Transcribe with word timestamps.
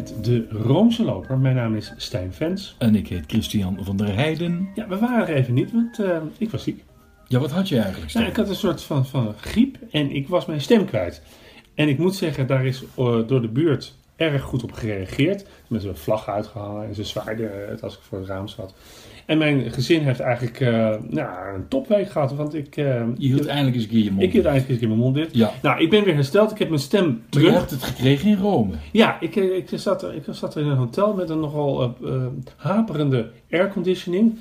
met 0.00 0.24
de 0.24 0.46
Roomse 0.50 1.04
Loper. 1.04 1.38
Mijn 1.38 1.54
naam 1.54 1.74
is 1.74 1.92
Stijn 1.96 2.32
Vens. 2.32 2.74
En 2.78 2.94
ik 2.94 3.08
heet 3.08 3.24
Christian 3.26 3.78
van 3.80 3.96
der 3.96 4.14
Heijden. 4.14 4.68
Ja, 4.74 4.88
we 4.88 4.98
waren 4.98 5.28
er 5.28 5.34
even 5.34 5.54
niet, 5.54 5.72
want 5.72 5.98
uh, 5.98 6.16
ik 6.38 6.50
was 6.50 6.62
ziek. 6.62 6.84
Ja, 7.26 7.38
wat 7.38 7.50
had 7.50 7.68
je 7.68 7.80
eigenlijk? 7.80 8.12
Nou, 8.12 8.26
ik 8.26 8.36
had 8.36 8.48
een 8.48 8.54
soort 8.54 8.82
van, 8.82 9.06
van 9.06 9.34
griep 9.40 9.78
en 9.90 10.10
ik 10.10 10.28
was 10.28 10.46
mijn 10.46 10.60
stem 10.60 10.84
kwijt. 10.84 11.22
En 11.74 11.88
ik 11.88 11.98
moet 11.98 12.14
zeggen, 12.14 12.46
daar 12.46 12.66
is 12.66 12.82
uh, 12.82 12.86
door 13.26 13.40
de 13.40 13.48
buurt 13.48 13.94
erg 14.16 14.42
goed 14.42 14.62
op 14.62 14.72
gereageerd. 14.72 15.46
Mensen 15.68 15.88
hebben 15.88 16.04
vlaggen 16.04 16.32
uitgehangen 16.32 16.86
en 16.88 16.94
ze 16.94 17.04
zwaaiden 17.04 17.68
het 17.68 17.82
als 17.82 17.94
ik 17.94 18.00
voor 18.02 18.18
het 18.18 18.28
raam 18.28 18.48
zat. 18.48 18.74
En 19.30 19.38
mijn 19.38 19.70
gezin 19.70 20.02
heeft 20.02 20.20
eigenlijk 20.20 20.60
uh, 20.60 20.94
nou, 21.08 21.54
een 21.54 21.68
topweek 21.68 22.10
gehad. 22.10 22.34
Want 22.34 22.54
ik, 22.54 22.76
uh, 22.76 23.02
je 23.16 23.26
hield 23.26 23.46
eindelijk 23.46 23.76
eens 23.76 23.84
een 23.84 23.90
keer 23.90 24.04
je 24.04 24.10
mond 24.10 24.22
Ik 24.22 24.32
hield 24.32 24.44
eindelijk 24.44 24.70
eens 24.70 24.80
een 24.82 24.88
keer 24.88 24.88
mijn 24.88 25.00
mond 25.00 25.14
dit. 25.14 25.36
Ja. 25.36 25.52
Nou, 25.62 25.80
ik 25.80 25.90
ben 25.90 26.04
weer 26.04 26.14
hersteld. 26.14 26.50
Ik 26.50 26.58
heb 26.58 26.68
mijn 26.68 26.80
stem 26.80 27.22
terug. 27.28 27.46
Je 27.46 27.52
hebt 27.52 27.70
het 27.70 27.82
gekregen 27.82 28.28
in 28.28 28.36
Rome. 28.36 28.72
Ja, 28.92 29.20
ik, 29.20 29.36
ik, 29.36 29.68
zat, 29.74 30.02
er, 30.02 30.14
ik 30.14 30.22
zat 30.30 30.54
er 30.54 30.62
in 30.62 30.68
een 30.68 30.76
hotel 30.76 31.14
met 31.14 31.30
een 31.30 31.40
nogal 31.40 31.96
uh, 32.02 32.26
haperende 32.56 33.30
airconditioning. 33.50 34.36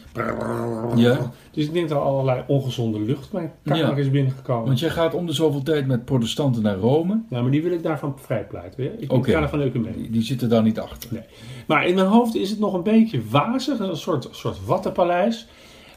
Ja. 0.95 1.31
Dus 1.51 1.65
ik 1.65 1.73
denk 1.73 1.89
dat 1.89 1.97
er 1.97 2.03
allerlei 2.03 2.43
ongezonde 2.47 2.99
lucht 2.99 3.31
mijn 3.31 3.51
kamer 3.63 3.85
ja. 3.85 3.95
is 3.95 4.09
binnengekomen. 4.09 4.65
Want 4.65 4.79
jij 4.79 4.89
gaat 4.89 5.13
om 5.13 5.25
de 5.25 5.33
zoveel 5.33 5.63
tijd 5.63 5.87
met 5.87 6.05
protestanten 6.05 6.61
naar 6.61 6.77
Rome. 6.77 7.21
Nou, 7.29 7.43
maar 7.43 7.51
die 7.51 7.63
wil 7.63 7.71
ik 7.71 7.83
daarvan 7.83 8.15
vrijpleiten. 8.19 8.83
Ja? 8.83 8.89
Ik 8.97 9.11
okay. 9.11 9.33
ga 9.33 9.41
er 9.41 9.49
van 9.49 9.59
leuke 9.59 9.79
mee. 9.79 9.93
Die, 9.93 10.09
die 10.09 10.21
zitten 10.21 10.49
daar 10.49 10.63
niet 10.63 10.79
achter. 10.79 11.09
Nee. 11.13 11.23
Maar 11.67 11.87
in 11.87 11.95
mijn 11.95 12.07
hoofd 12.07 12.35
is 12.35 12.49
het 12.49 12.59
nog 12.59 12.73
een 12.73 12.83
beetje 12.83 13.21
wazig. 13.29 13.79
Een 13.79 13.97
soort, 13.97 14.27
soort 14.31 14.65
wattenpaleis. 14.65 15.47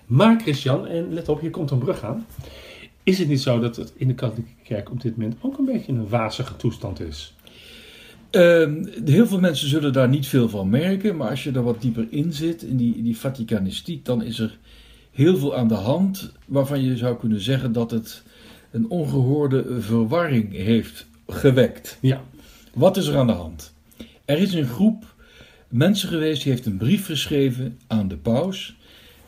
Maar 0.07 0.41
Christian, 0.41 0.87
en 0.87 1.13
let 1.13 1.29
op, 1.29 1.41
hier 1.41 1.51
komt 1.51 1.71
een 1.71 1.79
brug 1.79 2.05
aan. 2.05 2.27
Is 3.03 3.19
het 3.19 3.29
niet 3.29 3.41
zo 3.41 3.59
dat 3.59 3.77
het 3.77 3.93
in 3.97 4.09
de 4.09 4.15
katholieke 4.15 4.53
kerk 4.65 4.91
op 4.91 5.01
dit 5.01 5.17
moment 5.17 5.37
ook 5.41 5.59
een 5.59 5.65
beetje 5.65 5.93
een 5.93 6.09
wazige 6.09 6.57
toestand 6.57 7.01
is? 7.01 7.37
Uh, 8.33 8.85
heel 9.05 9.27
veel 9.27 9.41
mensen 9.41 9.69
zullen 9.69 9.93
daar 9.93 10.09
niet 10.09 10.27
veel 10.27 10.49
van 10.49 10.71
merken, 10.71 11.17
maar 11.17 11.31
als 11.31 11.45
je 11.45 11.53
er 11.53 11.63
wat 11.63 11.81
dieper 11.81 12.07
in 12.11 12.33
zit, 12.33 12.63
in 12.63 12.77
die, 12.77 12.97
in 12.97 13.05
die 13.05 13.19
Vaticanistiek, 13.19 14.05
dan 14.05 14.23
is 14.23 14.39
er 14.39 14.59
heel 15.11 15.37
veel 15.37 15.57
aan 15.57 15.69
de 15.69 15.75
hand 15.75 16.33
waarvan 16.47 16.83
je 16.83 16.97
zou 16.97 17.17
kunnen 17.17 17.41
zeggen 17.41 17.73
dat 17.73 17.91
het 17.91 18.23
een 18.71 18.91
ongehoorde 18.91 19.81
verwarring 19.81 20.53
heeft 20.53 21.07
gewekt. 21.27 21.99
Ja. 22.01 22.23
Wat 22.75 22.97
is 22.97 23.07
er 23.07 23.17
aan 23.17 23.27
de 23.27 23.33
hand? 23.33 23.73
Er 24.25 24.39
is 24.39 24.53
een 24.53 24.67
groep 24.67 25.15
mensen 25.69 26.09
geweest 26.09 26.43
die 26.43 26.53
heeft 26.53 26.67
een 26.67 26.77
brief 26.77 27.07
geschreven 27.07 27.79
aan 27.87 28.09
de 28.09 28.17
paus, 28.17 28.77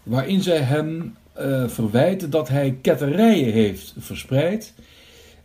waarin 0.03 0.43
zij 0.43 0.59
hem 0.59 1.15
uh, 1.39 1.69
verwijten 1.69 2.31
dat 2.31 2.49
hij 2.49 2.79
ketterijen 2.83 3.53
heeft 3.53 3.95
verspreid. 3.99 4.75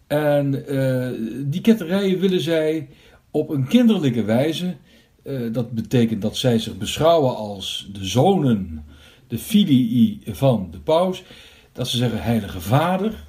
En 0.08 0.64
uh, 0.74 1.10
die 1.46 1.62
ketterijen 1.62 2.20
willen 2.20 2.42
zij 2.42 2.88
op 3.32 3.50
een 3.50 3.68
kinderlijke 3.68 4.24
wijze, 4.24 4.76
uh, 5.24 5.54
dat 5.54 5.72
betekent 5.72 6.22
dat 6.22 6.38
zij 6.38 6.60
zich 6.60 6.78
beschouwen 6.78 7.36
als 7.36 7.90
de 7.94 8.06
zonen, 8.06 8.86
de 9.28 9.38
filii 9.38 10.22
van 10.26 10.68
de 10.72 10.80
paus, 10.80 11.24
dat 11.72 11.88
ze 11.88 11.98
zeggen 11.98 12.24
heilige 12.24 12.62
vader. 12.62 13.28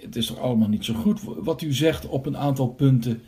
het 0.00 0.16
is 0.16 0.26
toch 0.26 0.38
allemaal 0.38 0.68
niet 0.68 0.84
zo 0.84 0.94
goed 0.94 1.20
wat 1.24 1.62
u 1.62 1.72
zegt 1.72 2.06
op 2.06 2.26
een 2.26 2.36
aantal 2.36 2.68
punten. 2.68 3.22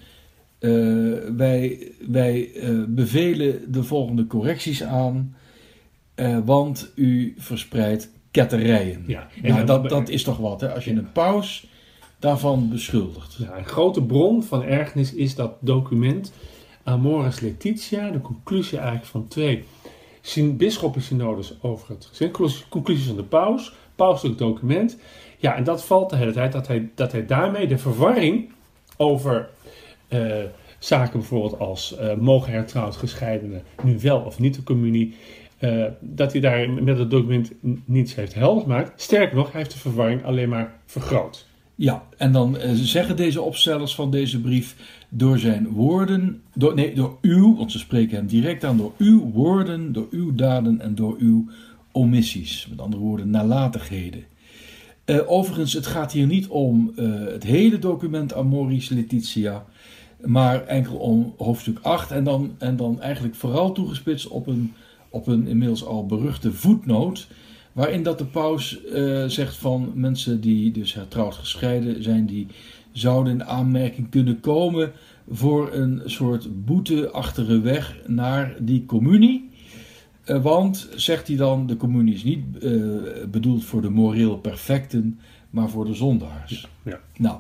Uh, 0.60 1.18
wij 1.36 1.92
wij 2.08 2.50
uh, 2.54 2.84
bevelen 2.88 3.72
de 3.72 3.82
volgende 3.82 4.26
correcties 4.26 4.82
aan, 4.82 5.34
want 6.44 6.92
u 6.94 7.34
verspreidt 7.38 8.10
ketterijen. 8.30 9.04
Ja, 9.06 9.28
nou, 9.42 9.64
dat, 9.64 9.88
dat 9.88 10.08
is 10.08 10.22
toch 10.22 10.36
wat, 10.36 10.60
hè? 10.60 10.74
als 10.74 10.84
je 10.84 10.90
een 10.90 11.12
paus 11.12 11.66
daarvan 12.24 12.68
beschuldigt. 12.68 13.34
Ja, 13.38 13.56
een 13.56 13.64
grote 13.64 14.02
bron 14.02 14.42
van 14.42 14.62
ergernis 14.62 15.14
is 15.14 15.34
dat 15.34 15.52
document 15.60 16.32
Amoris 16.82 17.40
Laetitia, 17.40 18.10
de 18.10 18.20
conclusie 18.20 18.78
eigenlijk 18.78 19.06
van 19.06 19.28
twee 19.28 19.64
bisschoppensynodes 20.56 21.54
over 21.62 21.88
het 21.88 22.04
gezin, 22.04 22.30
conclusies 22.68 23.06
van 23.06 23.16
de 23.16 23.22
paus, 23.22 23.74
pauselijk 23.94 24.38
document. 24.38 24.98
Ja, 25.38 25.56
en 25.56 25.64
dat 25.64 25.84
valt 25.84 26.10
de 26.10 26.16
hele 26.16 26.32
tijd 26.32 26.52
dat 26.52 26.66
hij, 26.66 26.90
dat 26.94 27.12
hij 27.12 27.26
daarmee 27.26 27.66
de 27.66 27.78
verwarring 27.78 28.50
over 28.96 29.48
uh, 30.08 30.36
zaken 30.78 31.18
bijvoorbeeld 31.18 31.58
als 31.58 31.96
uh, 32.00 32.14
mogen 32.14 32.52
hertrouwd 32.52 32.96
gescheidenen 32.96 33.62
nu 33.82 33.98
wel 34.00 34.20
of 34.20 34.38
niet 34.38 34.54
de 34.54 34.62
communie, 34.62 35.14
uh, 35.60 35.84
dat 36.00 36.32
hij 36.32 36.40
daar 36.40 36.70
met 36.70 36.98
het 36.98 37.10
document 37.10 37.52
niets 37.84 38.14
heeft 38.14 38.34
helder 38.34 38.62
gemaakt. 38.62 39.02
Sterker 39.02 39.36
nog, 39.36 39.52
hij 39.52 39.60
heeft 39.60 39.72
de 39.72 39.78
verwarring 39.78 40.24
alleen 40.24 40.48
maar 40.48 40.74
vergroot. 40.86 41.52
Ja, 41.76 42.02
en 42.16 42.32
dan 42.32 42.56
zeggen 42.74 43.16
deze 43.16 43.42
opstellers 43.42 43.94
van 43.94 44.10
deze 44.10 44.40
brief 44.40 44.76
door 45.08 45.38
zijn 45.38 45.68
woorden, 45.68 46.42
door, 46.54 46.74
nee, 46.74 46.94
door 46.94 47.18
uw, 47.20 47.56
want 47.56 47.72
ze 47.72 47.78
spreken 47.78 48.16
hem 48.16 48.26
direct 48.26 48.64
aan, 48.64 48.76
door 48.76 48.92
uw 48.98 49.30
woorden, 49.30 49.92
door 49.92 50.06
uw 50.10 50.34
daden 50.34 50.80
en 50.80 50.94
door 50.94 51.16
uw 51.18 51.48
omissies. 51.92 52.66
Met 52.70 52.80
andere 52.80 53.02
woorden, 53.02 53.30
nalatigheden. 53.30 54.24
Uh, 55.06 55.30
overigens, 55.30 55.72
het 55.72 55.86
gaat 55.86 56.12
hier 56.12 56.26
niet 56.26 56.46
om 56.46 56.92
uh, 56.96 57.26
het 57.26 57.42
hele 57.42 57.78
document 57.78 58.34
Amoris 58.34 58.88
Laetitia, 58.88 59.64
maar 60.20 60.66
enkel 60.66 60.96
om 60.96 61.34
hoofdstuk 61.36 61.78
8 61.82 62.10
en 62.10 62.24
dan, 62.24 62.54
en 62.58 62.76
dan 62.76 63.00
eigenlijk 63.00 63.34
vooral 63.34 63.72
toegespitst 63.72 64.28
op 64.28 64.46
een, 64.46 64.72
op 65.08 65.26
een 65.26 65.46
inmiddels 65.46 65.84
al 65.84 66.06
beruchte 66.06 66.52
voetnoot, 66.52 67.28
waarin 67.74 68.02
dat 68.02 68.18
de 68.18 68.24
paus 68.24 68.78
uh, 68.84 69.24
zegt 69.24 69.56
van 69.56 69.92
mensen 69.94 70.40
die 70.40 70.70
dus 70.70 70.94
hertrouwd 70.94 71.34
gescheiden 71.34 72.02
zijn, 72.02 72.26
die 72.26 72.46
zouden 72.92 73.32
in 73.32 73.44
aanmerking 73.44 74.10
kunnen 74.10 74.40
komen 74.40 74.92
voor 75.28 75.72
een 75.72 76.02
soort 76.04 76.64
boeteachtige 76.64 77.60
weg 77.60 77.96
naar 78.06 78.56
die 78.60 78.84
communie. 78.86 79.50
Uh, 80.26 80.42
want, 80.42 80.88
zegt 80.94 81.28
hij 81.28 81.36
dan, 81.36 81.66
de 81.66 81.76
communie 81.76 82.14
is 82.14 82.24
niet 82.24 82.44
uh, 82.60 83.02
bedoeld 83.30 83.64
voor 83.64 83.82
de 83.82 83.90
moreel 83.90 84.38
perfecten, 84.38 85.18
maar 85.50 85.68
voor 85.68 85.84
de 85.84 85.94
zondaars. 85.94 86.68
Ja, 86.82 86.90
ja. 86.90 87.00
Nou, 87.16 87.38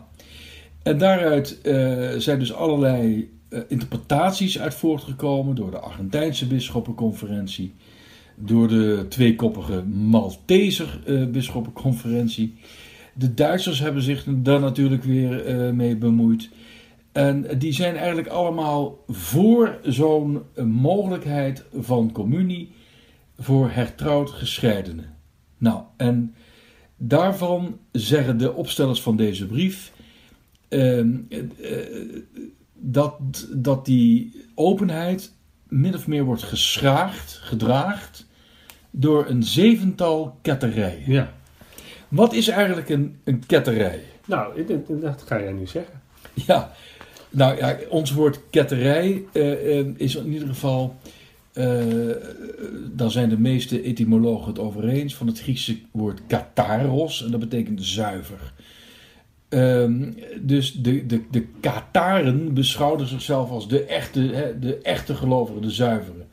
en 0.82 0.98
daaruit 0.98 1.58
zijn 2.22 2.38
dus 2.38 2.52
allerlei 2.52 3.30
interpretaties 3.68 4.58
uit 4.58 4.74
voortgekomen 4.74 5.54
door 5.54 5.70
de 5.70 5.78
Argentijnse 5.78 6.46
bisschoppenconferentie, 6.46 7.74
door 8.34 8.68
de 8.68 9.06
tweekoppige 9.08 9.82
Malteser 9.82 11.00
bisschoppenconferentie. 11.32 12.54
De 13.14 13.34
Duitsers 13.34 13.78
hebben 13.80 14.02
zich 14.02 14.24
daar 14.28 14.60
natuurlijk 14.60 15.04
weer 15.04 15.74
mee 15.74 15.96
bemoeid. 15.96 16.50
En 17.12 17.46
die 17.58 17.72
zijn 17.72 17.96
eigenlijk 17.96 18.28
allemaal 18.28 19.04
voor 19.08 19.78
zo'n 19.82 20.42
mogelijkheid 20.64 21.64
van 21.72 22.12
communie 22.12 22.72
voor 23.38 23.70
hertrouwd 23.70 24.30
gescheidenen. 24.30 25.14
Nou, 25.58 25.82
en 25.96 26.34
daarvan 26.96 27.78
zeggen 27.92 28.38
de 28.38 28.54
opstellers 28.54 29.02
van 29.02 29.16
deze 29.16 29.46
brief 29.46 29.92
uh, 30.68 30.98
uh, 30.98 31.38
dat, 32.74 33.16
dat 33.52 33.84
die 33.84 34.44
openheid 34.54 35.33
min 35.74 35.94
of 35.94 36.06
meer 36.06 36.24
wordt 36.24 36.42
geschraagd, 36.42 37.38
gedraagd 37.42 38.26
door 38.90 39.26
een 39.28 39.42
zevental 39.42 40.38
ketterijen. 40.42 41.12
Ja. 41.12 41.32
Wat 42.08 42.32
is 42.32 42.48
eigenlijk 42.48 42.88
een, 42.88 43.16
een 43.24 43.46
ketterij? 43.46 44.00
Nou, 44.26 44.64
dat 45.00 45.22
ga 45.26 45.40
jij 45.40 45.52
nu 45.52 45.66
zeggen. 45.66 46.02
Ja, 46.34 46.72
nou 47.30 47.56
ja, 47.56 47.76
ons 47.88 48.12
woord 48.12 48.40
ketterij 48.50 49.24
uh, 49.32 49.78
uh, 49.78 49.86
is 49.96 50.16
in 50.16 50.32
ieder 50.32 50.48
geval, 50.48 50.96
uh, 51.54 52.14
daar 52.92 53.10
zijn 53.10 53.28
de 53.28 53.38
meeste 53.38 53.82
etymologen 53.82 54.48
het 54.48 54.58
over 54.58 54.88
eens, 54.88 55.14
van 55.14 55.26
het 55.26 55.40
Griekse 55.40 55.78
woord 55.90 56.20
kataros, 56.26 57.24
en 57.24 57.30
dat 57.30 57.40
betekent 57.40 57.84
zuiver. 57.84 58.52
Um, 59.48 60.14
dus 60.40 60.72
de, 60.72 61.06
de, 61.06 61.20
de 61.30 61.46
Kataren 61.60 62.54
beschouwden 62.54 63.06
zichzelf 63.06 63.50
als 63.50 63.68
de 63.68 63.84
echte, 63.84 64.56
de 64.60 64.78
echte 64.82 65.14
gelovigen, 65.14 65.62
de 65.62 65.70
zuiveren. 65.70 66.26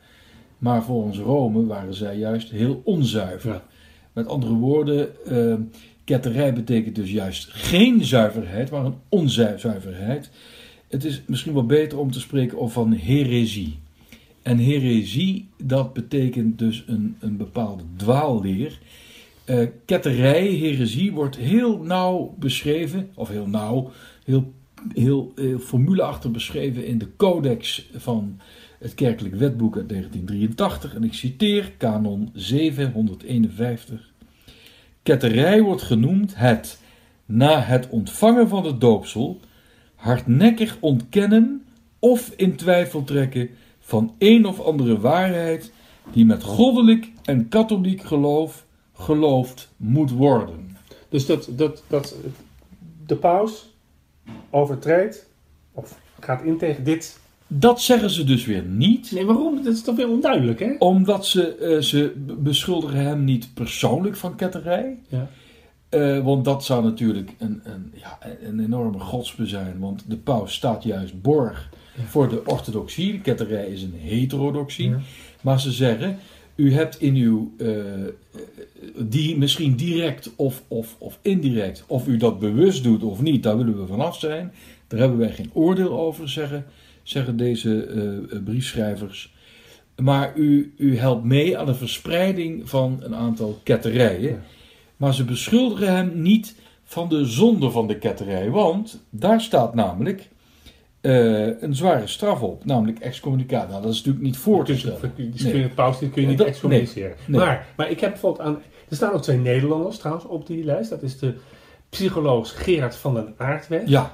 Maar 0.58 0.82
volgens 0.82 1.18
Rome 1.18 1.66
waren 1.66 1.94
zij 1.94 2.16
juist 2.16 2.50
heel 2.50 2.80
onzuiver. 2.84 3.52
Ja. 3.52 3.64
Met 4.12 4.26
andere 4.26 4.54
woorden, 4.54 5.08
uh, 5.28 5.54
ketterij 6.04 6.54
betekent 6.54 6.94
dus 6.94 7.10
juist 7.10 7.48
geen 7.50 8.04
zuiverheid, 8.04 8.70
maar 8.70 8.84
een 8.84 8.98
onzuiverheid. 9.08 10.30
Het 10.88 11.04
is 11.04 11.22
misschien 11.26 11.52
wel 11.54 11.66
beter 11.66 11.98
om 11.98 12.10
te 12.10 12.20
spreken 12.20 12.58
over 12.58 12.72
van 12.72 12.92
heresie. 12.92 13.78
En 14.42 14.58
heresie, 14.58 15.48
dat 15.62 15.92
betekent 15.92 16.58
dus 16.58 16.84
een, 16.86 17.16
een 17.20 17.36
bepaalde 17.36 17.82
dwaalleer. 17.96 18.78
Uh, 19.52 19.66
ketterij, 19.84 20.46
heresie, 20.46 21.12
wordt 21.12 21.36
heel 21.36 21.78
nauw 21.78 22.34
beschreven, 22.38 23.10
of 23.14 23.28
heel 23.28 23.46
nauw, 23.46 23.90
heel, 24.24 24.52
heel, 24.94 25.32
heel 25.34 25.58
formuleachtig 25.58 26.30
beschreven 26.30 26.86
in 26.86 26.98
de 26.98 27.16
codex 27.16 27.88
van 27.94 28.40
het 28.78 28.94
kerkelijk 28.94 29.34
wetboek 29.34 29.76
uit 29.76 29.88
1983. 29.88 30.94
En 30.94 31.04
ik 31.04 31.14
citeer 31.14 31.72
kanon 31.76 32.30
751. 32.32 34.10
Ketterij 35.02 35.62
wordt 35.62 35.82
genoemd 35.82 36.36
het, 36.36 36.80
na 37.26 37.60
het 37.60 37.88
ontvangen 37.88 38.48
van 38.48 38.64
het 38.66 38.80
doopsel, 38.80 39.40
hardnekkig 39.94 40.76
ontkennen 40.80 41.62
of 41.98 42.32
in 42.36 42.56
twijfel 42.56 43.04
trekken 43.04 43.48
van 43.80 44.14
een 44.18 44.46
of 44.46 44.60
andere 44.60 45.00
waarheid 45.00 45.72
die 46.12 46.24
met 46.24 46.42
goddelijk 46.42 47.10
en 47.24 47.48
katholiek 47.48 48.02
geloof 48.02 48.66
geloofd 49.02 49.68
moet 49.76 50.10
worden. 50.10 50.76
Dus 51.08 51.26
dat, 51.26 51.48
dat, 51.50 51.82
dat 51.86 52.14
de 53.06 53.16
paus 53.16 53.74
overtreedt 54.50 55.26
of 55.72 55.98
gaat 56.20 56.42
in 56.42 56.58
tegen 56.58 56.84
dit. 56.84 57.20
Dat 57.46 57.80
zeggen 57.80 58.10
ze 58.10 58.24
dus 58.24 58.44
weer 58.44 58.62
niet. 58.62 59.12
Nee, 59.12 59.26
waarom? 59.26 59.62
Dat 59.62 59.74
is 59.74 59.82
toch 59.82 59.96
weer 59.96 60.08
onduidelijk, 60.08 60.60
hè? 60.60 60.74
Omdat 60.78 61.26
ze, 61.26 61.54
eh, 61.54 61.80
ze 61.80 62.12
beschuldigen 62.38 63.04
hem 63.04 63.24
niet 63.24 63.54
persoonlijk 63.54 64.16
van 64.16 64.36
ketterij. 64.36 64.98
Ja. 65.08 65.28
Eh, 65.88 66.24
want 66.24 66.44
dat 66.44 66.64
zou 66.64 66.84
natuurlijk 66.84 67.30
een, 67.38 67.60
een, 67.64 67.92
ja, 67.94 68.18
een 68.42 68.60
enorme 68.60 68.98
godsbe 68.98 69.46
zijn. 69.46 69.78
Want 69.78 70.04
de 70.06 70.16
paus 70.16 70.54
staat 70.54 70.82
juist 70.82 71.22
borg 71.22 71.70
voor 72.06 72.28
de 72.28 72.46
orthodoxie. 72.46 73.12
De 73.12 73.20
ketterij 73.20 73.66
is 73.66 73.82
een 73.82 73.94
heterodoxie. 73.96 74.90
Ja. 74.90 75.00
Maar 75.40 75.60
ze 75.60 75.72
zeggen, 75.72 76.18
u 76.54 76.72
hebt 76.72 77.00
in 77.00 77.14
uw, 77.14 77.52
eh, 77.58 77.68
die 78.96 79.38
misschien 79.38 79.76
direct 79.76 80.30
of, 80.36 80.62
of, 80.68 80.96
of 80.98 81.18
indirect, 81.22 81.84
of 81.86 82.06
u 82.06 82.16
dat 82.16 82.38
bewust 82.38 82.82
doet 82.82 83.02
of 83.02 83.20
niet, 83.20 83.42
daar 83.42 83.56
willen 83.56 83.80
we 83.80 83.86
vanaf 83.86 84.18
zijn. 84.18 84.52
Daar 84.86 85.00
hebben 85.00 85.18
wij 85.18 85.32
geen 85.32 85.50
oordeel 85.52 85.98
over, 85.98 86.28
zeggen, 86.28 86.66
zeggen 87.02 87.36
deze 87.36 87.84
eh, 87.84 88.38
briefschrijvers. 88.44 89.34
Maar 89.96 90.36
u, 90.36 90.74
u 90.76 90.96
helpt 90.96 91.24
mee 91.24 91.58
aan 91.58 91.66
de 91.66 91.74
verspreiding 91.74 92.68
van 92.68 92.98
een 93.00 93.14
aantal 93.14 93.60
ketterijen. 93.62 94.30
Ja. 94.30 94.42
Maar 94.96 95.14
ze 95.14 95.24
beschuldigen 95.24 95.94
hem 95.94 96.22
niet 96.22 96.54
van 96.84 97.08
de 97.08 97.24
zonde 97.24 97.70
van 97.70 97.86
de 97.86 97.98
ketterij. 97.98 98.50
Want 98.50 99.04
daar 99.10 99.40
staat 99.40 99.74
namelijk 99.74 100.28
eh, 101.02 101.62
een 101.62 101.74
zware 101.76 102.06
straf 102.06 102.42
op, 102.42 102.64
namelijk 102.64 102.98
excommunicatie. 102.98 103.68
Nou, 103.70 103.82
dat 103.82 103.90
is 103.92 103.96
natuurlijk 103.96 104.24
niet 104.24 104.36
voor 104.36 104.64
te 104.64 104.78
stellen. 104.78 105.12
die 105.16 105.52
Nee. 105.52 105.68
paus 105.68 105.98
die 105.98 106.10
kun 106.10 106.22
je 106.22 106.28
niet 106.28 106.38
Dat- 106.38 106.46
excommuniceren. 106.46 107.16
nee. 107.26 107.40
Maar, 107.40 107.66
maar 107.76 107.90
ik 107.90 108.00
heb 108.00 108.10
bijvoorbeeld 108.10 108.46
aan. 108.48 108.58
Er 108.88 108.96
staan 108.96 109.12
ook 109.12 109.22
twee 109.22 109.38
Nederlanders 109.38 109.98
trouwens 109.98 110.26
op 110.26 110.46
die 110.46 110.64
lijst. 110.64 110.90
Dat 110.90 111.02
is 111.02 111.18
de 111.18 111.34
psycholoog 111.88 112.64
Gerard 112.64 112.96
van 112.96 113.14
den 113.14 113.34
Aardweg. 113.36 113.82
Ja, 113.86 114.12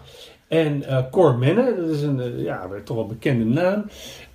En 0.48 0.84
eh 0.84 1.02
Cor 1.10 1.38
Menne, 1.38 1.74
dat 1.80 1.88
is 1.88 2.02
een 2.02 2.20
eh, 2.20 2.42
ja, 2.42 2.68
toch 2.84 2.96
wel 2.96 3.06
bekende 3.06 3.44
naam. 3.44 3.84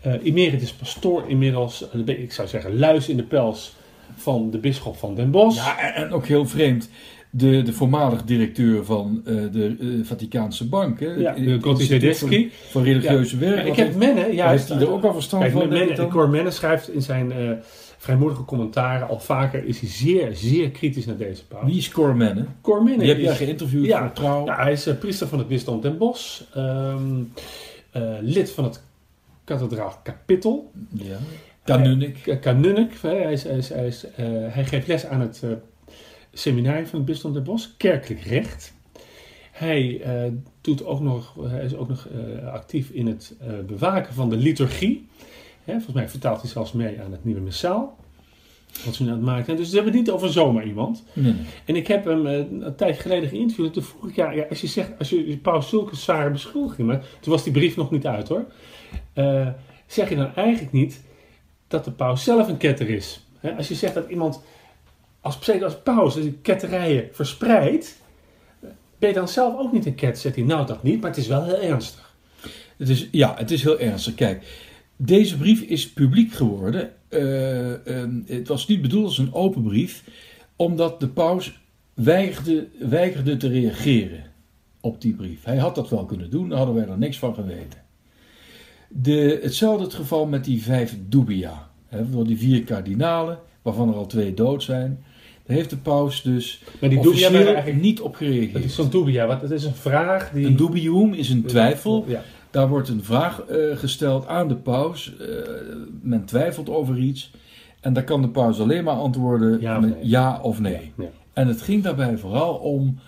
Eh 0.02 0.26
emeritus 0.26 0.74
pastoor 0.74 1.24
inmiddels, 1.28 1.86
ik 2.06 2.32
zou 2.32 2.48
zeggen, 2.48 2.80
luis 2.80 3.10
in 3.10 3.18
de 3.18 3.24
pels 3.24 3.76
van 4.16 4.52
de 4.52 4.58
bisschop 4.58 4.98
van 4.98 5.16
Den 5.16 5.32
Bosch. 5.32 5.66
ja 5.66 5.80
en, 5.80 5.94
en 6.04 6.12
ook 6.12 6.26
heel 6.26 6.46
vreemd. 6.46 6.90
De, 7.36 7.62
de 7.62 7.74
voormalig 7.74 8.24
directeur 8.24 8.86
van 8.86 9.22
eh, 9.26 9.34
de 9.52 9.76
eh, 9.80 9.88
Vaticaanse 10.04 10.68
Bank. 10.70 11.00
Hè, 11.00 11.06
Ja, 11.14 11.34
de 11.34 12.50
voor 12.70 12.84
religieuze 12.84 13.38
werk. 13.38 13.56
Maar 13.56 13.66
ik 13.66 13.76
heb 13.76 13.96
Menne, 13.96 14.34
juist. 14.34 14.68
heeft 14.70 14.80
hij 14.80 14.88
er 14.88 14.94
ook 14.94 15.04
al 15.04 15.14
verstand 15.14 15.44
Kijk, 15.44 15.56
van? 15.56 15.68
Menne? 15.68 16.08
Cor 16.08 16.30
Menne 16.30 16.52
schrijft 16.52 16.90
in 16.90 17.02
zijn 17.02 17.32
eh, 17.32 17.52
vrijmoedige 17.98 18.46
commentaren 18.46 19.08
al 19.08 19.20
vaker, 19.20 19.66
is 19.66 19.80
hij 19.80 19.90
zeer, 19.90 20.36
zeer 20.36 20.70
kritisch 20.72 21.06
naar 21.06 21.18
deze 21.18 21.46
paus. 21.48 21.66
Wie 21.66 21.78
is 21.78 21.90
Cormenne? 21.90 22.46
Cor 22.62 22.84
Menne 22.84 23.00
Die 23.00 23.08
heb 23.10 23.20
jij 23.20 23.36
geïnterviewd 23.36 23.86
Ja. 23.86 24.00
voor 24.00 24.12
Trouw. 24.14 24.46
Ja, 24.46 24.56
hij 24.64 24.72
is 24.72 24.88
priester 25.00 25.28
van 25.28 25.38
het 25.40 25.48
bisdom 25.48 25.82
Den 25.82 25.98
Bosch, 25.98 26.42
ehm, 26.54 26.98
eh, 27.92 28.02
lid 28.22 28.52
van 28.52 28.64
het 28.64 28.82
kathedraal 29.44 29.94
Kapittel, 30.04 30.72
Ja. 30.94 31.18
Kanunnik. 31.64 32.20
K- 32.24 32.42
kanunnik. 32.42 32.92
hè, 33.02 33.10
Hij, 33.10 33.32
is, 33.34 33.44
hij, 33.44 33.58
is, 33.58 33.70
hij, 33.70 33.88
is, 33.88 34.06
eh, 34.16 34.26
hij 34.48 34.66
geeft 34.66 34.88
les 34.88 35.06
aan 35.06 35.22
het 35.22 35.44
eh, 36.34 36.40
seminarium 36.40 36.88
van 36.88 36.98
het 37.00 37.08
bisdom 37.08 37.34
Den 37.34 37.44
Bosch, 37.44 37.68
kerkelijk 37.78 38.22
recht. 38.22 38.74
Hij, 39.52 40.02
eh, 40.02 40.32
doet 40.62 40.86
ook 40.86 41.00
nog, 41.00 41.36
hij 41.42 41.66
is 41.66 41.76
ook 41.76 41.88
nog 41.88 42.08
eh, 42.08 42.54
actief 42.54 42.90
in 42.90 43.08
het 43.08 43.36
eh, 43.40 43.48
bewaken 43.68 44.14
van 44.14 44.30
de 44.30 44.36
liturgie. 44.36 45.08
Hè, 45.64 45.74
volgens 45.74 45.96
mij 45.96 46.10
vertaalt 46.10 46.42
hij 46.42 46.50
zelfs 46.50 46.72
mee 46.72 47.02
aan 47.02 47.12
het 47.12 47.26
nieuwe 47.26 47.42
missaal. 47.42 47.98
Wat 48.86 48.96
ze 48.96 49.04
nu 49.04 49.10
aan 49.10 49.16
het 49.16 49.26
maken 49.26 49.46
zijn. 49.46 49.58
Dus 49.58 49.70
we 49.70 49.76
hebben 49.76 49.94
het 49.94 50.02
niet 50.02 50.12
over 50.12 50.32
zomaar 50.32 50.66
iemand. 50.66 51.04
Nee. 51.14 51.36
En 51.66 51.76
ik 51.76 51.88
heb 51.88 52.06
hem 52.06 52.28
eh, 52.28 52.38
een 52.38 52.76
tijd 52.76 53.00
geleden 53.00 53.30
geïnterviewd. 53.30 53.74
Toen 53.74 53.84
vroeg 53.84 54.10
ik, 54.10 54.16
ja, 54.16 54.32
ja, 54.32 54.46
als 54.50 54.62
je 54.62 54.68
zegt, 54.68 54.92
als 55.00 55.10
je 55.10 55.38
paus 55.42 55.70
zulke 55.70 55.96
zware 55.96 56.30
beschuldigingen. 56.30 57.02
Toen 57.20 57.32
was 57.32 57.44
die 57.44 57.54
brief 57.54 57.76
nog 57.76 57.92
niet 57.92 58.08
uit 58.08 58.28
hoor. 58.28 58.46
Eh, 59.14 59.48
zeg 59.88 60.10
je 60.10 60.16
dan 60.16 60.36
eigenlijk 60.36 60.72
niet 60.72 61.02
dat 61.68 61.86
de 61.86 61.92
paus 61.92 62.24
zelf 62.24 62.48
een 62.48 62.58
ketter 62.58 62.90
is? 62.90 63.26
Hè, 63.40 63.56
als 63.56 63.68
je 63.68 63.76
zegt 63.76 63.94
dat 63.94 64.10
iemand, 64.10 64.42
als, 65.24 65.62
als 65.64 65.82
paus, 65.82 66.14
die 66.14 66.38
ketterijen 66.42 67.08
verspreidt. 67.12 67.98
Ben 68.98 69.10
je 69.10 69.16
dan 69.16 69.28
zelf 69.28 69.58
ook 69.60 69.72
niet 69.72 69.86
een 69.86 69.96
ketter? 69.96 70.22
Zegt 70.22 70.36
hij, 70.36 70.44
nou 70.44 70.66
dat 70.66 70.84
niet, 70.84 71.02
maar 71.02 71.10
het 71.10 71.20
is 71.20 71.28
wel 71.28 71.44
heel 71.44 71.62
ernstig. 71.62 72.16
Het 72.78 72.90
is, 72.90 73.08
ja, 73.12 73.34
het 73.38 73.52
is 73.52 73.64
heel 73.64 73.80
ernstig. 73.80 74.16
Kijk, 74.16 74.46
deze 74.96 75.38
brief 75.38 75.62
is 75.62 75.92
publiek 75.92 76.34
geworden. 76.34 76.92
Eh, 77.08 77.88
ehm, 77.88 78.22
het 78.26 78.48
was 78.48 78.68
niet 78.68 78.82
bedoeld 78.82 79.06
als 79.06 79.18
een 79.18 79.34
open 79.34 79.64
brief, 79.64 80.04
omdat 80.56 81.00
de 81.00 81.08
paus 81.08 81.60
weigerde, 81.94 82.68
weigerde 82.80 83.38
te 83.38 83.48
reageren 83.48 84.24
op 84.82 85.02
die 85.02 85.14
brief. 85.14 85.44
Hij 85.44 85.58
had 85.58 85.76
dat 85.76 85.90
wel 85.90 86.06
kunnen 86.06 86.30
doen, 86.30 86.50
daar 86.50 86.58
hadden 86.58 86.76
wij 86.76 86.88
er 86.88 86.98
niks 86.98 87.20
van 87.20 87.34
geweten. 87.34 87.82
De, 88.90 89.40
hetzelfde 89.42 89.84
het 89.84 89.94
geval 89.94 90.26
met 90.26 90.44
die 90.44 90.64
vijf 90.64 90.98
dubia. 91.08 91.70
Hè, 91.88 92.10
door 92.10 92.26
die 92.26 92.38
vier 92.38 92.64
kardinalen, 92.64 93.40
waarvan 93.62 93.90
er 93.90 93.96
al 93.96 94.06
twee 94.06 94.34
dood 94.34 94.64
zijn. 94.64 95.04
Daar 95.46 95.56
heeft 95.56 95.70
de 95.70 95.78
paus 95.78 96.22
dus 96.22 96.62
Maar 96.80 96.90
die 96.90 97.02
dubia 97.02 97.10
officieel 97.10 97.32
waren 97.32 97.54
eigenlijk... 97.54 97.84
niet 97.84 98.02
op 98.02 98.12
Dat 98.12 98.22
gereageerd. 98.22 98.64
is 98.64 98.76
zo'n 98.76 98.90
dubia, 98.90 99.28
want 99.28 99.42
het 99.42 99.52
is 99.52 99.64
een 99.64 99.76
vraag 99.76 100.32
die... 100.32 100.46
Een 100.46 100.56
dubium 100.56 101.14
is 101.14 101.30
een 101.30 101.46
twijfel. 101.46 102.06
Ja. 102.08 102.22
Daar 102.52 102.68
wordt 102.68 102.90
een 102.90 103.04
vraag 103.04 103.42
eh, 103.42 103.78
gesteld 103.78 104.28
aan 104.28 104.48
de 104.48 104.56
paus. 104.56 105.16
Eh, 105.18 105.28
men 106.02 106.26
twijfelt 106.26 106.70
over 106.70 106.98
iets. 106.98 107.32
En 107.80 107.94
daar 107.94 108.04
kan 108.04 108.22
de 108.22 108.30
paus 108.30 108.60
alleen 108.60 108.84
maar 108.84 108.96
antwoorden 108.96 109.62
Ja 109.62 109.76
of 109.76 109.82
met 109.82 109.96
nee. 109.96 110.10
ja 110.10 110.40
of 110.42 110.60
nee. 110.60 110.92
Ja. 110.98 111.06
En 111.34 111.48
het 111.48 111.62
ging 111.62 111.84
daarbij 111.84 112.18
vooral 112.18 112.54
om 112.54 113.00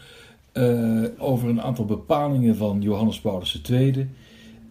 eh, 0.52 1.04
over 1.18 1.50
een 1.50 1.62
aantal 1.62 1.86
bepalingen 1.86 2.56
van 2.56 2.82
Johannes 2.82 3.20
Paulus 3.20 3.62
II. 3.70 4.10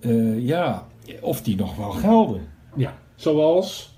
Eh, 0.01 0.47
ja, 0.47 0.87
of 1.21 1.43
die 1.43 1.57
nog 1.57 1.77
wel 1.77 1.91
gelden. 1.91 2.41
ja, 2.77 2.99
zoals... 3.15 3.93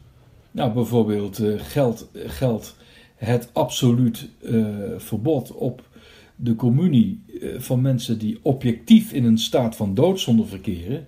Nou, 0.50 0.72
bijvoorbeeld 0.72 1.42
geldt, 1.56 2.06
geldt 2.14 2.76
het 3.16 3.48
absoluut 3.52 4.28
eh, 4.42 4.66
verbod 4.96 5.52
op 5.52 5.88
de 6.36 6.54
communie 6.54 7.20
eh, 7.40 7.48
van 7.58 7.80
mensen 7.80 8.18
die 8.18 8.38
objectief 8.42 9.12
in 9.12 9.24
een 9.24 9.38
staat 9.38 9.76
van 9.76 9.94
doodzonde 9.94 10.44
verkeren, 10.44 11.06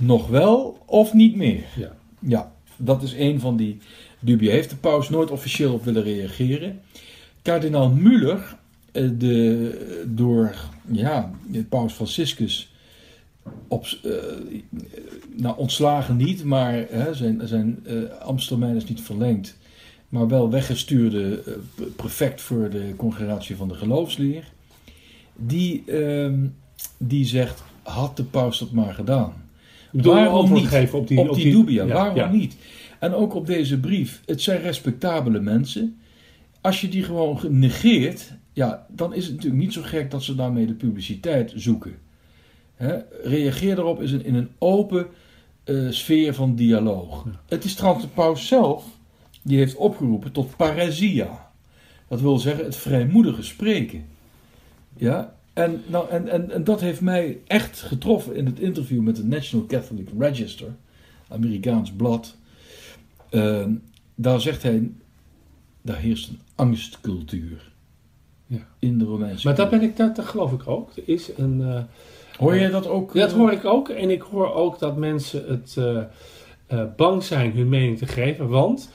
nog 0.00 0.28
wel 0.28 0.78
of 0.86 1.12
niet 1.12 1.36
meer. 1.36 1.64
Ja. 1.76 1.96
Ja, 2.18 2.52
dat 2.76 3.02
is 3.02 3.12
een 3.12 3.40
van 3.40 3.56
die 3.56 3.78
dubia. 4.20 4.50
Heeft 4.50 4.70
de 4.70 4.76
paus 4.76 5.08
nooit 5.08 5.30
officieel 5.30 5.72
op 5.72 5.84
willen 5.84 6.02
reageren. 6.02 6.80
Kardinaal 7.42 7.90
Muller, 7.90 8.56
eh, 8.92 9.08
de, 9.18 10.04
door 10.08 10.54
ja, 10.90 11.32
de 11.46 11.64
paus 11.64 11.92
Franciscus 11.92 12.70
op, 13.68 13.86
nou, 15.36 15.58
ontslagen 15.58 16.16
niet, 16.16 16.44
maar 16.44 16.72
hè, 16.88 17.14
zijn, 17.14 17.40
zijn 17.44 17.86
ambtstermijn 18.20 18.76
is 18.76 18.84
niet 18.84 19.00
verlengd. 19.00 19.56
Maar 20.12 20.28
wel 20.28 20.50
weggestuurde 20.50 21.42
eh, 21.46 21.52
prefect 21.96 22.40
voor 22.40 22.70
de 22.70 22.92
congregatie 22.96 23.56
van 23.56 23.68
de 23.68 23.74
geloofsleer. 23.74 24.52
Die, 25.36 25.84
ehm, 25.86 26.46
die 26.96 27.24
zegt, 27.24 27.62
had 27.82 28.16
de 28.16 28.24
paus 28.24 28.58
dat 28.58 28.70
maar 28.70 28.94
gedaan. 28.94 29.32
Waarom 29.90 30.52
niet? 30.52 30.66
geven 30.66 30.98
op 30.98 31.08
die, 31.08 31.20
op 31.20 31.34
die 31.34 31.52
dubia, 31.52 31.84
ja, 31.84 31.92
waarom 31.92 32.16
ja. 32.16 32.30
niet? 32.30 32.56
En 32.98 33.14
ook 33.14 33.34
op 33.34 33.46
deze 33.46 33.80
brief, 33.80 34.22
het 34.26 34.42
zijn 34.42 34.60
respectabele 34.60 35.40
mensen. 35.40 36.00
Als 36.60 36.80
je 36.80 36.88
die 36.88 37.02
gewoon 37.02 37.40
negeert, 37.48 38.32
ja, 38.52 38.86
dan 38.88 39.14
is 39.14 39.24
het 39.24 39.34
natuurlijk 39.34 39.62
niet 39.62 39.72
zo 39.72 39.82
gek 39.82 40.10
dat 40.10 40.22
ze 40.22 40.34
daarmee 40.34 40.66
de 40.66 40.74
publiciteit 40.74 41.52
zoeken. 41.56 41.94
Reageer 43.22 43.78
erop 43.78 44.02
is 44.02 44.12
in 44.12 44.34
een 44.34 44.50
open 44.58 45.06
eh, 45.64 45.90
sfeer 45.90 46.34
van 46.34 46.54
dialoog. 46.54 47.26
Het 47.48 47.64
is 47.64 47.74
trouwens 47.74 48.04
de 48.04 48.10
paus 48.10 48.46
zelf 48.46 48.84
die 49.42 49.58
heeft 49.58 49.74
opgeroepen 49.76 50.32
tot 50.32 50.56
paresia. 50.56 51.50
Dat 52.08 52.20
wil 52.20 52.38
zeggen 52.38 52.64
het 52.64 52.76
vrijmoedige 52.76 53.42
spreken. 53.42 54.04
Ja, 54.96 55.34
en, 55.52 55.82
nou, 55.86 56.08
en, 56.10 56.28
en, 56.28 56.50
en 56.50 56.64
dat 56.64 56.80
heeft 56.80 57.00
mij 57.00 57.38
echt 57.46 57.80
getroffen 57.80 58.34
in 58.36 58.46
het 58.46 58.58
interview 58.60 59.00
met 59.00 59.16
de 59.16 59.24
National 59.24 59.66
Catholic 59.66 60.08
Register, 60.18 60.68
Amerikaans 61.28 61.92
blad. 61.92 62.36
Ehm, 63.30 63.70
daar 64.14 64.40
zegt 64.40 64.62
hij, 64.62 64.90
daar 65.82 65.96
heerst 65.98 66.28
een 66.28 66.40
angstcultuur 66.54 67.72
Ja. 68.46 68.66
in 68.78 68.98
de 68.98 69.04
Romeinse 69.04 69.46
Maar 69.46 69.56
dat, 69.56 69.70
ben 69.70 69.82
ik, 69.82 69.96
dat, 69.96 70.16
dat 70.16 70.24
geloof 70.24 70.52
ik 70.52 70.68
ook. 70.68 70.90
Er 70.96 71.02
is 71.06 71.30
een... 71.36 71.60
eh, 71.62 71.82
Hoor 72.38 72.56
jij 72.58 72.70
dat 72.70 72.86
ook? 72.86 73.12
Ja, 73.14 73.20
dat 73.20 73.30
eh, 73.30 73.36
hoor 73.36 73.52
ik 73.52 73.64
ook. 73.64 73.88
En 73.88 74.10
ik 74.10 74.22
hoor 74.22 74.52
ook 74.54 74.78
dat 74.78 74.96
mensen 74.96 75.44
het 75.48 75.74
eh, 75.78 76.02
eh, 76.66 76.84
bang 76.96 77.22
zijn 77.22 77.52
hun 77.52 77.68
mening 77.68 77.98
te 77.98 78.06
geven. 78.06 78.48
Want 78.48 78.90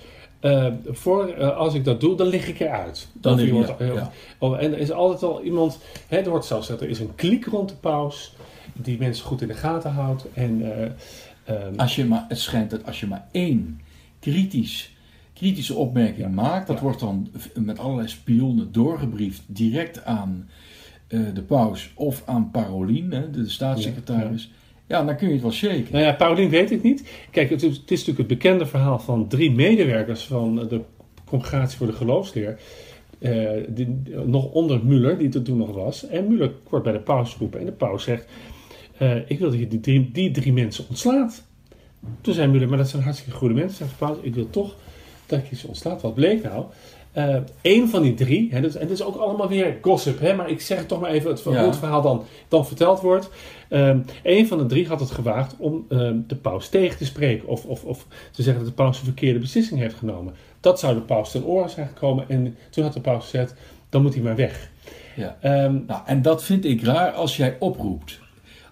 eh, 0.52 0.74
voor, 0.86 1.28
eh, 1.28 1.58
als 1.58 1.74
ik 1.74 1.84
dat 1.84 2.02
doe, 2.02 2.16
dan 2.16 2.28
lig 2.28 2.48
ik 2.48 2.60
eruit. 2.60 3.08
Dan 3.14 3.40
iemand- 3.40 3.68
ja, 3.80 3.86
ja. 3.86 4.12
oh, 4.38 4.62
en 4.62 4.74
er 4.74 4.80
is 4.80 4.92
altijd 4.92 5.24
al 5.24 5.44
iemand... 5.44 5.80
Hè, 6.08 6.18
er 6.18 6.30
wordt 6.30 6.46
zelfs 6.46 6.66
gezegd, 6.66 6.84
er 6.84 6.90
is 6.90 7.00
een 7.00 7.16
kliek 7.16 7.46
rond 7.46 7.70
de 7.70 7.76
paus. 7.76 8.36
die 8.74 8.98
mensen 8.98 9.26
goed 9.26 9.42
in 9.42 9.48
de 9.48 9.54
gaten 9.54 9.92
houdt. 9.92 10.26
En, 10.34 10.62
eh, 10.62 10.92
ehm, 11.44 11.74
Als 11.80 11.96
je 11.96 12.06
maar, 12.06 12.26
het 12.28 12.40
schijnt 12.40 12.70
dat 12.70 12.86
als 12.86 13.00
je 13.00 13.08
maar 13.08 13.28
één 13.32 13.80
kritisch, 14.20 14.96
kritische 15.34 15.74
opmerking 15.76 16.18
Ja. 16.28 16.28
maakt, 16.28 16.68
dat 16.68 16.80
wordt 16.80 17.00
dan 17.00 17.28
met 17.54 17.80
allerlei 17.80 18.08
spionnen 18.08 18.72
doorgebriefd 18.72 19.42
direct 19.46 20.06
aan 20.06 20.50
de 21.08 21.42
paus 21.48 21.92
of 21.96 22.24
aan 22.26 22.52
Parolin, 22.52 23.12
hè, 23.12 23.30
de 23.30 23.50
staatssecretaris. 23.50 24.52
Ja, 24.88 25.04
dan 25.04 25.16
kun 25.18 25.28
je 25.28 25.34
het 25.34 25.42
wel 25.42 25.52
shaken. 25.52 25.86
Nou 25.92 26.04
ja, 26.04 26.14
Paulien 26.14 26.50
weet 26.50 26.72
ik 26.72 26.84
niet. 26.84 27.10
Kijk, 27.32 27.50
het 27.50 27.64
is, 27.64 27.80
natuurlijk 27.80 28.18
het 28.18 28.28
bekende 28.28 28.66
verhaal 28.66 29.00
van 29.00 29.28
drie 29.28 29.52
medewerkers 29.52 30.24
van 30.24 30.56
de 30.56 30.82
Congregatie 31.26 31.78
voor 31.78 31.88
de 31.88 31.94
Geloofsleer. 31.94 32.60
eh, 33.20 33.50
die, 33.68 34.02
nog 34.26 34.52
onder 34.52 34.86
Muller, 34.86 35.18
die 35.18 35.34
er 35.34 35.42
toen 35.42 35.58
nog 35.58 35.74
was. 35.76 36.08
En 36.08 36.28
Muller 36.28 36.52
wordt 36.70 36.86
bij 36.86 36.94
de 36.94 37.00
paus 37.00 37.34
geroepen. 37.34 37.60
En 37.60 37.66
de 37.66 37.72
paus 37.72 38.04
zegt: 38.04 38.28
eh, 38.98 39.30
Ik 39.30 39.40
wil 39.40 39.50
dat 39.50 39.60
je 39.60 39.68
die 39.68 39.80
drie, 39.80 40.10
die 40.12 40.32
drie 40.32 40.54
mensen 40.54 40.86
ontslaat. 40.90 41.44
Toen 42.22 42.34
zei 42.34 42.48
Muller: 42.48 42.70
Maar 42.70 42.78
dat 42.78 42.90
zijn 42.90 43.04
hartstikke 43.04 43.38
goede 43.38 43.54
mensen. 43.54 43.78
Zegt 43.78 43.90
de 43.90 44.06
paus: 44.06 44.18
Ik 44.22 44.36
wil 44.36 44.50
toch 44.50 44.76
dat 45.26 45.48
je 45.48 45.56
ze 45.56 45.68
ontslaat. 45.68 46.02
Wat 46.02 46.14
bleek 46.16 46.44
nou? 46.44 46.66
Eh 47.18 47.36
Eén 47.62 47.90
van 47.90 48.02
die 48.02 48.14
drie, 48.14 48.48
hè, 48.52 48.62
dat, 48.62 48.74
en 48.76 48.88
dat 48.88 48.98
is 48.98 49.04
ook 49.04 49.16
allemaal 49.16 49.48
weer 49.48 49.78
gossip, 49.82 50.20
hè, 50.20 50.34
maar 50.36 50.50
ik 50.50 50.62
zeg 50.62 50.78
het 50.78 50.88
toch 50.88 51.00
maar 51.00 51.10
even 51.10 51.30
het, 51.30 51.44
Ja. 51.44 51.50
hoe 51.50 51.58
het 51.60 51.78
verhaal 51.78 52.02
dan, 52.02 52.24
dan 52.48 52.68
verteld 52.68 53.00
wordt. 53.02 53.30
Ehm 53.70 54.00
een 54.24 54.48
van 54.48 54.58
de 54.58 54.66
drie 54.66 54.88
had 54.88 55.00
het 55.00 55.12
gewaagd 55.12 55.56
om 55.58 55.86
ehm, 55.90 56.18
de 56.28 56.36
paus 56.36 56.70
tegen 56.70 56.98
te 56.98 57.06
spreken. 57.06 57.48
Of, 57.48 57.66
of, 57.66 57.84
of 57.84 58.08
te 58.32 58.42
zeggen 58.44 58.64
dat 58.64 58.76
de 58.76 58.84
paus 58.84 58.98
een 59.00 59.04
verkeerde 59.06 59.40
beslissing 59.40 59.80
heeft 59.80 59.96
genomen. 59.96 60.34
Dat 60.60 60.80
zou 60.80 60.94
de 60.96 61.02
paus 61.02 61.32
ten 61.32 61.46
oren 61.46 61.70
zijn 61.70 61.88
gekomen. 61.88 62.26
En 62.30 62.56
toen 62.70 62.84
had 62.84 62.94
de 62.94 63.02
paus 63.02 63.24
gezegd, 63.24 63.54
dan 63.90 64.02
moet 64.02 64.14
hij 64.14 64.24
maar 64.24 64.36
weg. 64.36 64.70
Ja. 65.16 65.38
Ehm, 65.42 65.76
Nou, 65.88 66.02
en 66.06 66.22
dat 66.22 66.44
vind 66.44 66.66
ik 66.66 66.84
raar 66.84 67.12
als 67.12 67.38
jij 67.38 67.56
oproept. 67.60 68.20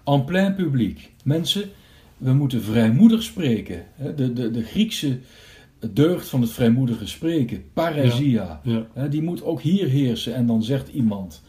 En 0.04 0.24
plein 0.24 0.54
publiek. 0.54 1.10
Mensen, 1.24 1.70
we 2.16 2.32
moeten 2.32 2.62
vrijmoedig 2.62 3.22
spreken. 3.22 3.84
De, 4.16 4.32
de, 4.32 4.50
de 4.50 4.62
Griekse 4.62 5.18
deugd 5.80 6.28
van 6.28 6.40
het 6.40 6.50
vrijmoedige 6.50 7.06
spreken, 7.06 7.64
paresia, 7.72 8.60
ja. 8.62 8.86
hè, 8.92 9.08
die 9.08 9.22
moet 9.22 9.44
ook 9.44 9.60
hier 9.60 9.88
heersen. 9.88 10.34
En 10.34 10.46
dan 10.46 10.62
zegt 10.62 10.88
iemand, 10.88 11.42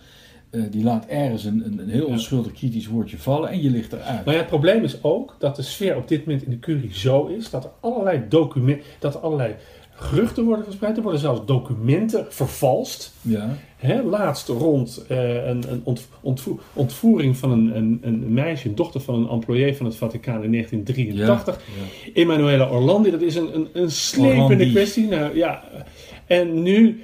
eh, 0.50 0.62
die 0.72 0.84
laat 0.84 1.06
ergens 1.06 1.44
een, 1.44 1.66
een, 1.66 1.80
een 1.80 1.90
heel 1.90 2.06
onschuldig 2.06 2.52
kritisch 2.52 2.88
woordje 2.88 3.18
vallen 3.18 3.50
en 3.50 3.62
je 3.62 3.70
ligt 3.70 3.94
eruit. 3.94 4.26
Maar 4.26 4.34
ja, 4.34 4.40
het 4.40 4.50
probleem 4.50 4.84
is 4.84 5.04
ook 5.04 5.36
dat 5.40 5.56
de 5.56 5.62
sfeer 5.62 5.96
op 5.96 6.08
dit 6.08 6.26
moment 6.26 6.44
in 6.44 6.50
de 6.50 6.60
curie 6.60 6.94
zo 6.94 7.26
is 7.26 7.50
dat 7.50 7.64
er 7.64 7.72
allerlei 7.80 8.26
documenten, 8.30 8.86
dat 9.00 9.14
er 9.14 9.20
allerlei 9.20 9.56
geruchten 10.00 10.44
worden 10.44 10.64
verspreid. 10.66 10.98
Er 10.98 11.04
worden 11.04 11.20
zelfs 11.20 11.42
documenten 11.46 12.26
vervalst. 12.30 13.14
Ja, 13.22 13.58
Hè, 13.78 14.04
laatst 14.04 14.48
rond 14.48 15.06
eh, 15.08 15.48
een, 15.48 15.64
een 15.72 15.82
ontv- 15.84 16.06
ontvo- 16.22 16.60
ontvoering 16.74 17.38
van 17.38 17.52
een, 17.52 17.76
een, 17.76 18.00
een 18.02 18.34
meisje, 18.34 18.68
een 18.68 18.76
dochter 18.76 19.02
van 19.02 19.16
een 19.16 19.30
employé 19.30 19.76
van 19.76 19.86
het 19.86 19.96
Vaticaan 19.96 20.44
in 20.44 20.52
1983. 20.52 21.60
ja. 22.06 22.12
Emanuela 22.14 22.70
Orlandi, 22.70 23.12
dat 23.12 23.22
is 23.22 23.36
een, 23.36 23.56
een, 23.56 23.68
een 23.74 23.92
slepende 23.92 24.42
Orlandi. 24.42 24.72
kwestie. 24.72 25.08
Nou, 25.08 25.36
ja. 25.36 25.64
En 26.26 26.64
nu 26.64 27.04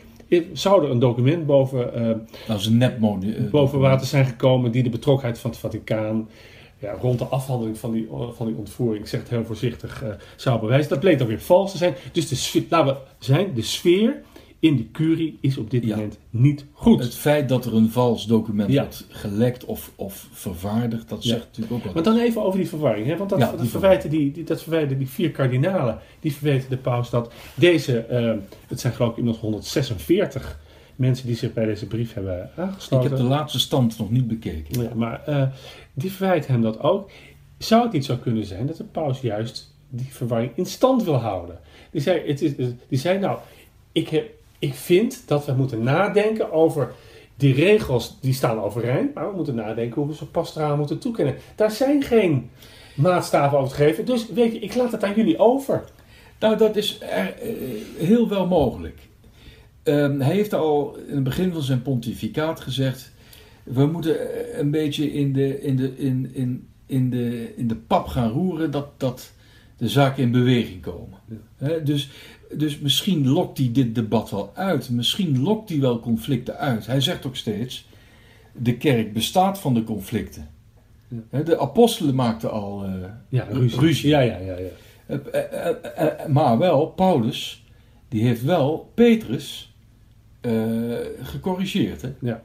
zou 0.53 0.83
er 0.85 0.91
een 0.91 0.99
document 0.99 1.45
boven, 1.45 1.93
eh, 1.93 2.07
dat 2.47 2.59
is 2.59 2.65
een 2.65 2.77
nepmoni- 2.77 3.33
eh, 3.33 3.49
boven 3.51 3.79
water 3.79 4.07
zijn 4.07 4.25
gekomen 4.25 4.71
die 4.71 4.83
de 4.83 4.89
betrokkenheid 4.89 5.39
van 5.39 5.49
het 5.49 5.59
Vaticaan 5.59 6.27
ja, 6.83 6.93
rond 7.01 7.19
de 7.19 7.25
afhandeling 7.25 7.77
van 7.77 7.91
die, 7.91 8.07
van 8.35 8.47
die 8.47 8.55
ontvoering, 8.55 9.03
ik 9.03 9.09
zeg 9.09 9.19
het 9.19 9.29
heel 9.29 9.45
voorzichtig, 9.45 10.03
eh, 10.03 10.09
zou 10.35 10.59
bewijzen. 10.59 10.89
Dat 10.89 10.99
bleek 10.99 11.17
dan 11.17 11.27
weer 11.27 11.41
vals 11.41 11.71
te 11.71 11.77
zijn. 11.77 11.95
Dus 12.11 12.27
de 12.27 12.35
sfeer, 12.35 12.63
laten 12.69 12.93
we 12.93 12.99
zijn, 13.19 13.53
de 13.53 13.61
sfeer 13.61 14.21
in 14.59 14.75
de 14.77 14.91
curie 14.91 15.37
is 15.41 15.57
op 15.57 15.69
dit 15.69 15.83
Ja. 15.83 15.95
moment 15.95 16.17
niet 16.29 16.65
goed. 16.73 16.99
Het 17.03 17.15
feit 17.15 17.49
dat 17.49 17.65
er 17.65 17.75
een 17.75 17.89
vals 17.89 18.25
document 18.25 18.71
Ja. 18.71 18.81
wordt 18.81 19.05
gelekt 19.09 19.65
of, 19.65 19.91
of 19.95 20.27
vervaardigd, 20.31 21.09
dat 21.09 21.23
Ja. 21.23 21.29
zegt 21.29 21.45
natuurlijk 21.45 21.73
ook 21.73 21.83
Maar 21.83 21.93
wat. 21.93 22.03
dan 22.03 22.17
even 22.17 22.43
over 22.43 22.59
die 22.59 22.67
verwarring. 22.69 23.07
Hè? 23.07 23.17
Want 23.17 23.29
dat, 23.29 23.39
dat, 23.39 23.59
die 23.59 23.69
verwijten 23.69 24.09
die, 24.09 24.31
die, 24.31 24.43
dat 24.43 24.61
verwijten 24.61 24.97
die 24.97 25.07
vier 25.09 25.31
kardinalen. 25.31 25.99
Die 26.19 26.33
verweten 26.33 26.69
de 26.69 26.77
paus 26.77 27.09
dat 27.09 27.33
deze, 27.55 27.99
eh, 27.99 28.33
het 28.67 28.79
zijn 28.79 28.93
geloof 28.93 29.11
ik 29.11 29.17
inmiddels 29.17 29.43
146 29.43 30.59
mensen 30.95 31.27
die 31.27 31.35
zich 31.35 31.53
bij 31.53 31.65
deze 31.65 31.87
brief 31.87 32.13
hebben 32.13 32.49
Ik 32.55 32.63
aangesloten. 32.63 33.09
heb 33.09 33.17
de 33.17 33.23
laatste 33.23 33.59
stand 33.59 33.97
nog 33.97 34.11
niet 34.11 34.27
bekeken. 34.27 34.81
Ja, 34.81 34.89
maar 34.95 35.23
eh, 35.25 35.43
die 35.93 36.11
verwijt 36.11 36.47
hem 36.47 36.61
dat 36.61 36.79
ook. 36.79 37.09
Zou 37.57 37.83
het 37.83 37.91
niet 37.91 38.05
zo 38.05 38.15
kunnen 38.17 38.45
zijn 38.45 38.67
dat 38.67 38.77
de 38.77 38.83
paus 38.83 39.21
juist 39.21 39.75
die 39.89 40.07
verwarring 40.13 40.51
in 40.55 40.65
stand 40.65 41.03
wil 41.03 41.15
houden? 41.15 41.59
Die 41.91 42.01
zei, 42.01 42.27
het 42.27 42.41
is, 42.41 42.51
die 42.87 42.99
zei 42.99 43.19
nou, 43.19 43.37
ik, 43.91 44.09
heb, 44.09 44.29
ik 44.59 44.73
vind 44.73 45.23
dat 45.25 45.45
we 45.45 45.53
moeten 45.53 45.83
nadenken 45.83 46.51
over 46.51 46.93
die 47.35 47.53
regels, 47.53 48.17
die 48.21 48.33
staan 48.33 48.59
overeind, 48.59 49.13
maar 49.13 49.29
we 49.29 49.35
moeten 49.35 49.55
nadenken 49.55 50.01
hoe 50.01 50.09
we 50.09 50.15
ze 50.15 50.25
pastoraal 50.25 50.77
moeten 50.77 50.99
toekennen. 50.99 51.35
Daar 51.55 51.71
zijn 51.71 52.03
geen 52.03 52.49
maatstaven 52.95 53.57
over 53.57 53.69
te 53.77 53.83
geven, 53.83 54.05
dus 54.05 54.27
weet 54.29 54.53
je, 54.53 54.59
ik 54.59 54.75
laat 54.75 54.91
het 54.91 55.03
aan 55.03 55.13
jullie 55.15 55.37
over. 55.37 55.83
Nou, 56.39 56.57
dat 56.57 56.75
is 56.75 57.01
er, 57.01 57.33
eh, 57.41 57.51
heel 57.97 58.29
wel 58.29 58.47
mogelijk. 58.47 58.99
Ehm, 59.83 60.19
hij 60.19 60.33
heeft 60.35 60.53
al 60.53 60.97
in 61.07 61.15
het 61.15 61.23
begin 61.23 61.51
van 61.53 61.61
zijn 61.61 61.81
pontificaat 61.81 62.59
gezegd: 62.59 63.11
we 63.63 63.85
moeten 63.85 64.19
eh, 64.19 64.57
een 64.59 64.71
beetje 64.71 65.13
in 65.13 65.33
de, 65.33 65.61
in 65.61 65.75
de, 65.75 65.97
in, 65.97 66.29
in, 66.33 66.67
in 66.85 67.09
de, 67.09 67.53
in 67.55 67.67
de 67.67 67.75
pap 67.75 68.07
gaan 68.07 68.29
roeren 68.29 68.71
dat, 68.71 68.87
dat 68.99 69.31
de 69.77 69.89
zaken 69.89 70.23
in 70.23 70.31
beweging 70.31 70.81
komen. 70.81 71.17
Dus, 71.83 72.09
dus 72.53 72.79
misschien 72.79 73.27
lokt 73.27 73.57
hij 73.57 73.69
dit 73.71 73.95
debat 73.95 74.29
wel 74.31 74.51
uit. 74.55 74.89
Misschien 74.89 75.41
lokt 75.41 75.69
hij 75.69 75.79
wel 75.79 75.99
conflicten 75.99 76.57
uit. 76.57 76.85
Hij 76.85 77.01
zegt 77.01 77.25
ook 77.25 77.35
steeds: 77.35 77.87
de 78.51 78.77
kerk 78.77 79.13
bestaat 79.13 79.59
van 79.59 79.73
de 79.73 79.83
conflicten. 79.83 80.47
Ja. 81.31 81.39
De 81.41 81.59
apostelen 81.59 82.15
maakten 82.15 82.51
al. 82.51 82.83
eh, 82.83 82.91
Ja, 83.29 83.47
ruzie. 83.51 83.79
Ruzie. 83.79 84.09
Ja, 84.09 84.19
ja, 84.19 84.37
ja. 84.37 84.55
ja. 84.57 85.17
eh, 85.17 86.25
maar 86.27 86.57
wel, 86.57 86.85
Paulus, 86.87 87.63
die 88.09 88.23
heeft 88.23 88.43
wel 88.43 88.91
Petrus 88.93 89.72
eh, 90.43 90.51
gecorrigeerd. 91.21 92.01
Hè? 92.01 92.13
Ja. 92.19 92.43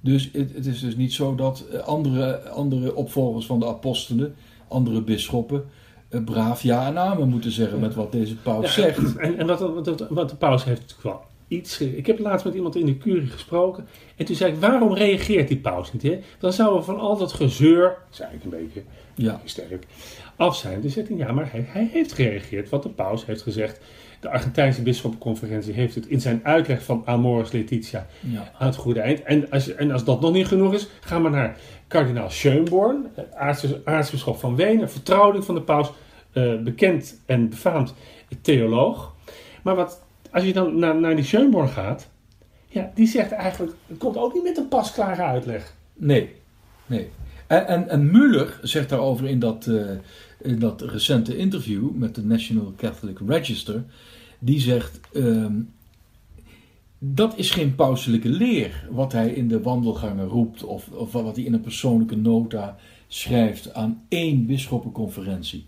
Dus 0.00 0.30
het, 0.32 0.54
het 0.54 0.66
is 0.66 0.80
dus 0.80 0.96
niet 0.96 1.12
zo 1.12 1.34
dat 1.34 1.64
eh, 1.72 1.80
andere, 1.80 2.48
andere 2.48 2.94
opvolgers 2.94 3.46
van 3.46 3.60
de 3.60 3.66
apostelen, 3.66 4.34
andere 4.68 5.02
bisschoppen, 5.02 5.64
eh, 6.08 6.24
braaf 6.24 6.62
ja 6.62 6.86
en 6.86 6.98
amen 6.98 7.28
moeten 7.28 7.50
zeggen 7.50 7.80
met 7.80 7.94
wat 7.94 8.12
deze 8.12 8.36
paus 8.36 8.64
Ja, 8.64 8.82
zegt. 8.82 9.16
En, 9.16 9.38
en 9.38 9.46
wat, 9.46 9.60
wat, 9.60 10.06
wat 10.08 10.30
de 10.30 10.36
paus 10.36 10.64
heeft 10.64 10.96
wel 11.02 11.20
iets... 11.48 11.80
Ik 11.80 12.06
heb 12.06 12.18
laatst 12.18 12.44
met 12.44 12.54
iemand 12.54 12.76
in 12.76 12.86
de 12.86 12.98
curie 12.98 13.26
gesproken. 13.26 13.86
En 14.16 14.24
toen 14.24 14.36
zei 14.36 14.52
ik, 14.52 14.60
waarom 14.60 14.94
reageert 14.94 15.48
die 15.48 15.58
paus 15.58 15.92
niet? 15.92 16.02
Hè? 16.02 16.18
Dan 16.38 16.52
zouden 16.52 16.78
we 16.78 16.84
van 16.84 16.98
al 16.98 17.16
dat 17.16 17.32
gezeur, 17.32 17.96
zei 18.10 18.34
ik 18.34 18.44
een 18.44 18.50
beetje 18.50 18.82
Ja, 19.14 19.40
sterk, 19.44 19.86
af 20.36 20.56
zijn. 20.56 20.80
Dus 20.80 20.92
zegt 20.92 21.08
hij, 21.08 21.16
ja, 21.16 21.32
maar 21.32 21.50
hij, 21.50 21.64
hij 21.68 21.88
heeft 21.92 22.12
gereageerd. 22.12 22.68
Wat 22.68 22.82
de 22.82 22.88
paus 22.88 23.26
heeft 23.26 23.42
gezegd. 23.42 23.80
De 24.20 24.28
Argentijnse 24.28 24.82
bisschoppenconferentie 24.82 25.72
heeft 25.72 25.94
het 25.94 26.06
in 26.06 26.20
zijn 26.20 26.40
uitleg 26.42 26.82
van 26.82 27.02
Amoris 27.04 27.52
Laetitia 27.52 28.06
ja. 28.20 28.52
aan 28.58 28.66
het 28.66 28.76
goede 28.76 29.00
eind. 29.00 29.22
En 29.22 29.50
als, 29.50 29.74
en 29.74 29.90
als 29.90 30.04
dat 30.04 30.20
nog 30.20 30.32
niet 30.32 30.46
genoeg 30.46 30.74
is, 30.74 30.88
ga 31.00 31.18
maar 31.18 31.30
naar 31.30 31.56
kardinaal 31.86 32.30
Schönborn, 32.30 33.06
aartsbis- 33.34 33.84
aartsbisschop 33.84 34.38
van 34.38 34.56
Wenen, 34.56 34.90
vertrouweling 34.90 35.44
van 35.44 35.54
de 35.54 35.62
paus, 35.62 35.90
eh, 36.32 36.58
bekend 36.58 37.20
en 37.26 37.48
befaamd 37.48 37.94
theoloog. 38.40 39.14
Maar 39.62 39.74
wat, 39.74 40.02
als 40.30 40.44
je 40.44 40.52
dan 40.52 40.78
naar, 40.78 41.00
naar 41.00 41.16
die 41.16 41.24
Schönborn 41.24 41.68
gaat, 41.68 42.08
ja, 42.66 42.90
die 42.94 43.06
zegt 43.06 43.32
eigenlijk, 43.32 43.72
het 43.86 43.98
komt 43.98 44.16
ook 44.16 44.34
niet 44.34 44.42
met 44.42 44.56
een 44.56 44.68
pasklare 44.68 45.22
uitleg. 45.22 45.74
Nee, 45.94 46.34
nee. 46.86 47.10
En, 47.46 47.66
en, 47.66 47.88
en 47.88 48.10
Muller 48.10 48.58
zegt 48.62 48.88
daarover 48.88 49.26
in 49.26 49.38
dat, 49.38 49.66
eh, 49.66 49.74
in 50.42 50.58
dat 50.58 50.82
recente 50.82 51.36
interview 51.36 51.90
met 51.94 52.14
de 52.14 52.24
National 52.24 52.72
Catholic 52.76 53.18
Register. 53.26 53.84
Die 54.38 54.60
zegt, 54.60 55.00
ehm, 55.12 55.54
dat 56.98 57.38
is 57.38 57.50
geen 57.50 57.74
pauselijke 57.74 58.28
leer 58.28 58.88
wat 58.90 59.12
hij 59.12 59.30
in 59.30 59.48
de 59.48 59.62
wandelgangen 59.62 60.26
roept 60.26 60.64
of, 60.64 60.88
of 60.88 61.12
wat 61.12 61.36
hij 61.36 61.44
in 61.44 61.52
een 61.52 61.60
persoonlijke 61.60 62.16
nota 62.16 62.76
schrijft 63.08 63.74
aan 63.74 64.02
één 64.08 64.46
bisschoppenconferentie. 64.46 65.66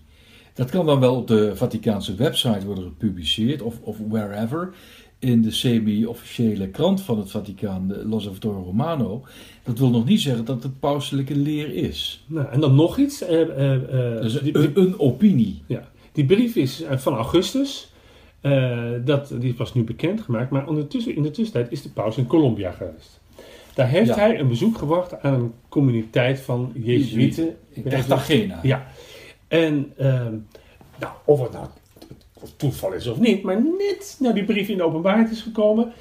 Dat 0.54 0.70
kan 0.70 0.86
dan 0.86 1.00
wel 1.00 1.16
op 1.16 1.26
de 1.26 1.56
Vaticaanse 1.56 2.14
website 2.14 2.66
worden 2.66 2.84
gepubliceerd 2.84 3.62
of, 3.62 3.80
of 3.80 3.96
wherever 4.08 4.74
in 5.18 5.42
de 5.42 5.50
semi-officiële 5.50 6.68
krant 6.68 7.00
van 7.00 7.18
het 7.18 7.30
Vaticaan, 7.30 7.88
de 7.88 8.06
L'Osservatore 8.06 8.62
Romano. 8.62 9.24
Dat 9.70 9.78
wil 9.78 9.90
nog 9.90 10.04
niet 10.04 10.20
zeggen 10.20 10.44
dat 10.44 10.62
het 10.62 10.80
pauselijke 10.80 11.36
leer 11.36 11.74
is. 11.74 12.24
Nou, 12.26 12.46
en 12.50 12.60
dan 12.60 12.74
nog 12.74 12.98
iets. 12.98 13.22
eh, 13.22 13.40
eh, 13.42 13.74
eh, 13.74 14.22
Dus 14.22 14.40
die, 14.40 14.56
een, 14.58 14.70
een 14.74 14.98
opinie. 14.98 15.62
ja, 15.66 15.88
die 16.12 16.24
brief 16.24 16.56
is 16.56 16.84
van 16.90 17.14
augustus. 17.14 17.92
Dat, 19.04 19.32
die 19.38 19.54
was 19.56 19.74
nu 19.74 19.84
bekendgemaakt. 19.84 20.50
Maar 20.50 20.68
ondertussen, 20.68 21.16
in 21.16 21.22
de 21.22 21.30
tussentijd 21.30 21.72
is 21.72 21.82
de 21.82 21.88
paus 21.88 22.16
in 22.16 22.26
Colombia 22.26 22.70
geweest. 22.70 23.20
Daar 23.74 23.88
heeft 23.88 24.08
Ja. 24.08 24.14
hij 24.16 24.40
een 24.40 24.48
bezoek 24.48 24.78
gebracht 24.78 25.22
aan 25.22 25.34
een 25.34 25.52
communiteit 25.68 26.40
van 26.40 26.72
Jezuïeten. 26.74 27.56
In 27.72 27.82
Cartagena. 27.82 28.58
Ja. 28.62 28.86
En 29.48 29.92
ehm, 29.96 30.34
nou, 30.98 31.12
of 31.24 31.40
het 31.42 31.52
nou 31.52 31.66
toeval 32.56 32.92
is 32.92 33.06
of 33.06 33.18
niet, 33.18 33.42
maar 33.42 33.62
net 33.78 34.16
nou 34.20 34.34
die 34.34 34.44
brief 34.44 34.68
in 34.68 34.76
de 34.76 34.82
openbaarheid 34.82 35.30
is 35.30 35.42
gekomen, 35.42 35.92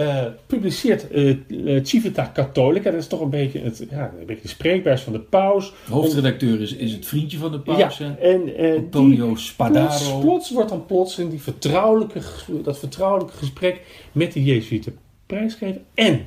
eh, 0.00 0.24
publiceert 0.46 1.10
eh, 1.10 1.36
Civita 1.82 2.30
Catholica. 2.34 2.90
Dat 2.90 3.00
is 3.00 3.06
toch 3.06 3.20
een 3.20 3.30
beetje 3.30 3.60
het, 3.60 3.86
ja, 3.90 4.12
een 4.20 4.26
beetje 4.26 4.42
de 4.42 4.48
spreekbuis 4.48 5.02
van 5.02 5.12
de 5.12 5.20
paus. 5.20 5.72
De 5.86 5.92
hoofdredacteur 5.92 6.60
is, 6.60 6.74
is 6.74 6.92
het 6.92 7.06
vriendje 7.06 7.38
van 7.38 7.52
de 7.52 7.60
paus, 7.60 7.98
ja, 7.98 8.16
en 8.16 8.44
die, 8.44 8.76
Antonio 8.76 9.34
Spadaro. 9.34 9.86
Plots, 9.86 10.20
plots 10.20 10.50
wordt 10.50 10.68
dan 10.68 10.86
plots 10.86 11.18
in 11.18 11.28
die 11.28 11.40
vertrouwelijke, 11.40 12.20
dat 12.62 12.78
vertrouwelijke 12.78 13.36
gesprek 13.36 13.80
met 14.12 14.32
de 14.32 14.44
Jezuïeten 14.44 14.96
prijsgeven. 15.26 15.84
En, 15.94 16.24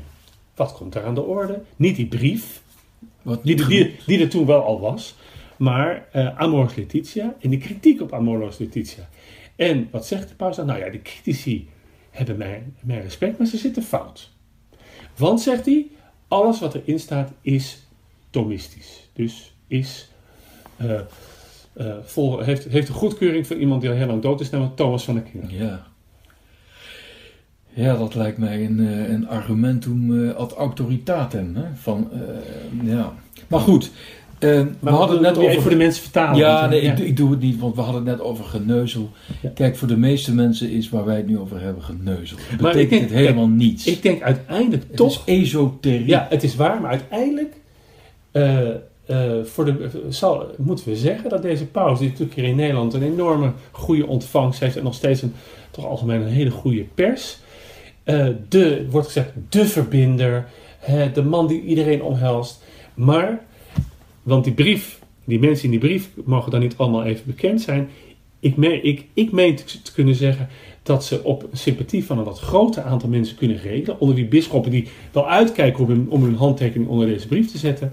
wat 0.55 0.73
komt 0.73 0.93
daar 0.93 1.05
aan 1.05 1.15
de 1.15 1.23
orde? 1.23 1.61
Niet 1.75 1.95
die 1.95 2.07
brief, 2.07 2.61
Wat 3.21 3.43
die, 3.43 3.67
die, 3.67 3.95
die 4.05 4.21
er 4.21 4.29
toen 4.29 4.45
wel 4.45 4.63
al 4.63 4.79
was, 4.79 5.15
maar 5.57 6.07
Amoris 6.37 6.75
Laetitia 6.75 7.35
en 7.39 7.49
de 7.49 7.57
kritiek 7.57 8.01
op 8.01 8.13
Amoris 8.13 8.59
Laetitia. 8.59 9.09
En 9.55 9.87
wat 9.91 10.05
zegt 10.07 10.29
de 10.29 10.35
paus 10.35 10.55
dan? 10.55 10.65
Nou 10.65 10.79
ja, 10.79 10.89
de 10.89 11.01
critici 11.01 11.67
hebben 12.13 12.37
mijn, 12.37 12.75
mijn 12.81 13.01
respect, 13.01 13.37
maar 13.37 13.47
ze 13.47 13.57
zitten 13.57 13.83
fout. 13.83 14.31
Want, 15.17 15.41
zegt 15.41 15.65
hij, 15.65 15.87
alles 16.27 16.59
wat 16.59 16.75
erin 16.75 16.99
staat 16.99 17.31
is 17.41 17.81
Thomistisch. 18.29 19.09
Dus 19.13 19.53
is, 19.67 20.09
eh, 20.77 20.99
eh, 21.73 22.39
heeft, 22.39 22.63
heeft 22.63 22.87
een 22.87 22.93
goedkeuring 22.93 23.47
van 23.47 23.57
iemand 23.57 23.81
die 23.81 23.89
al 23.89 23.95
heel 23.95 24.07
lang 24.07 24.21
dood 24.21 24.41
is, 24.41 24.49
namelijk 24.49 24.75
Thomas 24.75 25.03
van 25.03 25.17
Aquino. 25.17 25.47
Ja. 25.49 25.85
Ja, 27.75 27.97
dat 27.97 28.15
lijkt 28.15 28.37
mij 28.37 28.65
een, 28.65 28.79
eh, 28.79 29.09
een 29.09 29.27
argumentum 29.27 30.29
ad 30.29 30.53
autoritatem. 30.53 31.55
Hè? 31.55 31.75
Van, 31.75 32.09
ja. 32.83 33.13
Maar 33.47 33.59
goed, 33.59 33.91
eh, 34.43 34.61
we 34.79 34.89
hadden 34.89 35.15
het 35.17 35.25
net 35.25 35.37
even 35.37 35.49
over... 35.49 35.61
voor 35.61 35.71
de 35.71 35.77
mensen 35.77 36.03
vertalen. 36.03 36.37
Ja, 36.37 36.59
want, 36.59 36.71
nee, 36.71 36.81
eh, 36.81 36.89
ik, 36.89 36.97
doe- 36.97 37.05
ik 37.05 37.17
doe 37.17 37.31
het 37.31 37.39
niet, 37.39 37.59
want 37.59 37.75
we 37.75 37.81
hadden 37.81 38.05
het 38.07 38.17
net 38.17 38.25
over 38.25 38.45
geneuzel. 38.45 39.09
Ja. 39.41 39.49
Kijk, 39.55 39.77
voor 39.77 39.87
de 39.87 39.97
meeste 39.97 40.33
mensen 40.33 40.69
is 40.71 40.89
waar 40.89 41.05
wij 41.05 41.15
het 41.15 41.27
nu 41.27 41.39
over 41.39 41.61
hebben 41.61 41.83
geneuzel. 41.83 42.37
Dat 42.51 42.59
Maar 42.61 42.71
betekent 42.71 42.89
denk- 42.89 43.01
het 43.11 43.19
helemaal 43.19 43.47
niets. 43.47 43.85
Ik 43.87 44.01
denk 44.01 44.21
uiteindelijk 44.21 44.83
het 44.87 44.95
toch 44.95 45.21
is 45.25 45.33
esoterie. 45.41 46.07
Ja, 46.07 46.27
het 46.29 46.43
is 46.43 46.55
waar, 46.55 46.81
maar 46.81 46.89
uiteindelijk 46.89 47.53
eh, 48.31 48.69
eh, 49.05 49.43
voor 49.43 49.65
de, 49.65 49.89
zal, 50.09 50.45
moeten 50.57 50.87
we 50.87 50.95
zeggen 50.95 51.29
dat 51.29 51.41
deze 51.41 51.65
paus, 51.65 51.99
die 51.99 52.07
natuurlijk 52.09 52.35
hier 52.35 52.45
in 52.47 52.55
Nederland 52.55 52.93
een 52.93 53.03
enorme 53.03 53.51
goede 53.71 54.07
ontvangst 54.07 54.59
heeft 54.59 54.77
en 54.77 54.83
nog 54.83 54.93
steeds 54.93 55.21
een 55.21 55.33
toch 55.71 55.85
algemeen 55.85 56.21
een 56.21 56.27
hele 56.27 56.49
goede 56.51 56.85
pers, 56.93 57.37
eh, 58.03 58.27
de, 58.49 58.85
wordt 58.89 59.07
gezegd, 59.07 59.29
de 59.49 59.65
verbinder, 59.65 60.45
hè, 60.79 61.11
de 61.11 61.23
man 61.23 61.47
die 61.47 61.61
iedereen 61.61 62.03
omhelst. 62.03 62.63
Maar, 62.93 63.41
want 64.23 64.43
die 64.43 64.53
brief, 64.53 64.99
die 65.23 65.39
mensen 65.39 65.65
in 65.65 65.71
die 65.71 65.79
brief 65.79 66.09
mogen 66.25 66.51
dan 66.51 66.59
niet 66.59 66.77
allemaal 66.77 67.03
even 67.03 67.25
bekend 67.25 67.61
zijn. 67.61 67.89
Ik 68.39 68.55
meen, 68.55 68.85
ik, 68.85 69.05
ik 69.13 69.31
meen 69.31 69.55
te, 69.55 69.91
kunnen 69.93 70.15
zeggen 70.15 70.49
dat 70.83 71.05
ze 71.05 71.23
op 71.23 71.47
sympathie 71.51 72.05
van 72.05 72.17
een 72.17 72.23
wat 72.23 72.39
groter 72.39 72.83
aantal 72.83 73.09
mensen 73.09 73.35
kunnen 73.35 73.57
rekenen. 73.57 73.99
Onder 73.99 74.15
wie 74.15 74.25
bisschoppen 74.25 74.71
die 74.71 74.87
wel 75.11 75.29
uitkijken 75.29 75.83
om 75.83 75.89
hun, 75.89 76.09
om 76.09 76.23
hun 76.23 76.35
handtekening 76.35 76.89
onder 76.89 77.07
deze 77.07 77.27
brief 77.27 77.51
te 77.51 77.57
zetten. 77.57 77.91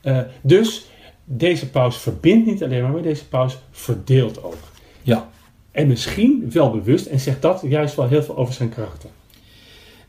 Eh, 0.00 0.20
dus 0.42 0.86
deze 1.24 1.70
paus 1.70 1.96
verbindt 1.96 2.46
niet 2.46 2.64
alleen 2.64 2.82
maar, 2.82 2.92
maar 2.92 3.02
deze 3.02 3.28
paus 3.28 3.58
verdeelt 3.70 4.42
ook. 4.42 4.58
Ja. 5.02 5.30
En 5.70 5.86
misschien 5.86 6.50
wel 6.52 6.70
bewust 6.70 7.06
en 7.06 7.20
zegt 7.20 7.42
dat 7.42 7.62
juist 7.68 7.94
wel 7.94 8.08
heel 8.08 8.22
veel 8.22 8.36
over 8.36 8.54
zijn 8.54 8.68
karakter. 8.68 9.10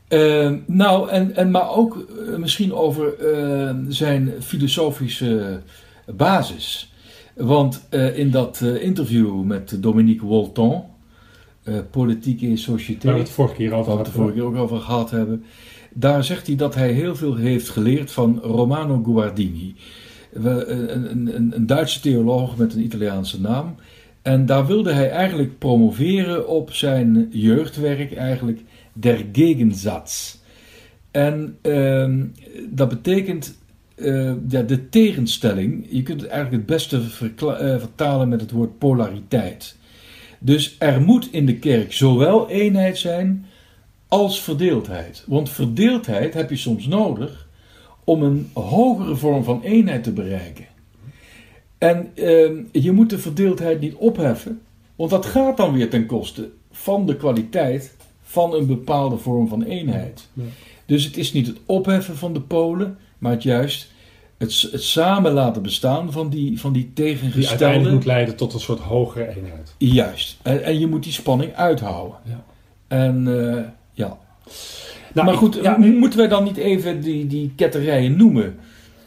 Eh, 0.08 0.52
nou, 0.66 1.08
en, 1.10 1.34
en, 1.36 1.50
maar 1.50 1.70
ook 1.70 1.96
eh, 2.28 2.36
misschien 2.36 2.74
over 2.74 3.14
eh, 3.18 3.74
zijn 3.88 4.32
filosofische 4.40 5.60
basis. 6.14 6.92
Want 7.34 7.86
eh, 7.90 8.18
in 8.18 8.30
dat 8.30 8.60
eh, 8.62 8.82
interview 8.82 9.42
met 9.42 9.82
Dominique 9.82 10.26
Walton, 10.28 10.82
eh 11.62 11.74
Politieke 11.90 12.46
et 12.50 12.58
Société, 12.58 13.06
Waar 13.06 13.14
we 13.14 13.20
het 13.20 13.30
vorige 13.30 13.54
keer 13.54 13.72
over 13.72 13.92
we 13.92 13.98
het 13.98 14.08
vorige 14.08 14.32
keer 14.34 14.42
ook 14.42 14.56
over 14.56 14.80
gehad 14.80 15.10
hebben, 15.10 15.44
daar 15.94 16.24
zegt 16.24 16.46
hij 16.46 16.56
dat 16.56 16.74
hij 16.74 16.92
heel 16.92 17.16
veel 17.16 17.34
heeft 17.34 17.68
geleerd 17.68 18.10
van 18.10 18.40
Romano 18.42 19.02
Guardini. 19.04 19.74
We- 20.32 20.66
Een, 20.66 21.10
een, 21.10 21.36
een, 21.36 21.52
een 21.56 21.66
Duitse 21.66 22.00
theoloog 22.00 22.56
met 22.56 22.74
een 22.74 22.82
Italiaanse 22.84 23.40
naam. 23.40 23.74
En 24.22 24.46
daar 24.46 24.66
wilde 24.66 24.92
hij 24.92 25.10
eigenlijk 25.10 25.58
promoveren 25.58 26.48
op 26.48 26.72
zijn 26.72 27.28
jeugdwerk, 27.30 28.14
eigenlijk 28.14 28.60
der 28.96 29.24
Gegensatz. 29.32 30.36
En 31.10 31.58
ehm, 31.62 32.24
dat 32.70 32.88
betekent 32.88 33.58
eh, 33.94 34.32
ja, 34.48 34.62
de 34.62 34.88
tegenstelling. 34.88 35.86
Je 35.90 36.02
kunt 36.02 36.20
het 36.20 36.30
eigenlijk 36.30 36.62
het 36.62 36.76
beste 36.76 36.96
eh, 36.96 37.78
vertalen 37.78 38.28
met 38.28 38.40
het 38.40 38.50
woord 38.50 38.78
polariteit. 38.78 39.76
Dus 40.38 40.76
er 40.78 41.00
moet 41.00 41.32
in 41.32 41.46
de 41.46 41.56
kerk 41.56 41.92
zowel 41.92 42.48
eenheid 42.50 42.98
zijn 42.98 43.46
als 44.08 44.42
verdeeldheid. 44.42 45.24
Want 45.26 45.50
verdeeldheid 45.50 46.34
heb 46.34 46.50
je 46.50 46.56
soms 46.56 46.86
nodig 46.86 47.48
om 48.04 48.22
een 48.22 48.50
hogere 48.52 49.16
vorm 49.16 49.44
van 49.44 49.62
eenheid 49.62 50.02
te 50.04 50.12
bereiken. 50.12 50.66
En 51.78 52.10
ehm, 52.14 52.56
je 52.72 52.92
moet 52.92 53.10
de 53.10 53.18
verdeeldheid 53.18 53.80
niet 53.80 53.94
opheffen, 53.94 54.60
want 54.96 55.10
dat 55.10 55.26
gaat 55.26 55.56
dan 55.56 55.72
weer 55.72 55.90
ten 55.90 56.06
koste 56.06 56.50
van 56.70 57.06
de 57.06 57.16
kwaliteit 57.16 57.96
van 58.28 58.54
een 58.54 58.66
bepaalde 58.66 59.16
vorm 59.16 59.48
van 59.48 59.62
eenheid. 59.62 60.28
Ja. 60.32 60.42
Dus 60.86 61.04
het 61.04 61.16
is 61.16 61.32
niet 61.32 61.46
het 61.46 61.56
opheffen 61.66 62.16
van 62.16 62.32
de 62.32 62.40
polen, 62.40 62.98
maar 63.18 63.32
het 63.32 63.42
juist 63.42 63.90
het, 64.38 64.68
het 64.72 64.82
samen 64.82 65.32
laten 65.32 65.62
bestaan 65.62 66.12
van 66.12 66.28
die, 66.28 66.60
van 66.60 66.72
die 66.72 66.90
Die 66.94 67.04
uiteindelijk 67.04 67.38
tegengestelde. 67.48 67.90
moet 67.92 68.04
leiden 68.04 68.36
tot 68.36 68.52
een 68.54 68.60
soort 68.60 68.80
hogere 68.80 69.28
eenheid. 69.36 69.74
Juist. 69.78 70.36
En, 70.42 70.64
en 70.64 70.78
je 70.78 70.86
moet 70.86 71.02
die 71.02 71.12
spanning 71.12 71.54
uithouden. 71.54 72.16
Ja. 72.24 72.44
En 72.88 73.26
eh, 73.56 73.62
ja. 73.92 74.18
Nou, 75.12 75.26
maar 75.26 75.34
ik- 75.34 75.40
goed, 75.40 75.58
ja, 75.62 75.76
moeten 75.78 76.18
wij 76.18 76.28
dan 76.28 76.44
niet 76.44 76.56
even 76.56 77.00
die, 77.00 77.26
die 77.26 77.52
ketterijen 77.56 78.16
noemen 78.16 78.56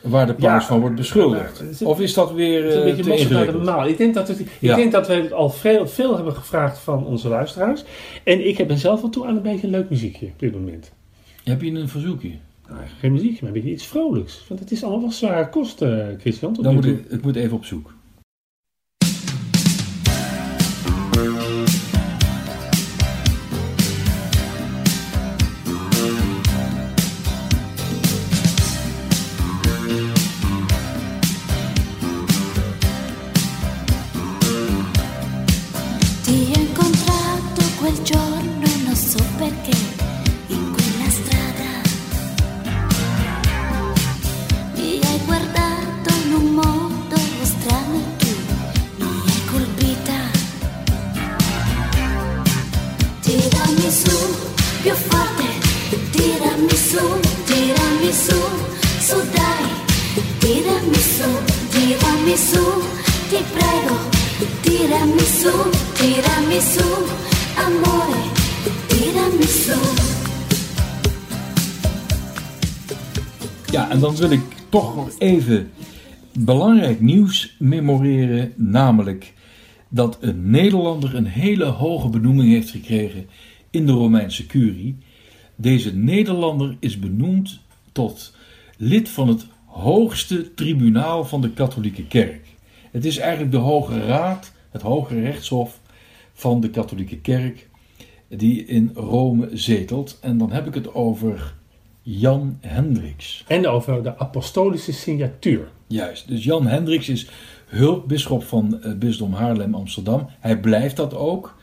waar 0.01 0.25
de 0.27 0.33
paus 0.33 0.43
Ja. 0.43 0.61
van 0.61 0.79
wordt 0.79 0.95
beschuldigd? 0.95 1.59
Het 1.59 1.81
Of 1.81 1.99
is 1.99 2.13
dat 2.13 2.31
weer 2.31 2.63
Het 2.63 2.69
is 2.69 2.73
een 2.73 2.79
eh, 2.79 2.85
beetje 2.87 3.03
te 3.03 3.09
mosterd 3.09 3.29
naar 3.31 3.39
de 3.39 3.45
ingewikkeld? 3.45 3.77
maal. 3.77 3.87
Ik 3.87 3.97
denk 3.97 4.13
dat, 4.13 4.27
het, 4.27 4.39
ik 4.39 4.47
Ja. 4.59 4.75
denk 4.75 4.91
dat 4.91 5.07
we 5.07 5.13
het 5.13 5.33
al 5.33 5.49
veel, 5.49 5.87
veel 5.87 6.15
hebben 6.15 6.33
gevraagd 6.33 6.77
van 6.79 7.05
onze 7.05 7.27
luisteraars. 7.27 7.83
En 8.23 8.47
ik 8.47 8.57
heb 8.57 8.71
zelf 8.73 9.01
wel 9.01 9.09
toe 9.09 9.25
aan 9.25 9.35
een 9.35 9.41
beetje 9.41 9.67
een 9.67 9.73
leuk 9.73 9.89
muziekje 9.89 10.25
op 10.25 10.39
dit 10.39 10.53
moment. 10.53 10.91
Heb 11.43 11.61
je 11.61 11.71
een 11.71 11.89
verzoekje? 11.89 12.31
Nou, 12.69 12.81
geen 12.99 13.11
muziekje, 13.11 13.37
maar 13.39 13.47
een 13.47 13.53
beetje 13.53 13.71
iets 13.71 13.85
vrolijks. 13.85 14.45
Want 14.47 14.59
het 14.59 14.71
is 14.71 14.81
allemaal 14.83 15.01
wel 15.01 15.11
zware 15.11 15.49
kosten, 15.49 16.17
Christian. 16.19 16.53
Tot 16.53 16.63
Dan 16.63 16.73
moet 16.73 16.85
ik, 16.85 17.05
ik 17.09 17.21
moet 17.21 17.35
even 17.35 17.55
op 17.57 17.65
zoek. 17.65 17.91
Tirami 56.89 57.21
su, 57.21 57.29
tirami 57.45 58.11
su, 58.11 58.39
su 58.99 59.17
dai, 59.35 59.69
tirami 60.39 60.95
su, 60.95 61.29
tirami 61.71 62.35
su, 62.35 62.63
ti 63.29 63.43
prego. 63.53 63.95
Tirami 64.61 65.19
su, 65.19 65.51
tirami 65.97 66.59
su, 66.61 66.89
amore, 67.65 68.21
tirami 68.87 69.43
su. 69.43 69.79
Ja, 73.71 73.89
en 73.91 73.99
dan 73.99 74.15
wil 74.15 74.31
ik 74.31 74.41
toch 74.69 74.95
nog 74.95 75.09
even 75.17 75.71
belangrijk 76.33 77.01
nieuws 77.01 77.55
memoreren. 77.59 78.53
Namelijk 78.55 79.33
dat 79.89 80.17
een 80.21 80.49
Nederlander 80.49 81.15
een 81.15 81.27
hele 81.27 81.65
hoge 81.65 82.09
benoeming 82.09 82.49
heeft 82.49 82.69
gekregen 82.69 83.27
in 83.69 83.85
de 83.85 83.91
Romeinse 83.91 84.45
curie. 84.45 84.97
Deze 85.61 85.95
Nederlander 85.95 86.77
is 86.79 86.99
benoemd 86.99 87.59
tot 87.91 88.35
lid 88.77 89.09
van 89.09 89.27
het 89.27 89.45
hoogste 89.65 90.53
tribunaal 90.53 91.25
van 91.25 91.41
de 91.41 91.51
katholieke 91.51 92.07
kerk. 92.07 92.47
Het 92.91 93.05
is 93.05 93.17
eigenlijk 93.17 93.51
de 93.51 93.57
Hoge 93.57 94.05
Raad, 94.05 94.53
het 94.69 94.81
Hoge 94.81 95.19
Rechtshof 95.19 95.79
van 96.33 96.61
de 96.61 96.69
katholieke 96.69 97.17
kerk, 97.17 97.69
die 98.27 98.65
in 98.65 98.91
Rome 98.93 99.49
zetelt. 99.53 100.17
En 100.21 100.37
dan 100.37 100.51
heb 100.51 100.67
ik 100.67 100.73
het 100.73 100.93
over 100.93 101.55
Jan 102.01 102.57
Hendricks. 102.61 103.43
En 103.47 103.67
over 103.67 104.03
de 104.03 104.17
apostolische 104.17 104.93
signatuur. 104.93 105.67
Juist, 105.87 106.27
dus 106.27 106.43
Jan 106.43 106.67
Hendricks 106.67 107.09
is 107.09 107.29
hulpbisschop 107.65 108.43
van 108.43 108.77
het 108.81 108.99
bisdom 108.99 109.33
Haarlem-Amsterdam. 109.33 110.29
Hij 110.39 110.59
blijft 110.59 110.95
dat 110.95 111.13
ook. 111.13 111.57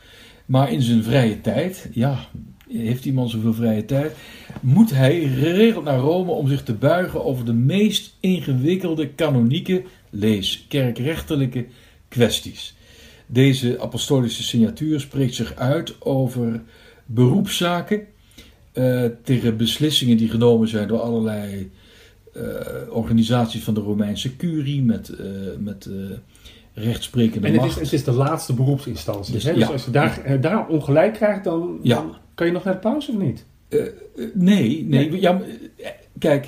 Maar 0.45 0.71
in 0.71 0.81
zijn 0.81 1.03
vrije 1.03 1.41
tijd, 1.41 1.89
ja, 1.93 2.19
heeft 2.71 3.03
die 3.03 3.13
man 3.13 3.29
zoveel 3.29 3.53
vrije 3.53 3.85
tijd, 3.85 4.15
moet 4.61 4.89
hij 4.93 5.27
geregeld 5.27 5.83
naar 5.83 5.99
Rome 5.99 6.31
om 6.31 6.47
zich 6.47 6.63
te 6.63 6.73
buigen 6.73 7.25
over 7.25 7.45
de 7.45 7.53
meest 7.53 8.15
ingewikkelde 8.19 9.09
kanonieke, 9.09 9.83
lees 10.09 10.65
kerkrechtelijke 10.67 11.65
kwesties. 12.07 12.75
Deze 13.25 13.79
apostolische 13.79 14.43
signatuur 14.43 14.99
spreekt 14.99 15.35
zich 15.35 15.55
uit 15.55 16.01
over 16.01 16.61
beroepszaken, 17.05 18.05
eh, 18.71 19.05
tegen 19.23 19.57
beslissingen 19.57 20.17
die 20.17 20.29
genomen 20.29 20.67
zijn 20.67 20.87
door 20.87 20.99
allerlei 20.99 21.71
eh, 22.33 22.43
organisaties 22.89 23.63
van 23.63 23.73
de 23.73 23.79
Romeinse 23.79 24.35
curie 24.35 24.81
met, 24.81 25.09
eh, 25.09 25.25
met 25.59 25.89
rechtsprekende 26.79 27.47
En 27.47 27.53
het 27.53 27.63
is, 27.65 27.75
het 27.75 27.93
is 27.93 28.03
de 28.03 28.11
laatste 28.11 28.53
beroepsinstantie. 28.53 29.33
Dus, 29.33 29.43
hè? 29.43 29.53
dus 29.53 29.63
ja. 29.63 29.71
als 29.71 29.85
je 29.85 29.91
daar, 29.91 30.21
eh, 30.23 30.41
daar 30.41 30.67
ongelijk 30.67 31.13
krijgt, 31.13 31.43
dan, 31.43 31.79
Ja. 31.81 31.95
dan 31.95 32.15
kan 32.35 32.47
je 32.47 32.53
nog 32.53 32.63
naar 32.63 32.73
de 32.73 32.79
pauze 32.79 33.11
of 33.11 33.17
niet? 33.17 33.45
Eh, 33.69 33.79
eh, 33.85 33.89
nee, 34.33 34.83
nee. 34.89 35.21
Ja, 35.21 35.41
kijk, 36.19 36.47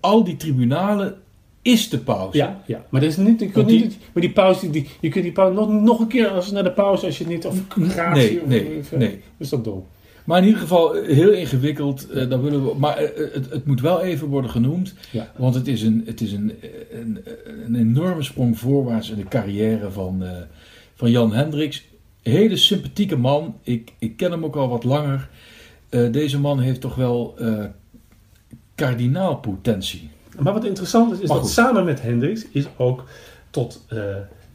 al 0.00 0.24
die 0.24 0.36
tribunalen 0.36 1.16
is 1.62 1.88
de 1.88 1.98
pauze. 1.98 2.36
Ja, 2.38 2.62
ja. 2.66 2.84
maar, 2.88 3.00
dat 3.00 3.10
is 3.10 3.16
niet, 3.16 3.40
je 3.40 3.50
kunt 3.50 3.68
die- 3.68 3.80
niet, 3.82 3.96
maar 4.12 4.22
die 4.22 4.32
pauze, 4.32 4.70
die, 4.70 4.88
je 5.00 5.08
kunt 5.08 5.24
die 5.24 5.32
pauze 5.32 5.54
nog, 5.54 5.68
nog 5.70 6.00
een 6.00 6.06
keer 6.06 6.28
als 6.28 6.50
naar 6.50 6.62
de 6.64 6.72
pauze 6.72 7.06
als 7.06 7.18
je 7.18 7.24
het 7.24 7.32
niet, 7.32 7.46
of 7.46 7.60
gratie, 7.68 8.22
Nee, 8.22 8.40
of- 8.42 8.48
nee, 8.48 8.78
of, 8.78 8.90
nee. 8.92 9.20
is 9.36 9.48
dat 9.48 9.64
dom. 9.64 9.84
Maar 10.28 10.38
in 10.38 10.44
ieder 10.44 10.60
geval 10.60 10.96
eh, 10.96 11.14
heel 11.16 11.30
ingewikkeld. 11.30 12.06
dan 12.28 12.42
willen 12.42 12.64
we, 12.64 12.78
maar 12.78 12.96
eh, 12.96 13.34
het, 13.34 13.50
het 13.50 13.66
moet 13.66 13.80
wel 13.80 14.00
even 14.00 14.28
worden 14.28 14.50
genoemd. 14.50 14.94
Ja. 15.10 15.32
Want 15.36 15.54
het 15.54 15.68
is, 15.68 15.82
een, 15.82 16.02
het 16.06 16.20
is 16.20 16.32
een, 16.32 16.52
een, 16.92 17.24
een 17.64 17.74
enorme 17.74 18.22
sprong 18.22 18.58
voorwaarts 18.58 19.10
in 19.10 19.16
de 19.16 19.28
carrière 19.28 19.90
van, 19.90 20.24
van 20.94 21.10
Jan 21.10 21.32
Hendricks. 21.32 21.84
Hele 22.22 22.56
sympathieke 22.56 23.16
man. 23.16 23.56
Ik, 23.62 23.92
ik 23.98 24.16
ken 24.16 24.30
hem 24.30 24.44
ook 24.44 24.56
al 24.56 24.68
wat 24.68 24.84
langer. 24.84 25.28
Deze 26.10 26.40
man 26.40 26.60
heeft 26.60 26.80
toch 26.80 26.94
wel 26.94 27.38
kardinaalpotentie. 28.74 30.10
Maar 30.38 30.52
wat 30.52 30.64
interessant 30.64 31.12
is, 31.12 31.20
is 31.20 31.28
dat 31.28 31.50
samen 31.50 31.84
met 31.84 32.02
Hendricks 32.02 32.46
is 32.52 32.66
ook 32.76 33.04
tot 33.50 33.86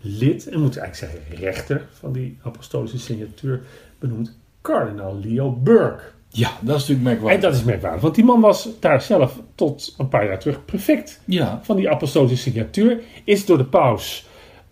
lid, 0.01 0.47
en 0.47 0.59
moet 0.59 0.75
ik 0.75 0.81
eigenlijk 0.81 1.13
zeggen 1.13 1.45
rechter 1.45 1.87
van 1.91 2.13
die 2.13 2.37
apostolische 2.41 2.99
signatuur 2.99 3.61
benoemd, 3.99 4.37
kardinaal 4.63 5.19
Leo 5.23 5.51
Burke. 5.51 6.03
Ja, 6.29 6.49
dat 6.61 6.75
is 6.75 6.81
natuurlijk 6.81 7.07
merkwaardig. 7.07 7.43
En 7.43 7.49
dat 7.49 7.59
is 7.59 7.63
merkwaardig, 7.65 8.01
want 8.01 8.15
die 8.15 8.23
man 8.23 8.41
was 8.41 8.69
daar 8.79 9.01
zelf 9.01 9.39
tot 9.55 9.95
een 9.97 10.07
paar 10.09 10.25
jaar 10.25 10.39
terug 10.39 10.65
prefect 10.65 11.21
Ja, 11.25 11.59
van 11.63 11.75
die 11.75 11.89
apostolische 11.89 12.37
signatuur, 12.49 12.99
is 13.23 13.45
door 13.45 13.57
de 13.57 13.65
paus 13.65 14.25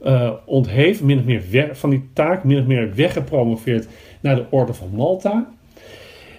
eh, 0.03 0.31
ontheven, 0.45 1.05
min 1.05 1.19
of 1.19 1.25
meer 1.25 1.43
weg- 1.51 1.77
van 1.77 1.89
die 1.89 2.09
taak, 2.13 2.43
min 2.43 2.59
of 2.59 2.65
meer 2.65 2.95
weggepromoveerd 2.95 3.87
naar 4.19 4.35
de 4.35 4.45
orde 4.49 4.73
van 4.73 4.89
Malta. 4.95 5.49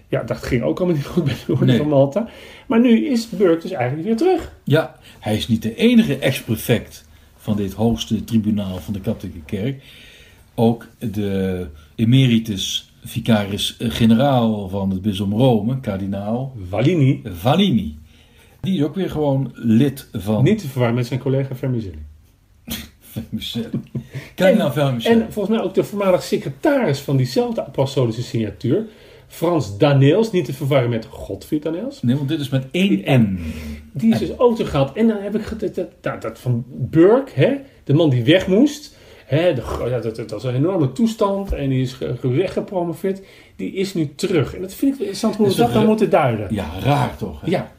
Ja, 0.08 0.22
dat 0.22 0.36
ging 0.42 0.62
ook 0.62 0.78
allemaal 0.78 0.96
niet 0.96 1.06
goed 1.06 1.24
bij 1.24 1.34
de 1.46 1.52
orde 1.52 1.64
Nee. 1.64 1.76
van 1.78 1.88
Malta. 1.88 2.28
Maar 2.66 2.80
nu 2.80 3.06
is 3.06 3.28
Burke 3.28 3.62
dus 3.62 3.70
eigenlijk 3.70 4.06
weer 4.08 4.16
terug. 4.16 4.52
Ja, 4.64 4.96
hij 5.20 5.36
is 5.36 5.48
niet 5.48 5.62
de 5.62 5.74
enige 5.74 6.18
ex-prefect 6.18 7.04
van 7.36 7.56
dit 7.56 7.72
hoogste 7.72 8.24
tribunaal 8.24 8.76
van 8.78 8.92
de 8.92 9.00
katholieke 9.00 9.42
kerk. 9.46 9.82
Ook 10.54 10.86
de 10.98 11.66
emeritus 11.94 12.91
vicaris-generaal 13.04 14.68
van 14.68 14.90
het 14.90 15.02
bisdom 15.02 15.32
Rome, 15.32 15.80
kardinaal 15.80 16.56
Valini, 16.68 17.22
Valini. 17.24 17.98
Die 18.60 18.78
is 18.78 18.84
ook 18.84 18.94
weer 18.94 19.10
gewoon 19.10 19.50
lid 19.54 20.08
van 20.12 20.44
niet 20.44 20.58
te 20.58 20.68
verwarren 20.68 20.96
met 20.96 21.06
zijn 21.06 21.20
collega 21.20 21.54
Vermicelli. 21.54 22.02
Vermicelli. 23.00 23.82
Kardinaal 24.34 24.72
Vermicelli. 24.72 25.20
En 25.20 25.32
volgens 25.32 25.56
mij 25.56 25.64
ook 25.64 25.74
de 25.74 25.84
voormalig 25.84 26.22
secretaris 26.22 26.98
van 26.98 27.16
diezelfde 27.16 27.66
apostolische 27.66 28.22
signatuur, 28.22 28.86
Frans 29.26 29.78
Daneels, 29.78 30.32
niet 30.32 30.44
te 30.44 30.52
verwarren 30.52 30.90
met 30.90 31.04
Godfried 31.04 31.62
Daneels. 31.62 32.02
Nee, 32.02 32.16
want 32.16 32.28
dit 32.28 32.40
is 32.40 32.48
met 32.48 32.66
één 32.70 33.20
N. 33.20 33.38
Die 33.92 34.12
is 34.12 34.18
dus 34.18 34.38
ook 34.38 34.56
te 34.56 34.64
gehad. 34.64 34.96
En 34.96 35.08
dan 35.08 35.16
heb 35.22 35.36
ik 35.36 35.74
dat, 35.74 35.86
dat, 36.00 36.22
dat 36.22 36.38
van 36.38 36.64
Burke, 36.68 37.32
hè, 37.34 37.56
de 37.84 37.94
man 37.94 38.10
die 38.10 38.24
weg 38.24 38.46
moest. 38.46 38.96
Hè, 39.36 39.54
de, 39.54 39.98
dat, 40.02 40.16
dat 40.16 40.30
was 40.30 40.44
een 40.44 40.54
enorme 40.54 40.92
toestand 40.92 41.52
en 41.52 41.68
die 41.68 41.82
is 41.82 41.92
ge- 41.92 42.16
ge- 42.20 42.28
weggepromoveerd. 42.28 43.20
Die 43.56 43.72
is 43.72 43.94
nu 43.94 44.12
terug. 44.14 44.54
En 44.54 44.60
dat 44.60 44.74
vind 44.74 44.92
ik 44.92 44.98
wel 44.98 45.06
interessant 45.08 45.36
hoe 45.36 45.48
we 45.48 45.54
dat 45.54 45.72
dan 45.72 45.86
moeten 45.86 46.10
duiden. 46.10 46.54
Ja, 46.54 46.66
raar 46.82 47.16
toch? 47.16 47.40
hè? 47.40 47.50
Ja. 47.50 47.72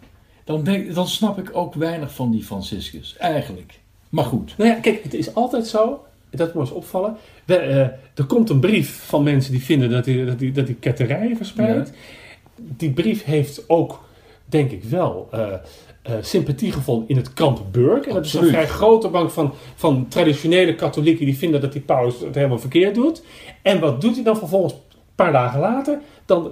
Dan, 0.44 0.64
denk, 0.64 0.94
dan 0.94 1.08
snap 1.08 1.38
ik 1.40 1.50
ook 1.54 1.74
weinig 1.74 2.14
van 2.14 2.32
die 2.32 2.44
Franciscus. 2.44 3.16
Eigenlijk. 3.18 3.80
Maar 4.10 4.24
goed. 4.26 4.54
Nou 4.58 4.70
ja, 4.70 4.76
kijk, 4.76 5.04
het 5.04 5.14
is 5.14 5.36
altijd 5.36 5.68
zo. 5.68 6.04
Dat 6.30 6.54
moet 6.54 6.64
eens 6.64 6.72
opvallen. 6.74 7.16
We, 7.46 7.56
eh, 7.56 7.80
er 8.16 8.26
komt 8.28 8.50
een 8.50 8.60
brief 8.60 9.04
van 9.06 9.24
mensen 9.24 9.52
die 9.52 9.64
vinden 9.64 9.90
dat 9.90 10.06
die, 10.06 10.52
dat 10.52 10.68
die 10.68 10.76
ketterijen 10.76 11.38
verspreidt. 11.38 11.92
Die 12.56 12.92
brief 12.92 13.24
heeft 13.24 13.70
ook, 13.70 14.04
denk 14.46 14.72
ik 14.72 14.84
wel, 14.84 15.28
eh, 15.32 15.48
sympathie 16.22 16.72
gevonden 16.72 17.08
in 17.10 17.16
het 17.16 17.34
kamp 17.34 17.62
Burke. 17.72 18.08
En 18.10 18.16
dat 18.16 18.26
is 18.26 18.34
een 18.34 18.48
vrij 18.48 18.68
grote 18.68 19.08
bank 19.08 19.30
van, 19.30 19.54
van 19.76 20.08
traditionele 20.08 20.76
katholieken 20.76 21.26
die 21.26 21.38
vinden 21.38 21.62
dat 21.62 21.72
die 21.72 21.82
paus 21.82 22.20
het 22.20 22.36
helemaal 22.36 22.60
verkeerd 22.60 22.96
doet. 22.96 23.24
En 23.62 23.80
wat 23.80 24.02
doet 24.02 24.16
hij 24.16 24.24
dan 24.24 24.38
vervolgens 24.38 24.74
een 24.74 24.80
paar 25.16 25.32
dagen 25.32 25.60
later? 25.60 26.00
Dan, 26.26 26.52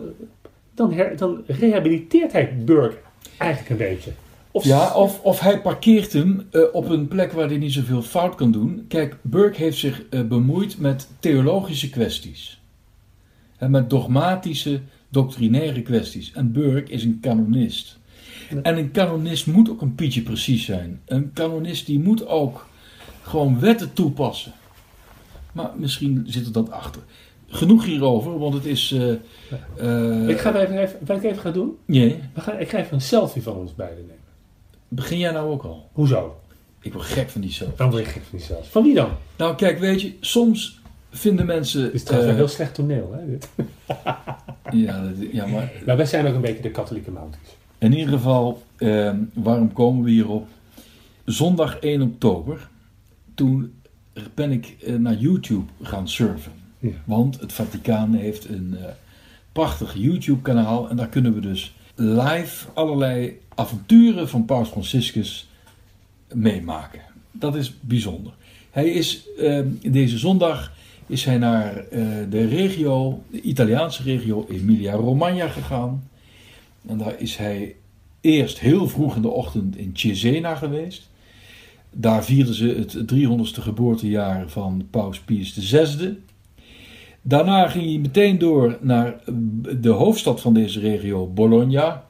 dan, 0.74 0.94
her- 0.94 1.18
dan 1.18 1.44
rehabiliteert 1.48 2.32
hij 2.32 2.58
Burke 2.66 2.98
eigenlijk 3.38 3.70
een 3.72 3.78
beetje. 3.90 4.12
Of 4.52 4.64
Ja, 4.64 4.94
of, 4.96 5.20
of 5.22 5.40
hij 5.40 5.62
parkeert 5.62 6.14
hem 6.14 6.48
eh, 6.52 6.62
op 6.72 6.90
een 6.90 7.08
plek 7.08 7.32
waar 7.32 7.48
hij 7.48 7.58
niet 7.58 7.74
zoveel 7.74 8.02
fout 8.02 8.36
kan 8.36 8.52
doen. 8.52 8.86
Kijk, 8.88 9.18
Burke 9.22 9.58
heeft 9.64 9.78
zich 9.78 10.04
bemoeid 10.28 10.80
met 10.80 11.08
theologische 11.20 11.90
kwesties. 11.90 12.62
Hè, 13.58 13.70
met 13.70 13.90
dogmatische, 13.90 14.80
doctrinaire 15.12 15.82
kwesties. 15.82 16.32
En 16.32 16.52
Burke 16.52 16.92
is 16.92 17.04
een 17.04 17.18
kanonist. 17.22 17.98
Ja. 18.50 18.62
En 18.62 18.78
een 18.78 18.92
kanonist 18.92 19.48
moet 19.48 19.70
ook 19.70 19.82
een 19.82 19.96
pietje 19.96 20.22
precies 20.22 20.66
zijn. 20.66 21.02
Een 21.06 21.34
kanonist 21.34 21.86
die 21.86 22.00
moet 22.00 22.28
ook 22.28 22.68
gewoon 23.22 23.60
wetten 23.60 23.94
toepassen. 23.94 24.54
Maar 25.52 25.72
misschien 25.76 26.24
zit 26.28 26.46
er 26.46 26.52
dat 26.52 26.72
achter. 26.72 27.02
Genoeg 27.48 27.86
hierover, 27.86 28.40
want 28.40 28.54
het 28.54 28.66
is... 28.66 28.92
eh, 28.92 29.12
eh, 30.22 30.30
Ik 30.30 30.40
ga 30.40 30.56
even, 30.56 30.78
even, 30.78 31.00
wat 31.06 31.18
ik 31.18 31.24
even 31.24 31.40
ga 31.42 31.52
doen, 31.52 31.78
Nee, 31.86 32.20
we 32.34 32.42
gaan, 32.42 32.60
ik 32.60 32.70
ga 32.70 32.78
even 32.78 32.94
een 32.94 33.02
selfie 33.02 33.42
van 33.42 33.56
ons 33.56 33.76
beiden 33.76 34.00
nemen. 34.06 34.16
begin 34.88 35.18
jij 35.18 35.32
nou 35.32 35.52
ook 35.52 35.64
al? 35.64 35.90
Hoezo? 35.94 36.40
Ik 36.82 36.94
word 36.94 37.06
gek 37.06 37.30
van 37.30 37.42
die 37.42 37.52
zo. 37.52 37.66
Dan 37.76 37.90
word 37.92 38.04
je 38.04 38.10
gek 38.10 38.22
van 38.30 38.38
die 38.38 38.48
selfie. 38.48 38.72
Van 38.72 38.84
wie 38.84 38.94
dan? 38.94 39.10
Nou, 39.38 39.56
kijk, 39.56 39.80
weet 39.80 40.02
je, 40.02 40.14
soms 40.20 40.80
vinden 41.10 41.46
mensen. 41.46 41.84
Dit 41.84 41.94
is 41.94 42.04
trouwens 42.04 42.32
eh, 42.32 42.38
een 42.38 42.44
heel 42.46 42.54
slecht 42.56 42.74
toneel, 42.76 43.12
hè? 43.14 43.30
Dit. 43.30 43.50
ja, 44.74 45.04
dat- 45.04 45.32
ja, 45.32 45.46
maar 45.48 45.72
Maar 45.86 45.98
wij 45.98 46.06
zijn 46.06 46.28
ook 46.28 46.36
een 46.36 46.42
beetje 46.42 46.62
de 46.62 46.72
katholieke 46.72 47.12
mounties. 47.12 47.48
in 47.78 47.94
ieder 47.94 48.14
geval, 48.14 48.64
eh, 48.78 49.14
waarom 49.34 49.74
komen 49.74 50.04
we 50.04 50.10
hierop? 50.12 50.48
Zondag 51.26 51.78
1 51.82 52.02
oktober, 52.02 52.70
toen 53.36 53.74
ben 54.34 54.52
ik 54.52 54.76
eh, 54.86 54.96
naar 54.96 55.16
YouTube 55.16 55.72
gaan 55.82 56.08
surfen. 56.08 56.52
Ja. 56.80 56.90
Want 57.06 57.40
het 57.40 57.54
Vaticaan 57.54 58.14
heeft 58.14 58.50
een 58.50 58.76
eh, 58.80 58.86
prachtig 59.52 59.94
YouTube-kanaal 59.98 60.90
en 60.90 60.96
daar 60.96 61.08
kunnen 61.10 61.34
we 61.34 61.40
dus 61.40 61.76
live 61.96 62.68
allerlei 62.74 63.40
avonturen 63.56 64.30
van 64.30 64.46
Paus 64.46 64.70
Franciscus 64.70 65.50
meemaken. 66.34 67.02
Dat 67.32 67.56
is 67.56 67.74
bijzonder. 67.80 68.34
Hij 68.72 68.90
is 68.90 69.28
eh, 69.40 69.60
deze 69.82 70.18
zondag 70.18 70.72
is 71.12 71.26
hij 71.26 71.38
naar 71.38 71.78
eh, 71.78 72.02
de 72.30 72.46
regio, 72.46 73.24
de 73.32 73.42
Italiaanse 73.42 74.04
regio 74.04 74.46
Emilia-Romagna 74.50 75.48
gegaan. 75.48 76.10
En 76.88 76.98
daar 76.98 77.20
is 77.20 77.38
hij 77.38 77.76
eerst 78.22 78.60
heel 78.60 78.88
vroeg 78.88 79.16
in 79.16 79.22
de 79.22 79.30
ochtend 79.30 79.78
in 79.78 79.92
Cesena 79.94 80.56
geweest. 80.56 81.10
Daar 81.92 82.24
vierden 82.24 82.54
ze 82.54 82.66
het 82.66 83.14
300ste 83.14 83.62
geboortejaar 83.62 84.50
van 84.50 84.88
Paus 84.90 85.20
Pius 85.20 85.54
VI. 85.54 86.18
Daarna 87.22 87.68
ging 87.68 87.86
hij 87.86 87.98
meteen 87.98 88.38
door 88.38 88.78
naar 88.82 89.16
de 89.80 89.90
hoofdstad 89.90 90.42
van 90.42 90.54
deze 90.54 90.80
regio, 90.80 91.28
Bologna. 91.28 92.04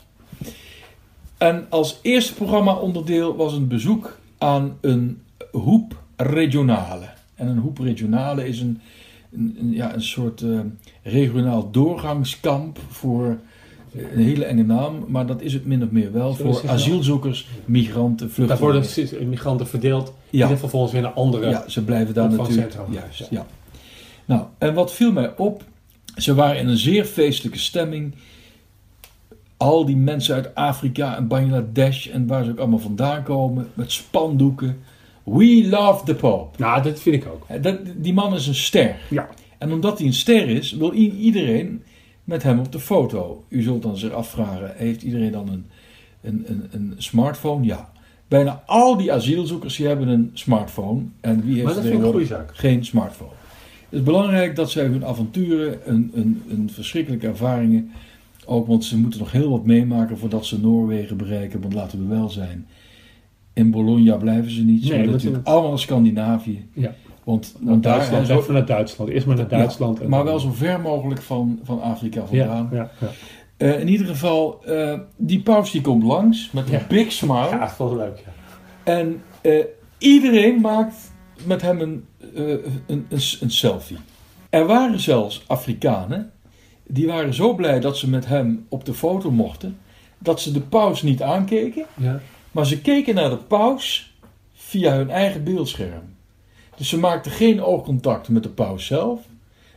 En 1.38 1.66
als 1.70 2.00
eerste 2.02 2.34
programma-onderdeel 2.34 3.36
was 3.36 3.54
een 3.54 3.68
bezoek 3.68 4.20
aan 4.38 4.78
een 4.82 5.22
hoep 5.52 6.02
regionale. 6.16 7.21
En 7.42 7.48
een 7.48 7.58
hoep 7.58 7.78
regionale 7.78 8.48
is 8.48 8.60
een, 8.60 8.80
een, 9.34 9.58
een- 9.60 9.72
ja, 9.74 9.94
een 9.94 10.02
soort 10.04 10.42
eh, 10.42 10.60
regionaal 11.04 11.72
doorgangskamp 11.72 12.80
voor 12.90 13.38
een 13.96 14.24
hele 14.24 14.46
enge 14.46 14.64
naam, 14.64 15.06
maar 15.08 15.26
dat 15.26 15.42
is 15.42 15.54
het 15.54 15.66
min 15.66 15.84
of 15.84 15.90
meer 15.90 16.12
wel 16.12 16.34
voor 16.34 16.70
asielzoekers, 16.70 17.48
migranten, 17.66 18.26
Daar 18.26 18.36
vluchtelingen. 18.36 18.72
worden 18.74 18.90
sis- 18.90 19.20
migranten 19.20 19.68
verdeeld. 19.68 20.14
Ja. 20.30 20.58
vervolgens 20.58 20.92
weer 20.92 21.02
naar 21.02 21.12
andere. 21.12 21.50
Ja, 21.50 21.64
ze 21.70 21.84
blijven 21.84 22.14
daar 22.14 22.30
natuurlijk. 22.30 22.76
Juist, 22.92 23.28
ja. 23.30 23.46
Nou, 24.26 24.44
en 24.58 24.74
wat 24.74 24.94
viel 24.94 25.12
mij 25.12 25.38
op? 25.38 25.64
Ze 26.16 26.34
waren 26.36 26.60
in 26.60 26.68
een 26.68 26.78
zeer 26.78 27.06
feestelijke 27.06 27.60
stemming. 27.60 28.14
Al 29.58 29.86
die 29.86 29.98
mensen 29.98 30.36
uit 30.36 30.56
Afrika 30.56 31.16
en 31.18 31.28
Bangladesh 31.28 32.08
en 32.08 32.28
waar 32.28 32.44
ze 32.44 32.52
ook 32.52 32.58
allemaal 32.60 32.80
vandaan 32.80 33.24
komen, 33.24 33.68
met 33.74 33.92
spandoeken. 33.92 34.78
We 35.24 35.68
love 35.70 36.06
the 36.06 36.16
Pope. 36.16 36.58
Nou, 36.58 36.84
dat 36.84 37.00
vind 37.00 37.16
ik 37.16 37.26
ook. 37.28 37.44
Hè, 37.48 37.60
Dat, 37.60 37.78
die 37.98 38.14
man 38.14 38.34
is 38.34 38.48
een 38.48 38.56
ster. 38.56 38.96
Ja. 39.10 39.30
En 39.58 39.72
omdat 39.72 39.98
hij 39.98 40.08
een 40.08 40.14
ster 40.14 40.50
is, 40.50 40.72
wil 40.72 40.94
iedereen 40.94 41.84
met 42.24 42.44
hem 42.44 42.60
op 42.60 42.72
de 42.72 42.80
foto. 42.80 43.44
U 43.48 43.62
zult 43.62 43.82
dan 43.82 43.98
zich 43.98 44.12
afvragen, 44.12 44.74
heeft 44.76 45.02
iedereen 45.02 45.32
dan 45.32 45.50
een, 45.50 45.66
een, 46.22 46.44
een, 46.48 46.68
een 46.72 46.94
smartphone? 46.98 47.66
Ja. 47.66 47.92
Bijna 48.28 48.64
al 48.66 48.98
die 48.98 49.14
asielzoekers 49.14 49.76
die 49.76 49.88
hebben 49.88 50.08
een 50.08 50.30
smartphone. 50.34 51.02
En 51.22 51.42
wie 51.46 51.54
heeft 51.54 51.66
Maar 51.66 51.74
dat 51.74 51.84
er 51.84 51.90
vind 51.90 52.02
ik 52.02 52.06
een 52.06 52.12
goede 52.12 52.26
tegenwoordig 52.28 52.56
zaak. 52.56 52.72
geen 52.72 52.86
smartphone? 52.86 53.32
Het 53.90 54.00
is 54.00 54.06
belangrijk 54.06 54.56
dat 54.56 54.72
zij 54.72 54.86
hun 54.86 55.06
avonturen, 55.06 55.80
een, 55.86 56.12
een, 56.14 56.44
een 56.50 56.70
verschrikkelijke 56.74 57.28
ervaringen, 57.28 57.92
ook 58.46 58.68
want 58.68 58.86
ze 58.86 58.98
moeten 58.98 59.20
nog 59.20 59.32
heel 59.32 59.50
wat 59.50 59.66
meemaken 59.66 60.18
voordat 60.18 60.46
ze 60.46 60.60
Noorwegen 60.60 61.18
bereiken. 61.18 61.62
Want 61.62 61.74
laten 61.74 62.00
we 62.08 62.16
wel 62.16 62.30
zijn, 62.30 62.68
in 63.54 63.72
Bologna 63.72 64.16
blijven 64.16 64.52
ze 64.52 64.64
niet. 64.64 64.84
Ze 64.86 64.94
Nee, 64.96 65.08
natuurlijk 65.08 65.48
allemaal 65.48 65.70
naar 65.70 65.80
Scandinavië. 65.80 66.68
Ja. 66.74 66.94
Want, 67.24 67.56
want 67.60 67.84
daar 67.84 67.94
Duitsland, 67.98 68.28
zo- 68.28 68.38
even 68.40 68.54
naar 68.54 68.66
Duitsland. 68.66 69.10
Eerst 69.10 69.26
maar 69.26 69.36
naar 69.36 69.48
Duitsland. 69.48 69.98
ja, 69.98 70.04
en 70.04 70.10
maar 70.10 70.20
dan- 70.20 70.28
wel 70.28 70.40
zo 70.40 70.52
ver 70.52 70.80
mogelijk 70.82 71.22
van, 71.22 71.60
van 71.64 71.82
Afrika 71.82 72.26
vandaan. 72.26 72.70
Ja, 72.72 72.78
ja, 72.78 72.92
ja. 73.00 73.08
Eh, 73.58 73.80
in 73.80 73.88
ieder 73.88 74.08
geval, 74.08 74.66
eh, 74.66 75.00
die 75.18 75.42
paus 75.42 75.72
die 75.72 75.82
komt 75.82 76.04
langs 76.04 76.50
met 76.52 76.66
een 76.66 76.72
Ja. 76.72 76.86
big 76.90 77.12
smile. 77.12 77.48
ja, 77.50 77.60
dat 77.60 77.72
vond 77.72 77.96
leuk. 77.98 78.18
Ja. 78.26 78.32
En 78.94 79.22
eh, 79.42 79.66
iedereen 79.98 80.62
maakt 80.62 80.96
met 81.46 81.62
hem 81.62 81.80
een, 81.82 82.06
een, 82.34 82.62
een, 82.88 83.06
een 83.42 83.52
selfie. 83.52 83.98
Er 84.50 84.66
waren 84.66 85.00
zelfs 85.00 85.44
Afrikanen, 85.48 86.32
die 86.88 87.08
waren 87.08 87.34
zo 87.34 87.54
blij 87.56 87.80
dat 87.80 87.98
ze 87.98 88.10
met 88.10 88.28
hem 88.28 88.66
op 88.70 88.86
de 88.86 88.94
foto 88.94 89.32
mochten, 89.32 89.78
dat 90.20 90.42
ze 90.42 90.52
de 90.52 90.62
paus 90.62 91.02
niet 91.02 91.22
aankeken, 91.22 91.86
Ja. 91.98 92.20
Maar 92.52 92.66
ze 92.66 92.82
keken 92.82 93.16
naar 93.16 93.30
de 93.30 93.38
paus 93.38 94.14
via 94.54 94.96
hun 94.96 95.10
eigen 95.10 95.44
beeldscherm. 95.44 96.16
Dus 96.76 96.90
ze 96.90 96.98
maakten 97.00 97.32
geen 97.32 97.64
oogcontact 97.64 98.30
met 98.30 98.44
de 98.44 98.50
paus 98.50 98.86
zelf, 98.86 99.20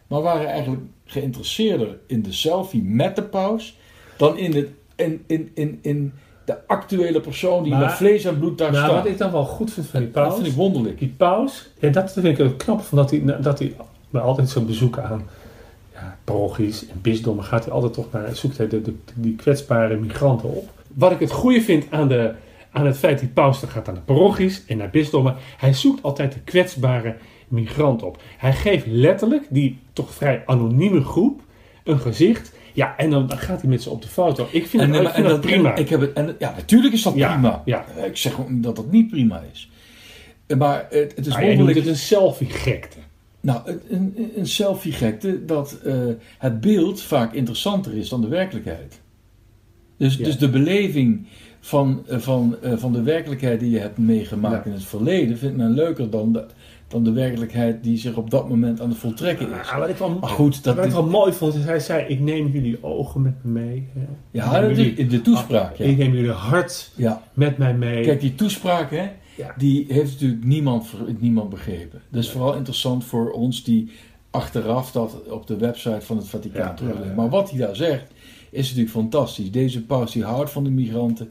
maar 0.06 0.22
waren 0.22 0.46
eigenlijk 0.48 0.82
geïnteresseerder 1.04 1.98
in 2.06 2.22
de 2.22 2.32
selfie 2.32 2.82
met 2.82 3.16
de 3.16 3.22
paus 3.22 3.76
dan 4.16 4.38
in, 4.38 4.54
het, 4.54 4.68
in, 4.96 5.24
in, 5.26 5.50
in, 5.54 5.78
in 5.82 6.12
de 6.44 6.66
actuele 6.66 7.20
persoon 7.20 7.62
die 7.62 7.72
Maar- 7.72 7.80
met 7.80 7.92
vlees 7.92 8.24
en 8.24 8.38
bloed 8.38 8.58
daar 8.58 8.72
Nou, 8.72 8.84
staat. 8.84 9.02
wat 9.02 9.12
ik 9.12 9.18
dan 9.18 9.32
wel 9.32 9.44
goed 9.44 9.72
vind 9.72 9.86
van 9.86 10.00
die 10.00 10.10
Dat 10.10 10.22
paus... 10.22 10.34
vind 10.34 10.46
ik 10.46 10.52
wonderlijk. 10.54 10.98
Die 10.98 11.14
paus, 11.16 11.68
en 11.80 11.92
dat 11.92 12.12
vind 12.12 12.38
ik 12.38 12.46
ook 12.46 12.58
knap, 12.58 12.80
van 12.82 12.98
dat 12.98 13.10
hij, 13.10 13.40
dat 13.40 13.58
hij 13.58 13.76
bij 14.10 14.22
altijd 14.22 14.48
zo'n 14.48 14.66
bezoeken 14.66 15.04
aan 15.04 15.26
ja, 15.92 16.18
parochies 16.24 16.86
en 16.88 16.98
bisdommen 17.02 17.44
gaat 17.44 17.64
hij 17.64 17.72
altijd 17.72 17.92
toch 17.92 18.12
naar, 18.12 18.36
zoekt 18.36 18.56
hij 18.58 18.68
de, 18.68 18.82
de, 18.82 18.94
die 19.14 19.34
kwetsbare 19.36 19.96
migranten 19.96 20.48
op. 20.54 20.68
Wat 20.94 21.12
ik 21.12 21.20
het 21.20 21.30
goede 21.30 21.60
vind 21.60 21.84
aan, 21.90 22.08
de, 22.08 22.34
aan 22.74 22.86
het 22.86 22.98
feit 22.98 23.12
dat 23.12 23.20
die 23.20 23.28
paus 23.34 23.58
gaat 23.58 23.88
aan 23.88 23.94
de 23.94 24.00
parochies 24.00 24.64
en 24.66 24.76
naar 24.76 24.90
bisdommen, 24.90 25.36
hij 25.56 25.72
zoekt 25.74 26.02
altijd 26.02 26.32
de 26.32 26.40
kwetsbare 26.40 27.16
migrant 27.48 28.02
op. 28.02 28.22
Hij 28.38 28.52
geeft 28.52 28.86
letterlijk 28.86 29.46
die 29.50 29.78
toch 29.92 30.10
vrij 30.14 30.42
anonieme 30.46 31.00
groep 31.02 31.42
een 31.84 31.98
gezicht. 31.98 32.52
Ja, 32.72 32.96
en 32.96 33.10
dan 33.10 33.30
gaat 33.30 33.60
hij 33.60 33.70
met 33.70 33.82
ze 33.82 33.90
op 33.90 34.02
de 34.02 34.08
foto. 34.08 34.48
Ik 34.50 34.66
vind, 34.66 34.82
En, 34.82 34.92
het, 34.92 35.08
ik 35.08 35.14
en 35.14 35.22
dat 35.22 35.40
prima. 35.40 35.74
Ik 35.74 35.88
heb 35.88 36.00
het, 36.00 36.12
en, 36.12 36.36
ja, 36.38 36.52
natuurlijk 36.56 36.94
is 36.94 37.02
dat 37.02 37.14
Ja, 37.14 37.32
prima. 37.32 37.62
ja. 37.64 37.84
Ik 38.04 38.16
zeg 38.16 38.34
gewoon 38.34 38.60
dat 38.60 38.76
dat 38.76 38.90
niet 38.90 39.08
prima 39.10 39.42
is. 39.52 39.70
Maar 40.58 40.86
het, 40.90 41.12
het 41.16 41.26
is 41.26 41.38
wonderlijk. 41.38 41.76
het 41.76 41.86
een 41.86 41.96
selfie-gekte. 41.96 42.98
Nou, 43.40 43.78
een, 43.88 44.30
een, 44.36 44.46
selfie-gekte 44.46 45.44
dat 45.44 45.78
eh, 45.84 45.96
het 46.38 46.60
beeld 46.60 47.02
vaak 47.02 47.32
interessanter 47.32 47.96
is 47.96 48.08
dan 48.08 48.20
de 48.20 48.28
werkelijkheid. 48.28 49.00
Dus, 49.96 50.16
Ja. 50.16 50.24
dus 50.24 50.38
de 50.38 50.48
beleving 50.50 51.26
van, 51.66 52.02
eh, 52.06 52.18
van, 52.18 52.56
eh, 52.62 52.72
van 52.76 52.92
de 52.92 53.02
werkelijkheid 53.02 53.60
die 53.60 53.70
je 53.70 53.78
hebt 53.78 53.98
meegemaakt 53.98 54.64
Ja. 54.64 54.70
in 54.70 54.76
het 54.76 54.84
verleden 54.84 55.38
vindt 55.38 55.56
men 55.56 55.70
leuker 55.70 56.10
dan 56.10 56.32
de, 56.32 56.44
dan 56.88 57.04
de 57.04 57.12
werkelijkheid 57.12 57.82
die 57.84 57.98
zich 57.98 58.16
op 58.16 58.30
dat 58.30 58.48
moment 58.48 58.80
aan 58.80 58.88
het 58.88 58.98
voltrekken 58.98 59.46
is. 59.60 59.68
Ah, 59.70 59.78
wat 59.78 59.88
ik 59.88 59.96
wel, 59.96 60.18
Maar 60.20 60.28
goed, 60.30 60.64
dat 60.64 60.76
wat 60.76 60.84
ik 60.84 60.90
wel 60.90 61.06
mooi 61.06 61.32
vond, 61.32 61.54
is 61.54 61.64
hij 61.64 61.80
zei: 61.80 62.04
Ik 62.06 62.20
neem 62.20 62.48
jullie 62.48 62.82
ogen 62.84 63.22
met 63.22 63.34
me 63.42 63.50
mee. 63.50 63.88
hè. 63.92 64.00
ja, 64.30 64.44
Ik 64.58 64.68
dat 64.68 64.76
jullie- 64.76 64.94
in 64.94 65.08
de 65.08 65.20
toespraak. 65.20 65.78
Ik 65.78 65.90
Ja. 65.90 65.96
neem 66.04 66.12
jullie 66.14 66.30
hart 66.30 66.90
Ja. 66.96 67.22
met 67.34 67.58
mij 67.58 67.74
mee. 67.74 68.04
Kijk, 68.04 68.20
die 68.20 68.34
toespraak, 68.34 68.90
hè, 68.90 69.06
die 69.56 69.84
heeft 69.88 70.12
natuurlijk 70.12 70.44
niemand, 70.44 70.86
niemand 71.18 71.50
begrepen. 71.50 72.00
Dat 72.10 72.22
is 72.22 72.30
vooral 72.30 72.54
interessant 72.54 73.04
voor 73.04 73.30
ons 73.30 73.64
die 73.64 73.90
achteraf 74.30 74.92
dat 74.92 75.22
op 75.30 75.46
de 75.46 75.56
website 75.56 76.00
van 76.00 76.16
het 76.16 76.28
Vaticaan. 76.28 76.74
Maar 77.16 77.28
wat 77.28 77.50
hij 77.50 77.58
daar 77.58 77.76
zegt, 77.76 78.12
is 78.50 78.66
natuurlijk 78.68 78.94
fantastisch. 78.94 79.50
Deze 79.50 79.84
paus 79.84 80.12
die 80.12 80.24
houdt 80.24 80.50
van 80.50 80.64
de 80.64 80.70
migranten, 80.70 81.30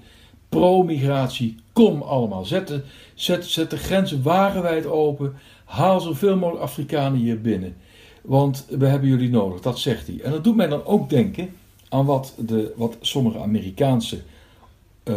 pro-migratie, 0.59 1.55
kom 1.73 2.01
allemaal. 2.01 2.45
Zet 2.45 2.67
de, 2.67 2.81
zet, 3.13 3.45
zet 3.45 3.69
de 3.69 3.77
grenzen 3.77 4.21
wagenwijd 4.23 4.85
open, 4.85 5.33
haal 5.65 5.99
zoveel 5.99 6.37
mogelijk 6.37 6.63
Afrikanen 6.63 7.19
hier 7.19 7.41
binnen. 7.41 7.75
Want 8.21 8.65
we 8.69 8.85
hebben 8.85 9.09
jullie 9.09 9.29
nodig, 9.29 9.61
dat 9.61 9.79
zegt 9.79 10.07
hij. 10.07 10.19
En 10.23 10.31
dat 10.31 10.43
doet 10.43 10.55
mij 10.55 10.67
dan 10.67 10.85
ook 10.85 11.09
denken 11.09 11.49
aan 11.89 12.05
wat, 12.05 12.35
de, 12.37 12.73
wat 12.75 12.97
sommige 13.01 13.39
Amerikaanse 13.39 14.21
eh, 15.03 15.15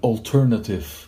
alternative 0.00 1.06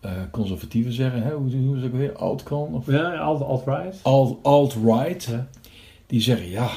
eh, 0.00 0.12
conservatieven 0.30 0.92
zeggen. 0.92 1.22
Hè? 1.22 1.34
Hoe, 1.34 1.56
hoe 1.56 1.76
is 1.76 1.82
het 1.82 1.92
weer? 1.92 2.12
Altcon? 2.16 2.74
Of 2.74 2.86
Ja, 2.86 3.16
alt- 3.16 3.42
alt-right. 3.42 3.98
alt, 4.02 4.38
alt-right. 4.42 5.24
Ja. 5.24 5.48
Die 6.06 6.20
zeggen, 6.20 6.48
ja, 6.50 6.68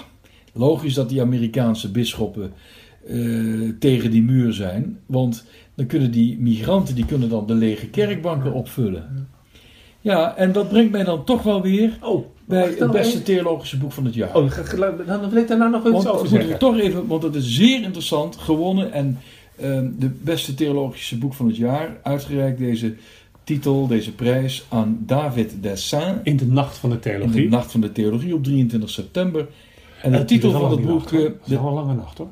logisch 0.53 0.93
dat 0.93 1.09
die 1.09 1.21
Amerikaanse 1.21 1.91
bisschoppen 1.91 2.53
eh, 3.07 3.69
tegen 3.79 4.11
die 4.11 4.21
muur 4.23 4.53
zijn. 4.53 4.99
Want 5.05 5.45
dan 5.75 5.85
kunnen 5.85 6.11
die 6.11 6.37
migranten, 6.39 6.95
die 6.95 7.05
kunnen 7.05 7.29
dan 7.29 7.47
de 7.47 7.53
lege 7.53 7.87
kerkbanken 7.87 8.53
opvullen. 8.53 9.27
Ja, 10.01 10.35
en 10.37 10.51
dat 10.51 10.69
brengt 10.69 10.91
mij 10.91 11.03
dan 11.03 11.23
toch 11.23 11.43
wel 11.43 11.61
weer 11.61 11.97
Oh, 12.01 12.25
bij 12.45 12.75
het 12.77 12.91
beste 12.91 13.11
even- 13.13 13.23
theologische 13.23 13.77
boek 13.77 13.91
van 13.91 14.05
het 14.05 14.13
jaar. 14.13 14.35
Oh, 14.35 14.51
dan 15.07 15.29
wil 15.29 15.41
ik 15.41 15.47
daar 15.47 15.57
nou 15.57 15.71
nog 15.71 15.81
iets 15.83 15.91
Want 15.91 16.07
over 16.07 16.21
we 16.21 16.27
zeggen. 16.27 16.59
toch 16.59 16.77
even, 16.79 17.07
want 17.07 17.23
het 17.23 17.35
is 17.35 17.53
zeer 17.55 17.81
interessant, 17.83 18.35
gewonnen 18.35 18.91
en 18.91 19.17
ehm, 19.59 19.89
de 19.99 20.09
beste 20.21 20.53
theologische 20.53 21.17
boek 21.17 21.33
van 21.33 21.47
het 21.47 21.57
jaar, 21.57 21.97
uitgereikt 22.03 22.57
deze 22.57 22.93
titel, 23.43 23.87
deze 23.87 24.13
prijs 24.13 24.65
aan 24.69 24.97
David 25.05 25.53
Dessin 25.61 26.19
In 26.23 26.37
de 26.37 26.45
nacht 26.47 26.77
van 26.77 26.89
de 26.89 26.95
in 26.95 27.01
theologie. 27.01 27.41
de 27.43 27.49
Nacht 27.49 27.71
van 27.71 27.81
de 27.81 27.91
Theologie 27.91 28.33
op 28.33 28.43
23 28.43 28.89
september. 28.89 29.47
En 30.05 30.11
de 30.11 30.25
titel 30.25 30.51
van 30.51 30.71
het 30.71 30.81
boek, 30.81 30.87
nacht, 30.89 31.11
hoor. 31.11 31.19
eh, 31.19 31.25
Het 31.41 31.51
is 31.51 31.57
al 31.57 31.67
een 31.67 31.73
lange 31.73 31.93
nacht 31.93 32.17
hoor. 32.17 32.27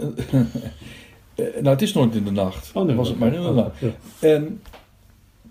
eh, 1.35 1.45
nou 1.53 1.67
het 1.67 1.81
is 1.81 1.93
nooit 1.93 2.15
in 2.15 2.23
de 2.23 2.31
nacht, 2.31 2.71
Oh, 2.73 2.85
nee, 2.85 2.95
was 2.95 3.07
het 3.07 3.19
maar 3.19 3.33
in 3.33 3.41
de 3.41 3.47
oh, 3.47 3.55
nacht. 3.55 3.79
ja. 3.79 3.89
En 4.19 4.61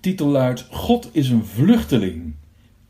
titel 0.01 0.27
luidt 0.27 0.67
God 0.71 1.09
is 1.13 1.29
een 1.31 1.45
vluchteling. 1.45 2.35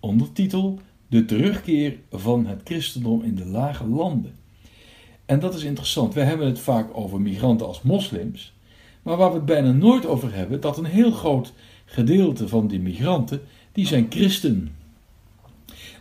Ondertitel 0.00 0.78
De 1.08 1.24
terugkeer 1.24 1.96
van 2.10 2.46
het 2.46 2.60
christendom 2.64 3.22
in 3.22 3.34
de 3.34 3.46
lage 3.46 3.86
landen. 3.86 4.34
En 5.26 5.40
dat 5.40 5.54
is 5.54 5.62
interessant. 5.64 6.14
Wij 6.14 6.24
hebben 6.24 6.46
het 6.46 6.58
vaak 6.58 6.86
over 6.92 7.20
migranten 7.20 7.66
als 7.66 7.82
moslims. 7.82 8.52
Maar 9.02 9.16
waar 9.16 9.28
we 9.30 9.36
het 9.36 9.44
bijna 9.44 9.72
nooit 9.72 10.06
over 10.06 10.34
hebben, 10.34 10.60
dat 10.60 10.78
een 10.78 10.84
heel 10.84 11.10
groot 11.10 11.52
gedeelte 11.84 12.48
van 12.48 12.66
die 12.66 12.80
migranten, 12.80 13.40
die 13.72 13.86
zijn 13.86 14.06
christen. 14.10 14.74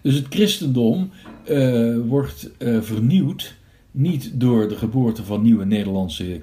Dus 0.02 0.16
het 0.16 0.26
christendom 0.30 1.10
eh, 1.44 1.96
wordt 2.08 2.50
eh, 2.58 2.82
vernieuwd 2.82 3.56
niet 3.92 4.32
door 4.34 4.68
de 4.70 4.76
geboorte 4.76 5.24
van 5.24 5.42
nieuwe 5.42 5.66
Nederlandse 5.66 6.42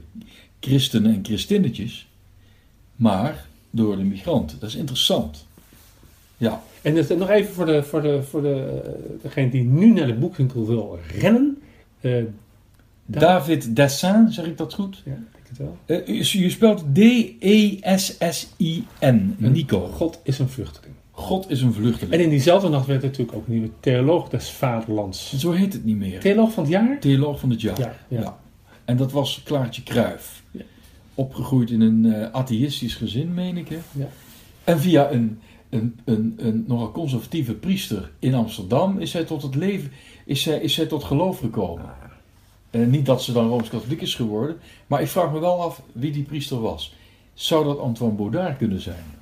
christenen 0.60 1.14
en 1.14 1.24
christinnetjes, 1.24 2.08
maar 2.96 3.46
door 3.70 3.96
de 3.96 4.02
migranten. 4.02 4.58
Dat 4.60 4.68
is 4.68 4.74
interessant. 4.74 5.46
Ja, 6.36 6.62
En 6.82 6.94
dus 6.94 7.08
nog 7.08 7.28
even 7.30 7.52
voor, 7.54 7.66
de, 7.66 7.82
voor, 7.82 8.02
de, 8.02 8.22
voor 8.22 8.42
de, 8.42 8.82
eh, 8.84 8.90
degene 9.22 9.50
die 9.50 9.64
nu 9.64 9.92
naar 9.92 10.06
de 10.06 10.14
boekwinkel 10.14 10.66
wil 10.66 10.98
rennen. 11.18 11.58
Da- 12.00 13.20
David 13.20 13.76
Dessin, 13.76 14.32
zeg 14.32 14.46
ik 14.46 14.56
dat 14.56 14.74
goed? 14.74 15.02
ja, 15.04 15.12
ik 15.12 15.18
denk 15.32 15.48
het 15.48 15.58
wel. 15.58 15.76
Je 16.16 16.40
je 16.40 16.50
spelt 16.50 16.84
D-E-S-S-I-N, 18.20 19.34
Nico. 19.38 19.86
God 19.86 20.20
is 20.22 20.38
een 20.38 20.48
vluchteling. 20.48 20.94
God 21.18 21.50
is 21.50 21.62
een 21.62 21.72
vluchteling. 21.72 22.14
En 22.14 22.20
in 22.20 22.28
diezelfde 22.30 22.68
nacht 22.68 22.86
werd 22.86 23.02
er 23.02 23.08
natuurlijk 23.08 23.36
ook 23.36 23.46
een 23.46 23.52
nieuwe 23.52 23.70
theoloog 23.80 24.28
des 24.28 24.50
vaderlands. 24.50 25.36
Zo 25.36 25.52
heet 25.52 25.72
het 25.72 25.84
niet 25.84 25.96
meer. 25.96 26.20
Theoloog 26.20 26.52
van 26.52 26.62
het 26.62 26.72
jaar? 26.72 26.98
Theoloog 27.00 27.40
van 27.40 27.50
het 27.50 27.60
jaar. 27.60 27.78
Ja, 27.78 27.94
ja. 28.08 28.38
En 28.84 28.96
dat 28.96 29.12
was 29.12 29.42
Klaartje 29.44 29.82
Kruif. 29.82 30.42
Ja. 30.50 30.62
Opgegroeid 31.14 31.70
in 31.70 31.80
een 31.80 32.12
eh, 32.12 32.30
atheïstisch 32.32 32.94
gezin, 32.94 33.34
meen 33.34 33.56
ik. 33.56 33.68
Hè? 33.68 33.78
Ja. 33.92 34.08
En 34.64 34.80
via 34.80 35.10
een, 35.10 35.38
een, 35.68 35.98
een, 36.04 36.34
een 36.36 36.64
nogal 36.66 36.92
conservatieve 36.92 37.54
priester 37.54 38.10
in 38.18 38.34
Amsterdam 38.34 38.98
is 38.98 39.10
zij 39.10 39.24
tot 39.24 39.42
het 39.42 39.54
leven, 39.54 39.92
is 40.24 40.42
zij, 40.42 40.60
is 40.60 40.74
zij 40.74 40.86
tot 40.86 41.04
geloof 41.04 41.38
gekomen. 41.38 41.90
Eh, 42.70 42.86
niet 42.86 43.06
dat 43.06 43.22
ze 43.22 43.32
dan 43.32 43.48
Rooms-Katholiek 43.48 44.00
is 44.00 44.14
geworden, 44.14 44.56
maar 44.86 45.02
ik 45.02 45.08
vraag 45.08 45.32
me 45.32 45.38
wel 45.38 45.62
af 45.62 45.82
wie 45.92 46.12
die 46.12 46.24
priester 46.24 46.60
was. 46.60 46.94
Zou 47.34 47.64
dat 47.64 47.78
Antoine 47.78 48.16
Baudard 48.16 48.56
kunnen 48.56 48.80
zijn? 48.80 49.16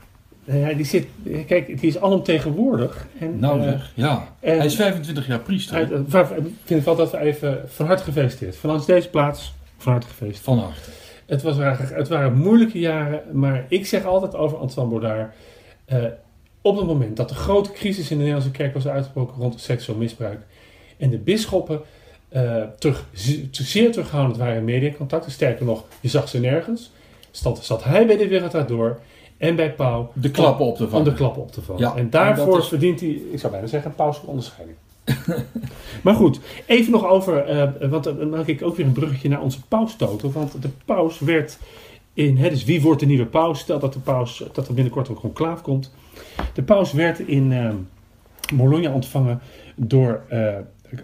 Nou 0.47 0.61
ja, 0.61 0.73
die 0.73 0.85
zit, 0.85 1.07
kijk, 1.47 1.67
die 1.81 1.89
is 1.91 2.01
alomtegenwoordig. 2.01 3.07
En, 3.21 3.39
Nou 3.39 3.61
eh, 3.61 3.69
zeg, 3.69 3.93
ja. 3.95 4.29
en- 4.41 4.57
Hij 4.57 4.67
is 4.67 4.75
25 4.75 5.27
jaar 5.27 5.41
priester. 5.41 5.77
uit- 5.77 5.93
eh, 5.93 5.99
waar- 6.09 6.27
vind 6.65 6.81
ik 6.81 6.85
wel 6.87 6.97
dat 6.97 7.11
we 7.11 7.19
even 7.19 7.61
van 7.67 7.87
harte 7.87 8.03
gefeliciteerd. 8.03 8.57
Vanuit 8.57 8.87
deze 8.87 9.09
plaats 9.11 9.55
van 9.77 9.93
harte 9.93 10.07
gefeliciteerd. 10.07 10.45
Van 10.45 10.59
harte. 10.59 10.91
Het, 11.27 11.43
was, 11.43 11.57
waren- 11.57 11.95
het 11.95 12.09
waren 12.09 12.35
moeilijke 12.39 12.79
jaren, 12.79 13.23
maar 13.33 13.65
ik 13.69 13.87
zeg 13.87 14.05
altijd 14.05 14.35
over 14.35 14.59
Antoine 14.59 14.91
Baudard. 14.91 15.35
eh, 15.85 16.05
op 16.61 16.77
het 16.77 16.87
moment 16.87 17.17
dat 17.17 17.29
de 17.29 17.35
grote 17.35 17.73
crisis 17.73 18.11
in 18.11 18.17
de 18.17 18.23
Nederlandse 18.25 18.51
kerk 18.51 18.75
was 18.75 18.87
uitgebroken 18.89 19.37
rond 19.43 19.61
seksueel 19.61 19.99
misbruik. 19.99 20.39
en 20.99 21.11
de 21.11 21.19
bisschoppen 21.19 21.81
eh, 22.29 22.63
terug, 22.79 23.07
zeer 23.51 23.93
terughoudend 23.93 24.37
waren 24.37 24.57
in 24.57 24.65
mediacontacten. 24.65 25.31
Sterker 25.33 25.65
nog, 25.65 25.85
je 26.01 26.09
zag 26.09 26.29
ze 26.29 26.41
nergens. 26.41 26.93
Zat, 27.31 27.65
zat 27.65 27.85
hij 27.85 28.07
bij 28.07 28.17
de 28.17 28.29
Wereld 28.29 28.69
door 28.69 29.01
en 29.39 29.57
bij 29.57 29.73
Pauw 29.75 30.11
De 30.13 30.31
klappen 30.31 30.67
op 30.67 30.77
te 30.77 30.85
om 30.85 30.89
vangen. 30.91 31.05
de 31.05 31.15
klappen 31.15 31.43
op 31.43 31.53
te 31.53 31.63
vangen. 31.63 31.83
Ja, 31.83 31.95
en 31.97 32.11
daarvoor 32.11 32.45
en 32.45 32.51
dat 32.51 32.63
is- 32.63 32.69
verdient 32.69 33.01
hij, 33.01 33.09
ik 33.33 33.39
zou 33.39 33.53
bijna 33.53 33.67
zeggen, 33.67 33.91
een 33.91 33.97
pauselijke 33.97 34.31
onderscheiding. 34.31 34.77
maar 36.05 36.15
goed, 36.15 36.41
even 36.67 36.93
nog 36.93 37.07
over, 37.07 37.45
eh, 37.45 37.91
want 37.91 38.05
dan 38.05 38.29
maak 38.29 38.47
ik 38.47 38.63
ook 38.63 38.77
weer 38.77 38.87
een 38.87 38.93
bruggetje 38.93 39.29
naar 39.29 39.41
onze 39.43 39.59
paustoto. 39.69 40.31
Want 40.31 40.63
de 40.63 40.71
paus 40.85 41.19
werd 41.19 41.59
in, 42.15 42.37
hè, 42.37 42.49
dus 42.51 42.65
wie 42.65 42.81
wordt 42.83 43.01
de 43.01 43.07
nieuwe 43.07 43.27
paus? 43.27 43.59
Stel 43.61 43.79
dat, 43.79 43.93
de 43.93 43.99
paus, 43.99 44.45
dat 44.53 44.69
er 44.69 44.75
binnenkort 44.75 45.09
een 45.09 45.15
conclaaf 45.15 45.63
komt. 45.63 45.95
De 46.55 46.63
paus 46.63 46.93
werd 46.93 47.19
in 47.19 47.53
eh, 47.53 47.71
Bologna 48.55 48.93
ontvangen 48.93 49.41
door 49.77 50.21
eh 50.29 50.55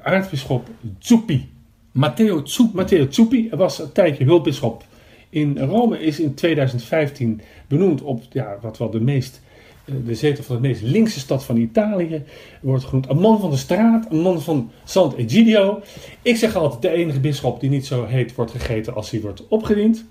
aartsbisschop 0.03 0.69
Zuppi. 0.99 1.51
Matteo 1.93 2.41
Zuppi. 2.45 2.77
Matteo 2.77 3.07
Zuppi 3.11 3.51
was 3.57 3.79
een 3.79 3.93
tijdje 3.93 4.25
hulpbisschop 4.25 4.85
in 5.33 5.59
Rome, 5.59 6.01
is 6.01 6.21
in 6.21 6.35
2015 6.35 7.41
benoemd 7.67 8.03
op 8.03 8.23
ja, 8.31 8.59
wat 8.61 8.79
wel 8.79 8.91
de 8.91 9.01
meest, 9.01 9.41
eh, 9.85 9.95
de 10.07 10.15
zetel 10.15 10.45
van 10.45 10.57
de 10.57 10.63
meest 10.69 10.83
linkse 10.83 11.21
stad 11.21 11.45
van 11.45 11.57
Italië. 11.57 12.23
Wordt 12.61 12.85
genoemd 12.85 13.09
een 13.09 13.21
man 13.21 13.41
van 13.41 13.51
de 13.51 13.57
straat, 13.57 14.07
een 14.11 14.21
man 14.21 14.43
van 14.43 14.71
Sant'Egidio. 14.85 15.83
Ik 16.23 16.37
zeg 16.37 16.57
altijd, 16.57 16.83
de 16.83 16.91
enige 16.91 17.21
bisschop 17.21 17.61
die 17.61 17.71
niet 17.71 17.87
zo 17.87 18.05
heet 18.05 18.35
wordt 18.35 18.51
gegeten 18.51 18.95
als 18.95 19.11
hij 19.11 19.21
wordt 19.21 19.49
opgediend. 19.49 20.05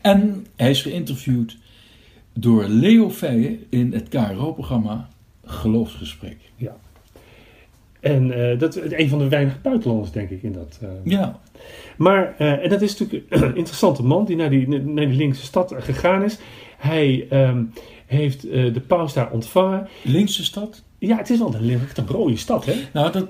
En 0.00 0.46
hij 0.56 0.70
is 0.70 0.82
geïnterviewd 0.82 1.56
door 2.32 2.64
Leo 2.64 3.10
Feijen 3.10 3.64
in 3.68 3.92
het 3.92 4.08
KRO-programma 4.08 5.08
Geloofsgesprek. 5.44 6.36
En 8.04 8.50
eh, 8.50 8.58
dat 8.58 8.76
is 8.76 8.92
een 8.92 9.08
van 9.08 9.18
de 9.18 9.28
weinige 9.28 9.56
buitenlanders, 9.62 10.10
denk 10.12 10.30
ik, 10.30 10.42
in 10.42 10.52
dat. 10.52 10.78
eh, 10.82 10.88
Ja, 11.04 11.40
Maar, 11.96 12.34
eh, 12.38 12.62
en 12.64 12.68
dat 12.68 12.82
is 12.82 12.98
natuurlijk 12.98 13.32
een 13.32 13.56
interessante 13.62 14.02
man 14.02 14.24
die 14.24 14.36
naar 14.36 14.50
die, 14.50 14.68
naar 14.68 15.06
die 15.06 15.16
linkse 15.16 15.44
stad 15.44 15.74
gegaan 15.78 16.24
is. 16.24 16.38
Hij 16.78 17.26
ehm, 17.30 17.62
heeft 18.06 18.42
de 18.42 18.82
paus 18.86 19.12
daar 19.12 19.30
ontvangen. 19.30 19.88
linkse 20.02 20.44
stad. 20.44 20.82
Ja, 20.98 21.16
het 21.16 21.30
is 21.30 21.38
wel 21.38 21.54
een, 21.54 21.70
een 21.94 22.06
rode 22.06 22.36
stad, 22.36 22.64
hè? 22.64 22.74
Nou, 22.92 23.12
dat, 23.12 23.26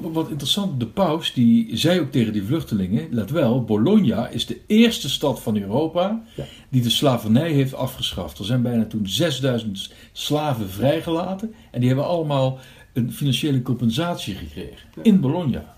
wat 0.00 0.28
interessant. 0.28 0.80
De 0.80 0.86
paus 0.86 1.32
die 1.32 1.76
zei 1.76 2.00
ook 2.00 2.10
tegen 2.10 2.32
die 2.32 2.42
vluchtelingen: 2.42 3.06
let 3.10 3.30
wel, 3.30 3.64
Bologna 3.64 4.28
is 4.28 4.46
de 4.46 4.60
eerste 4.66 5.08
stad 5.10 5.40
van 5.40 5.56
Europa 5.56 6.22
Ja. 6.34 6.44
die 6.68 6.82
de 6.82 6.90
slavernij 6.90 7.50
heeft 7.52 7.74
afgeschaft. 7.74 8.38
Er 8.38 8.44
zijn 8.44 8.62
bijna 8.62 8.84
toen 8.86 9.06
6000 9.06 9.92
slaven 10.12 10.68
vrijgelaten 10.70 11.54
en 11.70 11.78
die 11.80 11.88
hebben 11.88 12.06
allemaal 12.06 12.58
een 12.98 13.12
financiële 13.12 13.62
compensatie 13.62 14.34
gekregen 14.34 14.88
in 15.02 15.20
Bologna. 15.20 15.76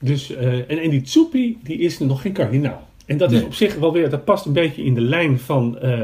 Dus, 0.00 0.30
eh, 0.30 0.52
en, 0.52 0.78
en 0.78 0.90
die 0.90 1.00
Zuppi, 1.04 1.58
die 1.62 1.78
is 1.78 1.98
nog 1.98 2.22
geen 2.22 2.32
kardinaal. 2.32 2.88
En 3.06 3.16
dat 3.16 3.32
is 3.32 3.42
op 3.42 3.54
zich 3.54 3.74
wel 3.74 3.92
weer, 3.92 4.10
dat 4.10 4.24
past 4.24 4.46
een 4.46 4.52
beetje 4.52 4.84
in 4.84 4.94
de 4.94 5.00
lijn 5.00 5.38
van 5.38 5.78
eh, 5.78 6.00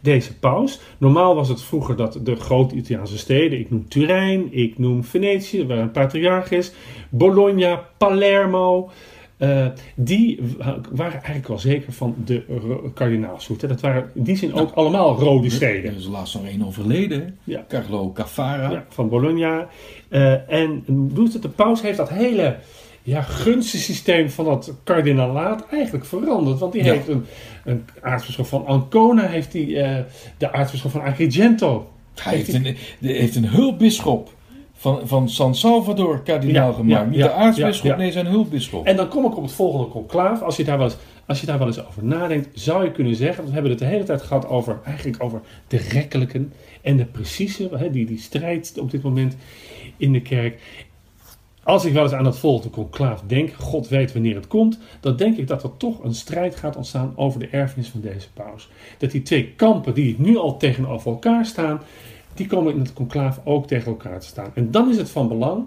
deze 0.00 0.38
paus. 0.38 0.80
Normaal 0.98 1.34
was 1.34 1.48
het 1.48 1.62
vroeger 1.62 1.96
dat 1.96 2.20
de 2.22 2.36
grote 2.36 2.74
Italiaanse 2.74 3.18
steden, 3.18 3.58
ik 3.58 3.70
noem 3.70 3.88
Turijn, 3.88 4.52
ik 4.52 4.78
noem 4.78 5.04
Venetië, 5.04 5.66
waar 5.66 5.78
een 5.78 5.90
patriarch 5.90 6.50
is, 6.50 6.72
Bologna, 7.08 7.88
Palermo, 7.98 8.90
eh, 9.38 9.66
die 9.94 10.40
wa- 10.58 10.80
waren 10.90 11.12
eigenlijk 11.12 11.48
wel 11.48 11.58
zeker 11.58 11.92
van 11.92 12.14
de 12.24 12.42
kardinaalshoed. 12.94 13.60
Dat 13.68 13.80
waren 13.80 14.10
in 14.14 14.22
die 14.22 14.36
zin 14.36 14.54
ook 14.54 14.70
allemaal 14.72 15.18
rode 15.18 15.50
steden. 15.50 15.90
Er 15.90 15.96
is 15.96 16.06
laatst 16.06 16.34
nog 16.34 16.44
één 16.46 16.66
overleden? 16.66 17.38
Ja. 17.44 17.64
Carlo 17.68 18.12
Cafara. 18.12 18.70
Ja, 18.70 18.84
van 18.88 19.08
Bologna. 19.08 19.68
Eh, 20.08 20.50
en 20.52 20.84
doet 20.88 21.32
het, 21.32 21.42
de 21.42 21.48
paus 21.48 21.82
heeft 21.82 21.96
dat 21.96 22.08
hele 22.08 22.56
ja, 23.02 23.22
gunstensysteem 23.22 24.30
van 24.30 24.44
dat 24.44 24.72
kardinalaat 24.84 25.66
eigenlijk 25.70 26.04
veranderd. 26.04 26.58
Want 26.58 26.72
die 26.72 26.84
Ja. 26.84 26.92
heeft 26.92 27.08
een, 27.08 27.24
een 27.64 27.84
aartsbisschop 28.00 28.46
van 28.46 28.66
Ancona, 28.66 29.26
heeft 29.26 29.52
die, 29.52 29.80
eh, 29.80 30.04
de 30.38 30.52
aartsbisschop 30.52 30.90
van 30.90 31.00
Agrigento. 31.02 31.90
Hij 32.22 32.34
heeft 32.36 32.52
een, 32.54 32.62
de- 32.98 33.12
heeft 33.12 33.36
een 33.36 33.48
hulpbisschop 33.48 34.30
van, 34.80 35.00
van 35.04 35.28
San 35.28 35.54
Salvador 35.54 36.22
kardinaal 36.22 36.68
Ja, 36.70 36.74
gemaakt. 36.76 37.04
ja, 37.04 37.08
Niet 37.10 37.18
ja, 37.18 37.26
de 37.26 37.32
aartsbisschop, 37.32 37.96
nee, 37.96 38.12
zijn 38.12 38.26
hulpbisschop. 38.26 38.86
En 38.86 38.96
dan 38.96 39.08
kom 39.08 39.24
ik 39.24 39.36
op 39.36 39.42
het 39.42 39.52
volgende 39.52 39.88
conclaaf. 39.88 40.42
Als 40.42 40.56
je 40.56 40.64
daar 40.64 40.76
wel 40.78 40.86
eens, 40.86 40.96
als 41.26 41.40
je 41.40 41.46
daar 41.46 41.58
wel 41.58 41.66
eens 41.66 41.86
over 41.86 42.04
nadenkt, 42.04 42.48
zou 42.60 42.84
je 42.84 42.90
kunnen 42.92 43.14
zeggen, 43.16 43.44
we 43.44 43.50
hebben 43.52 43.70
het 43.70 43.80
de 43.80 43.86
hele 43.86 44.04
tijd 44.04 44.22
gehad 44.22 44.48
over, 44.48 44.78
eigenlijk 44.84 45.22
over 45.22 45.40
de 45.68 45.76
rekkelijken 45.76 46.52
en 46.82 46.96
de 46.96 47.04
precieze, 47.04 47.68
hè, 47.76 47.90
die, 47.90 48.06
die 48.06 48.18
strijd 48.18 48.74
op 48.80 48.90
dit 48.90 49.02
moment 49.02 49.36
in 49.96 50.12
de 50.12 50.22
kerk. 50.22 50.60
Als 51.62 51.84
ik 51.84 51.92
wel 51.92 52.02
eens 52.02 52.12
aan 52.12 52.24
het 52.24 52.38
volgende 52.38 52.70
conclaaf 52.70 53.22
denk, 53.26 53.52
God 53.52 53.88
weet 53.88 54.12
wanneer 54.12 54.34
het 54.34 54.46
komt, 54.46 54.78
dan 55.00 55.16
denk 55.16 55.36
ik 55.36 55.46
dat 55.46 55.62
er 55.62 55.76
toch 55.76 56.04
een 56.04 56.14
strijd 56.14 56.56
gaat 56.56 56.76
ontstaan 56.76 57.12
over 57.16 57.40
de 57.40 57.48
erfenis 57.48 57.88
van 57.88 58.00
deze 58.00 58.28
paus. 58.34 58.68
Dat 58.98 59.10
die 59.10 59.22
twee 59.22 59.52
kampen 59.56 59.94
die 59.94 60.14
nu 60.18 60.36
al 60.36 60.56
tegenover 60.56 61.10
elkaar 61.10 61.46
staan, 61.46 61.80
die 62.38 62.46
komen 62.46 62.72
in 62.72 62.78
het 62.78 62.92
conclaaf 62.92 63.40
ook 63.44 63.66
tegen 63.66 63.86
elkaar 63.86 64.20
te 64.20 64.26
staan. 64.26 64.50
En 64.54 64.70
dan 64.70 64.90
is 64.90 64.96
het 64.96 65.10
van 65.10 65.28
belang, 65.28 65.64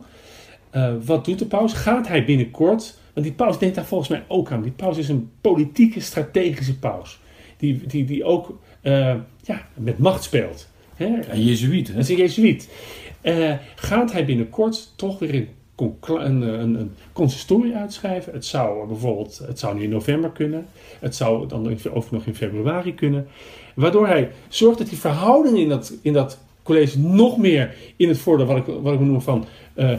eh, 0.69 0.93
wat 1.05 1.25
doet 1.25 1.39
de 1.39 1.45
paus? 1.45 1.73
Gaat 1.73 2.07
hij 2.07 2.25
binnenkort, 2.25 2.97
want 3.13 3.25
die 3.25 3.35
paus 3.35 3.59
denkt 3.59 3.75
daar 3.75 3.85
volgens 3.85 4.09
mij 4.09 4.23
ook 4.27 4.51
aan. 4.51 4.61
Die 4.61 4.71
paus 4.71 4.97
is 4.97 5.09
een 5.09 5.31
politieke, 5.41 5.99
strategische 5.99 6.79
paus. 6.79 7.19
Die, 7.57 7.87
die, 7.87 8.05
die 8.05 8.23
ook 8.23 8.59
eh, 8.81 9.15
ja, 9.41 9.67
met 9.73 9.97
macht 9.97 10.23
speelt. 10.23 10.69
Hè? 10.95 11.31
Een 11.31 11.43
jezuïet, 11.43 11.87
hè? 11.87 11.93
Dat 11.93 12.03
is 12.03 12.09
een 12.09 12.15
jezuïet. 12.15 12.69
Eh, 13.21 13.53
gaat 13.75 14.11
hij 14.11 14.25
binnenkort 14.25 14.93
toch 14.95 15.19
weer 15.19 15.35
een, 15.35 15.47
een, 16.05 16.41
een, 16.41 16.75
een 16.75 16.91
consistorie 17.13 17.75
uitschrijven? 17.75 18.33
Het 18.33 18.45
zou 18.45 18.87
bijvoorbeeld, 18.87 19.41
het 19.45 19.59
zou 19.59 19.75
nu 19.75 19.83
in 19.83 19.89
november 19.89 20.29
kunnen. 20.29 20.65
Het 20.99 21.15
zou 21.15 21.47
dan 21.47 21.77
ook 21.93 22.11
nog 22.11 22.25
in 22.25 22.35
februari 22.35 22.95
kunnen. 22.95 23.27
Waardoor 23.75 24.07
hij 24.07 24.31
zorgt 24.47 24.77
dat 24.77 24.89
die 24.89 24.97
verhouding 24.97 25.57
in 25.57 25.69
dat, 25.69 25.93
in 26.01 26.13
dat 26.13 26.39
college 26.63 26.99
nog 26.99 27.37
meer 27.37 27.75
in 27.95 28.07
het 28.07 28.17
voordeel, 28.17 28.45
wat 28.45 28.57
ik, 28.57 28.65
wat 28.81 28.93
ik 28.93 28.99
noem 28.99 29.21
van 29.21 29.45
eh, 29.73 29.97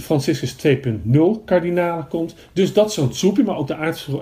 Franciscus 0.00 0.56
2.0 0.66 1.44
kardinalen 1.44 2.08
komt. 2.08 2.34
Dus 2.52 2.72
dat 2.72 2.92
zo'n 2.92 3.12
Zuppi, 3.12 3.42
maar 3.42 3.56
ook 3.56 3.66
de 3.66 3.76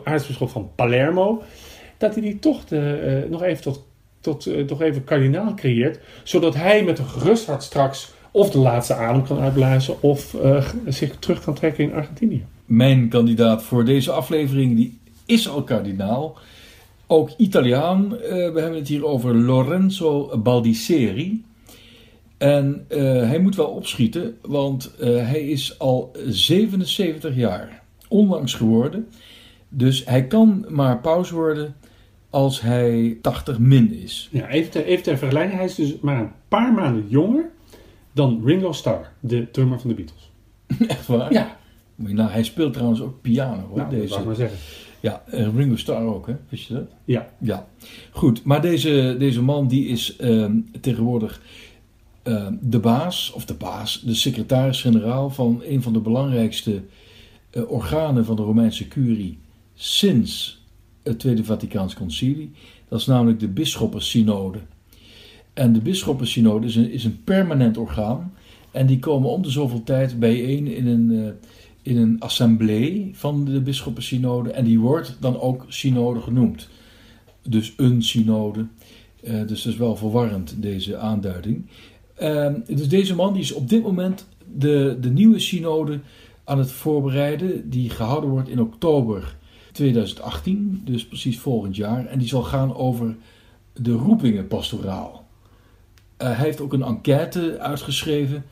aartsbisschop, 0.04 0.50
van 0.50 0.70
Palermo, 0.74 1.42
dat 1.98 2.14
hij 2.14 2.22
die 2.22 2.38
toch 2.38 2.64
de, 2.64 2.92
eh, 3.24 3.30
nog 3.30 3.42
even 3.42 3.62
tot, 3.62 3.86
tot 4.20 4.46
eh, 4.46 4.80
even 4.80 5.04
kardinaal 5.04 5.54
creëert, 5.54 6.00
zodat 6.22 6.54
hij 6.54 6.84
met 6.84 6.98
een 6.98 7.08
gerust 7.08 7.46
hart 7.46 7.62
straks 7.62 8.12
of 8.30 8.50
de 8.50 8.58
laatste 8.58 8.94
adem 8.94 9.22
kan 9.22 9.38
uitblazen 9.38 10.02
of 10.02 10.36
zich 10.86 11.16
terug 11.18 11.44
kan 11.44 11.54
trekken 11.54 11.84
in 11.84 11.94
Argentinië. 11.94 12.44
Mijn 12.64 13.08
kandidaat 13.08 13.62
voor 13.62 13.84
deze 13.84 14.12
aflevering 14.12 14.76
die 14.76 14.98
is 15.26 15.48
al 15.48 15.62
kardinaal. 15.62 16.38
Ook 17.06 17.30
Italiaan. 17.36 18.08
We 18.08 18.52
hebben 18.54 18.74
het 18.74 18.88
hier 18.88 19.06
over 19.06 19.34
Lorenzo 19.34 20.38
Baldisseri. 20.38 21.44
En 22.42 22.84
eh, 22.88 22.98
hij 23.02 23.38
moet 23.38 23.56
wel 23.56 23.66
opschieten, 23.66 24.36
want 24.40 24.94
eh, 25.00 25.08
hij 25.08 25.48
is 25.48 25.78
al 25.78 26.12
77 26.26 27.36
jaar. 27.36 27.82
Onlangs 28.08 28.54
geworden. 28.54 29.08
Dus 29.68 30.04
hij 30.04 30.26
kan 30.26 30.64
maar 30.68 31.00
paus 31.00 31.30
worden 31.30 31.74
als 32.30 32.60
hij 32.60 33.18
80 33.20 33.58
min 33.58 33.92
is. 33.92 34.28
Ja, 34.32 34.48
even, 34.48 34.70
ter, 34.70 34.84
even 34.84 35.02
ter 35.02 35.18
vergelijking, 35.18 35.56
hij 35.56 35.64
is 35.64 35.74
dus 35.74 36.00
maar 36.00 36.20
een 36.20 36.32
paar 36.48 36.72
maanden 36.72 37.06
jonger 37.08 37.50
dan 38.12 38.42
Ringo 38.44 38.72
Starr, 38.72 39.12
de 39.20 39.50
drummer 39.50 39.80
van 39.80 39.90
de 39.90 39.96
Beatles. 39.96 40.30
Echt 40.96 41.06
waar? 41.06 41.32
Ja, 41.32 41.56
nou, 41.94 42.30
hij 42.30 42.42
speelt 42.42 42.72
trouwens 42.72 43.00
ook 43.00 43.20
piano. 43.20 43.66
Hoor, 43.66 43.76
nou, 43.76 43.90
dat 43.90 43.98
deze. 43.98 44.08
zou 44.08 44.20
ik 44.20 44.26
maar 44.26 44.36
zeggen. 44.36 44.58
Ja, 45.00 45.22
eh, 45.26 45.56
Ringo 45.56 45.76
Starr 45.76 46.06
ook, 46.06 46.26
hè? 46.26 46.34
Wist 46.48 46.68
je 46.68 46.74
dat? 46.74 46.90
Ja, 47.04 47.28
Ja, 47.38 47.66
goed. 48.10 48.44
Maar 48.44 48.60
deze, 48.60 49.16
deze 49.18 49.42
man 49.42 49.68
die 49.68 49.86
is 49.86 50.16
ehm, 50.16 50.56
tegenwoordig 50.80 51.40
ehm, 52.22 52.54
de 52.60 52.78
baas, 52.78 53.32
of 53.32 53.44
de 53.44 53.54
baas, 53.54 54.00
de 54.00 54.14
secretaris-generaal 54.14 55.30
van 55.30 55.62
een 55.64 55.82
van 55.82 55.92
de 55.92 56.00
belangrijkste 56.00 56.82
eh, 57.50 57.70
organen 57.70 58.24
van 58.24 58.36
de 58.36 58.42
Romeinse 58.42 58.88
curie 58.88 59.38
sinds 59.74 60.62
het 61.02 61.18
Tweede 61.18 61.44
Vaticaans 61.44 61.94
Concilie. 61.94 62.50
Dat 62.88 63.00
is 63.00 63.06
namelijk 63.06 63.40
de 63.40 63.48
Bisschoppensynode. 63.48 64.58
En 65.52 65.72
de 65.72 65.80
Bisschoppensynode 65.80 66.66
is 66.66 67.04
een, 67.04 67.24
permanent 67.24 67.76
orgaan. 67.78 68.32
En 68.70 68.86
die 68.86 68.98
komen 68.98 69.30
om 69.30 69.42
de 69.42 69.50
zoveel 69.50 69.82
tijd 69.82 70.18
bijeen 70.18 70.66
in 70.66 70.86
een, 70.86 71.24
eh, 71.24 71.32
in 71.82 71.96
een 71.96 72.20
assemblee 72.20 73.10
van 73.12 73.44
de 73.44 73.60
Bisschoppensynode. 73.60 74.50
En 74.50 74.64
die 74.64 74.80
wordt 74.80 75.16
dan 75.20 75.40
ook 75.40 75.64
synode 75.68 76.20
genoemd. 76.20 76.68
Dus 77.48 77.72
een 77.76 78.02
synode. 78.02 78.66
Eh, 79.22 79.46
dus 79.46 79.62
dat 79.62 79.72
is 79.72 79.78
wel 79.78 79.96
verwarrend, 79.96 80.54
deze 80.62 80.96
aanduiding. 80.96 81.66
Ehm, 82.14 82.60
dus 82.66 82.88
deze 82.88 83.14
man 83.14 83.32
die 83.32 83.42
is 83.42 83.52
op 83.52 83.68
dit 83.68 83.82
moment 83.82 84.26
de, 84.54 84.96
de 85.00 85.10
nieuwe 85.10 85.38
synode 85.38 86.00
aan 86.44 86.58
het 86.58 86.72
voorbereiden. 86.72 87.70
Die 87.70 87.90
gehouden 87.90 88.30
wordt 88.30 88.48
in 88.48 88.60
oktober 88.60 89.36
2018, 89.72 90.82
dus 90.84 91.06
precies 91.06 91.38
volgend 91.38 91.76
jaar. 91.76 92.06
En 92.06 92.18
die 92.18 92.28
zal 92.28 92.42
gaan 92.42 92.76
over 92.76 93.16
de 93.72 93.92
roepingen 93.92 94.46
pastoraal. 94.46 95.26
Eh, 96.16 96.26
hij 96.26 96.44
heeft 96.44 96.60
ook 96.60 96.72
een 96.72 96.82
enquête 96.82 97.58
uitgeschreven 97.58 98.44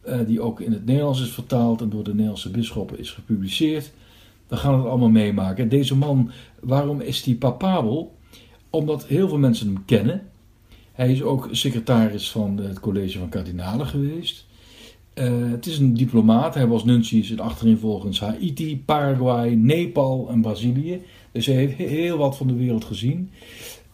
eh, 0.00 0.18
die 0.26 0.40
ook 0.40 0.60
in 0.60 0.72
het 0.72 0.86
Nederlands 0.86 1.20
is 1.20 1.30
vertaald 1.30 1.80
en 1.80 1.88
door 1.88 2.04
de 2.04 2.10
Nederlandse 2.10 2.50
bisschoppen 2.50 2.98
is 2.98 3.10
gepubliceerd. 3.10 3.92
We 4.48 4.56
gaan 4.56 4.74
het 4.74 4.86
allemaal 4.86 5.08
meemaken. 5.08 5.62
En 5.62 5.68
deze 5.68 5.96
man, 5.96 6.30
waarom 6.60 7.00
is 7.00 7.22
die 7.22 7.36
papabel? 7.36 8.16
Omdat 8.70 9.06
heel 9.06 9.28
veel 9.28 9.38
mensen 9.38 9.66
hem 9.66 9.84
kennen. 9.84 10.22
Hij 10.94 11.12
is 11.12 11.22
ook 11.22 11.48
secretaris 11.50 12.30
van 12.30 12.56
het 12.56 12.80
college 12.80 13.18
van 13.18 13.28
kardinalen 13.28 13.86
geweest. 13.86 14.46
Eh, 15.14 15.50
het 15.50 15.66
is 15.66 15.78
een 15.78 15.94
diplomaat. 15.94 16.54
Hij 16.54 16.66
was 16.66 16.84
nuntius 16.84 17.30
in 17.30 17.40
achtereenvolgens 17.40 18.20
Haiti, 18.20 18.82
Paraguay, 18.84 19.54
Nepal 19.54 20.28
en 20.30 20.40
Brazilië. 20.40 21.02
Dus 21.32 21.46
hij 21.46 21.54
heeft 21.54 21.76
heel 21.76 22.18
wat 22.18 22.36
van 22.36 22.46
de 22.46 22.54
wereld 22.54 22.84
gezien. 22.84 23.30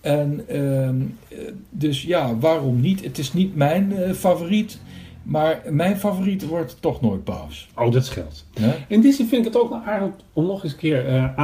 En 0.00 0.48
ehm, 0.48 1.00
eh, 1.28 1.38
dus 1.70 2.02
ja, 2.02 2.38
waarom 2.38 2.80
niet? 2.80 3.04
Het 3.04 3.18
is 3.18 3.32
niet 3.32 3.56
mijn 3.56 3.92
eh, 3.92 4.12
favoriet. 4.12 4.80
Maar 5.22 5.62
mijn 5.70 5.96
favoriet 5.96 6.46
wordt 6.46 6.76
toch 6.80 7.00
nooit 7.00 7.24
paus. 7.24 7.68
Oh, 7.76 7.92
dat 7.92 8.06
scheelt. 8.06 8.46
Ja? 8.54 8.76
In 8.88 9.00
die 9.00 9.12
zin 9.12 9.26
vind 9.26 9.46
ik 9.46 9.52
het 9.52 9.62
ook 9.62 9.68
wel 9.68 9.78
aardig 9.78 10.10
om 10.32 10.46
nog 10.46 10.64
eens 10.64 10.72
een 10.72 10.78
keer 10.78 11.34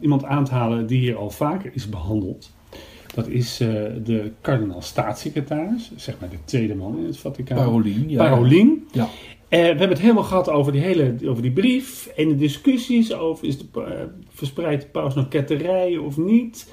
iemand 0.00 0.24
aan 0.24 0.44
te 0.44 0.54
halen 0.54 0.86
die 0.86 0.98
hier 0.98 1.16
al 1.16 1.30
vaker 1.30 1.70
is 1.74 1.88
behandeld. 1.88 2.50
Dat 3.14 3.28
is 3.28 3.60
eh, 3.60 3.68
de 4.04 4.30
kardinaal 4.40 4.82
staatssecretaris, 4.82 5.90
zeg 5.96 6.16
maar 6.20 6.28
de 6.28 6.36
tweede 6.44 6.74
man 6.74 6.98
in 6.98 7.04
het 7.06 7.18
Vaticaan. 7.18 7.56
Parolien. 7.56 8.10
Ja. 8.10 8.28
Parolin. 8.28 8.86
Ja. 8.92 9.08
Eh, 9.48 9.60
we 9.60 9.66
hebben 9.66 9.88
het 9.88 10.00
helemaal 10.00 10.22
gehad 10.22 10.48
over 10.48 10.72
die, 10.72 10.80
hele, 10.80 11.14
over 11.26 11.42
die 11.42 11.50
brief 11.52 12.06
en 12.06 12.28
de 12.28 12.36
discussies 12.36 13.14
over 13.14 13.46
is 13.46 13.58
de, 13.58 13.64
eh, 13.74 13.90
verspreidt 14.28 14.82
de 14.82 14.88
paus 14.88 15.14
nou 15.14 15.26
ketterijen 15.26 16.02
of 16.04 16.16
niet. 16.16 16.72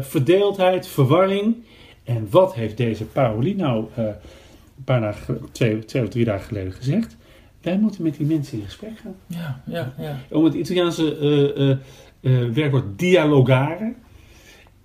Verdeeldheid, 0.00 0.86
verwarring. 0.86 1.54
En 2.04 2.26
wat 2.30 2.54
heeft 2.54 2.76
deze 2.76 3.04
Parolin 3.04 3.56
nou 3.56 3.84
een 3.96 4.14
paar 4.84 5.00
dagen, 5.00 5.24
ge- 5.24 5.40
twee, 5.52 5.84
twee 5.84 6.02
of 6.02 6.08
drie 6.08 6.24
dagen 6.24 6.46
geleden 6.46 6.72
gezegd? 6.72 7.16
Wij 7.62 7.78
moeten 7.78 8.02
met 8.02 8.16
die 8.16 8.26
mensen 8.26 8.58
in 8.58 8.64
gesprek 8.64 8.98
gaan. 9.02 9.14
Ja, 9.26 9.62
ja, 9.66 9.94
ja. 9.98 10.18
Om 10.30 10.44
het 10.44 10.54
Italiaanse 10.54 11.78
werkwoord 12.52 12.98
dialogare. 12.98 13.92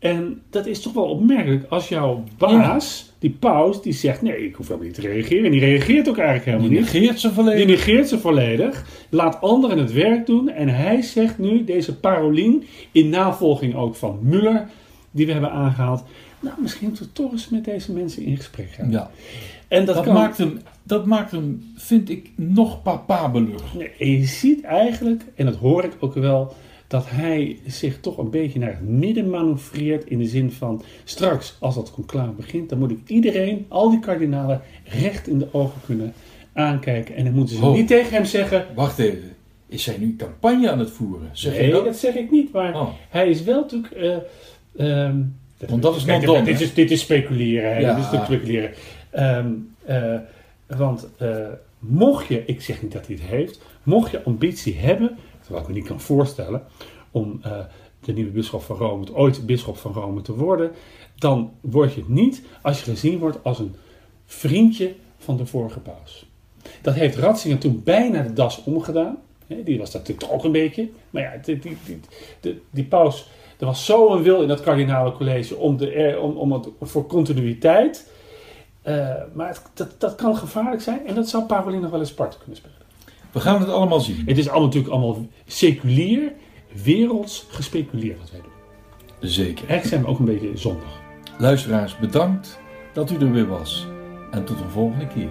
En 0.05 0.41
dat 0.49 0.65
is 0.65 0.81
toch 0.81 0.93
wel 0.93 1.03
opmerkelijk 1.03 1.65
als 1.69 1.89
jouw 1.89 2.23
baas, 2.37 3.13
die 3.19 3.29
paus, 3.39 3.81
die 3.81 3.93
zegt: 3.93 4.21
Nee, 4.21 4.45
ik 4.45 4.55
hoef 4.55 4.65
helemaal 4.67 4.87
niet 4.87 4.95
te 4.95 5.01
reageren. 5.01 5.45
En 5.45 5.51
die 5.51 5.59
reageert 5.59 6.09
ook 6.09 6.17
eigenlijk 6.17 6.45
helemaal 6.45 6.69
Die 6.69 6.79
niet. 6.79 6.93
negeert 6.93 7.19
ze 7.19 7.27
Die 7.27 7.35
volledig. 7.35 7.67
negeert 7.67 8.07
ze 8.07 8.19
volledig, 8.19 8.85
laat 9.09 9.41
anderen 9.41 9.77
het 9.77 9.93
werk 9.93 10.25
doen. 10.25 10.49
En 10.49 10.67
hij 10.69 11.01
zegt 11.01 11.37
nu, 11.37 11.63
deze 11.63 11.95
Parolin, 11.95 12.63
in 12.91 13.09
navolging 13.09 13.75
ook 13.75 13.95
van 13.95 14.19
Muller, 14.21 14.67
die 15.11 15.25
we 15.25 15.31
hebben 15.31 15.51
aangehaald. 15.51 16.03
Nou, 16.39 16.55
misschien 16.61 16.87
moeten 16.87 17.05
we 17.05 17.11
toch 17.11 17.31
eens 17.31 17.49
met 17.49 17.65
deze 17.65 17.91
mensen 17.91 18.23
in 18.23 18.37
gesprek 18.37 18.69
gaan. 18.71 18.91
Ja. 18.91 19.09
En 19.67 19.85
dat, 19.85 19.95
Dat, 19.95 20.03
kan. 20.03 20.13
maakt 20.13 20.37
hem, 20.37 20.59
dat 20.83 21.05
maakt 21.05 21.31
hem, 21.31 21.73
vind 21.75 22.09
ik, 22.09 22.29
nog 22.35 22.81
papabeler. 22.81 23.61
Nee, 23.77 23.89
en 23.99 24.11
je 24.11 24.25
ziet 24.25 24.63
eigenlijk, 24.63 25.23
en 25.35 25.45
dat 25.45 25.55
hoor 25.55 25.83
ik 25.83 25.91
ook 25.99 26.13
wel, 26.13 26.53
dat 26.87 27.05
hij 27.09 27.59
zich 27.67 27.99
toch 27.99 28.17
een 28.17 28.29
beetje 28.29 28.59
naar 28.59 28.69
het 28.69 28.87
midden 28.89 29.29
manoeuvreert. 29.29 30.05
In 30.05 30.17
de 30.17 30.25
zin 30.27 30.51
van, 30.51 30.83
straks 31.03 31.55
als 31.59 31.75
dat 31.75 31.91
conclave 31.91 32.31
begint, 32.31 32.69
dan 32.69 32.79
moet 32.79 32.91
ik 32.91 32.99
iedereen, 33.07 33.65
al 33.67 33.89
die 33.89 33.99
kardinalen, 33.99 34.61
recht 34.83 35.27
in 35.27 35.37
de 35.37 35.47
ogen 35.51 35.81
kunnen 35.85 36.13
aankijken. 36.53 37.15
En 37.15 37.23
dan 37.23 37.33
moeten 37.33 37.55
ze 37.55 37.65
Oh. 37.65 37.73
niet 37.73 37.87
tegen 37.87 38.13
hem 38.13 38.25
zeggen, 38.25 38.65
Wacht 38.75 38.99
even. 38.99 39.33
Is 39.67 39.85
hij 39.85 39.97
nu 39.97 40.15
campagne 40.17 40.71
aan 40.71 40.79
het 40.79 40.91
voeren? 40.91 41.29
Zeg 41.31 41.57
nee, 41.57 41.71
dat? 41.71 41.85
dat? 41.85 41.95
zeg 41.97 42.15
ik 42.15 42.31
niet. 42.31 42.51
Maar 42.51 42.75
Oh. 42.75 42.87
hij 43.09 43.29
is 43.29 43.43
wel 43.43 43.59
natuurlijk... 43.61 43.93
eh, 43.93 44.15
ehm, 45.05 45.21
Want 45.67 45.81
dat 45.81 45.95
is 45.95 46.05
Kijk, 46.05 46.21
dit, 46.21 46.29
hè? 46.59 46.63
is, 46.63 46.73
dit 46.73 46.91
is 46.91 46.99
speculeren. 47.01 47.81
Ja. 47.81 47.95
Dit 47.95 48.05
is 48.05 48.11
natuurlijk 48.11 48.25
speculeren. 48.25 48.71
Ehm, 49.09 49.47
eh, 49.85 50.19
want 50.77 51.07
eh, 51.17 51.37
mocht 51.79 52.27
je, 52.27 52.43
ik 52.45 52.61
zeg 52.61 52.81
niet 52.81 52.91
dat 52.91 53.07
hij 53.07 53.15
het 53.15 53.25
heeft, 53.25 53.61
mocht 53.83 54.11
je 54.11 54.23
ambitie 54.23 54.75
hebben, 54.75 55.17
terwijl 55.45 55.65
ik 55.65 55.67
me 55.67 55.79
niet 55.79 55.87
kan 55.87 55.99
voorstellen, 55.99 56.63
om 57.11 57.39
eh, 57.41 57.51
de 57.99 58.13
nieuwe 58.13 58.31
bisschop 58.31 58.61
van 58.61 58.75
Rome, 58.75 59.13
ooit 59.13 59.45
bisschop 59.45 59.77
van 59.77 59.93
Rome 59.93 60.21
te 60.21 60.35
worden, 60.35 60.71
dan 61.15 61.51
word 61.61 61.93
je 61.93 61.99
het 61.99 62.09
niet 62.09 62.41
als 62.61 62.79
je 62.79 62.91
gezien 62.91 63.19
wordt 63.19 63.43
als 63.43 63.59
een 63.59 63.75
vriendje 64.25 64.95
van 65.17 65.37
de 65.37 65.45
vorige 65.45 65.79
paus. 65.79 66.25
Dat 66.81 66.93
heeft 66.93 67.17
Ratzinger 67.17 67.57
toen 67.57 67.81
bijna 67.83 68.21
de 68.21 68.33
das 68.33 68.63
omgedaan. 68.63 69.17
Die 69.47 69.77
was 69.77 69.91
dat 69.91 70.01
natuurlijk 70.01 70.33
ook 70.33 70.43
een 70.43 70.51
beetje. 70.51 70.89
Maar 71.09 71.21
ja, 71.21 71.31
die, 71.43 71.59
die, 71.59 71.77
die, 72.39 72.61
die, 72.69 72.83
paus, 72.83 73.29
er 73.59 73.65
was 73.65 73.85
zo 73.85 74.13
een 74.13 74.23
wil 74.23 74.41
in 74.41 74.47
dat 74.47 74.61
kardinale 74.61 75.11
college 75.11 75.55
om, 75.55 75.77
de, 75.77 75.91
eh, 75.91 76.23
om, 76.23 76.37
om 76.37 76.51
het, 76.51 76.67
voor 76.81 77.07
continuïteit. 77.07 78.11
Eh, 78.81 79.13
maar 79.33 79.61
dat, 79.73 79.95
dat 79.97 80.15
kan 80.15 80.35
gevaarlijk 80.35 80.81
zijn 80.81 81.07
en 81.07 81.15
dat 81.15 81.29
zou 81.29 81.43
Parolin 81.43 81.81
nog 81.81 81.91
wel 81.91 81.99
eens 81.99 82.13
parten 82.13 82.39
kunnen 82.39 82.57
spelen. 82.57 82.84
We 83.35 83.41
gaan 83.41 83.59
het 83.59 83.69
allemaal 83.69 83.99
zien. 83.99 84.23
Het 84.25 84.37
is 84.37 84.47
allemaal 84.47 84.65
natuurlijk 84.65 84.93
allemaal 84.93 85.27
seculier, 85.45 86.31
werelds 86.83 87.45
gespeculeerd 87.49 88.19
wat 88.19 88.31
wij 88.31 88.41
doen. 88.41 89.29
Zeker. 89.29 89.67
Eigenlijk 89.67 89.85
zijn 89.85 90.01
we 90.01 90.07
ook 90.07 90.19
een 90.19 90.25
beetje 90.25 90.57
zondig. 90.57 91.01
Luisteraars, 91.37 91.97
bedankt 91.97 92.59
dat 92.93 93.11
u 93.11 93.15
er 93.15 93.31
weer 93.31 93.47
was. 93.47 93.87
En 94.31 94.45
tot 94.45 94.59
een 94.59 94.69
volgende 94.69 95.07
keer. 95.07 95.29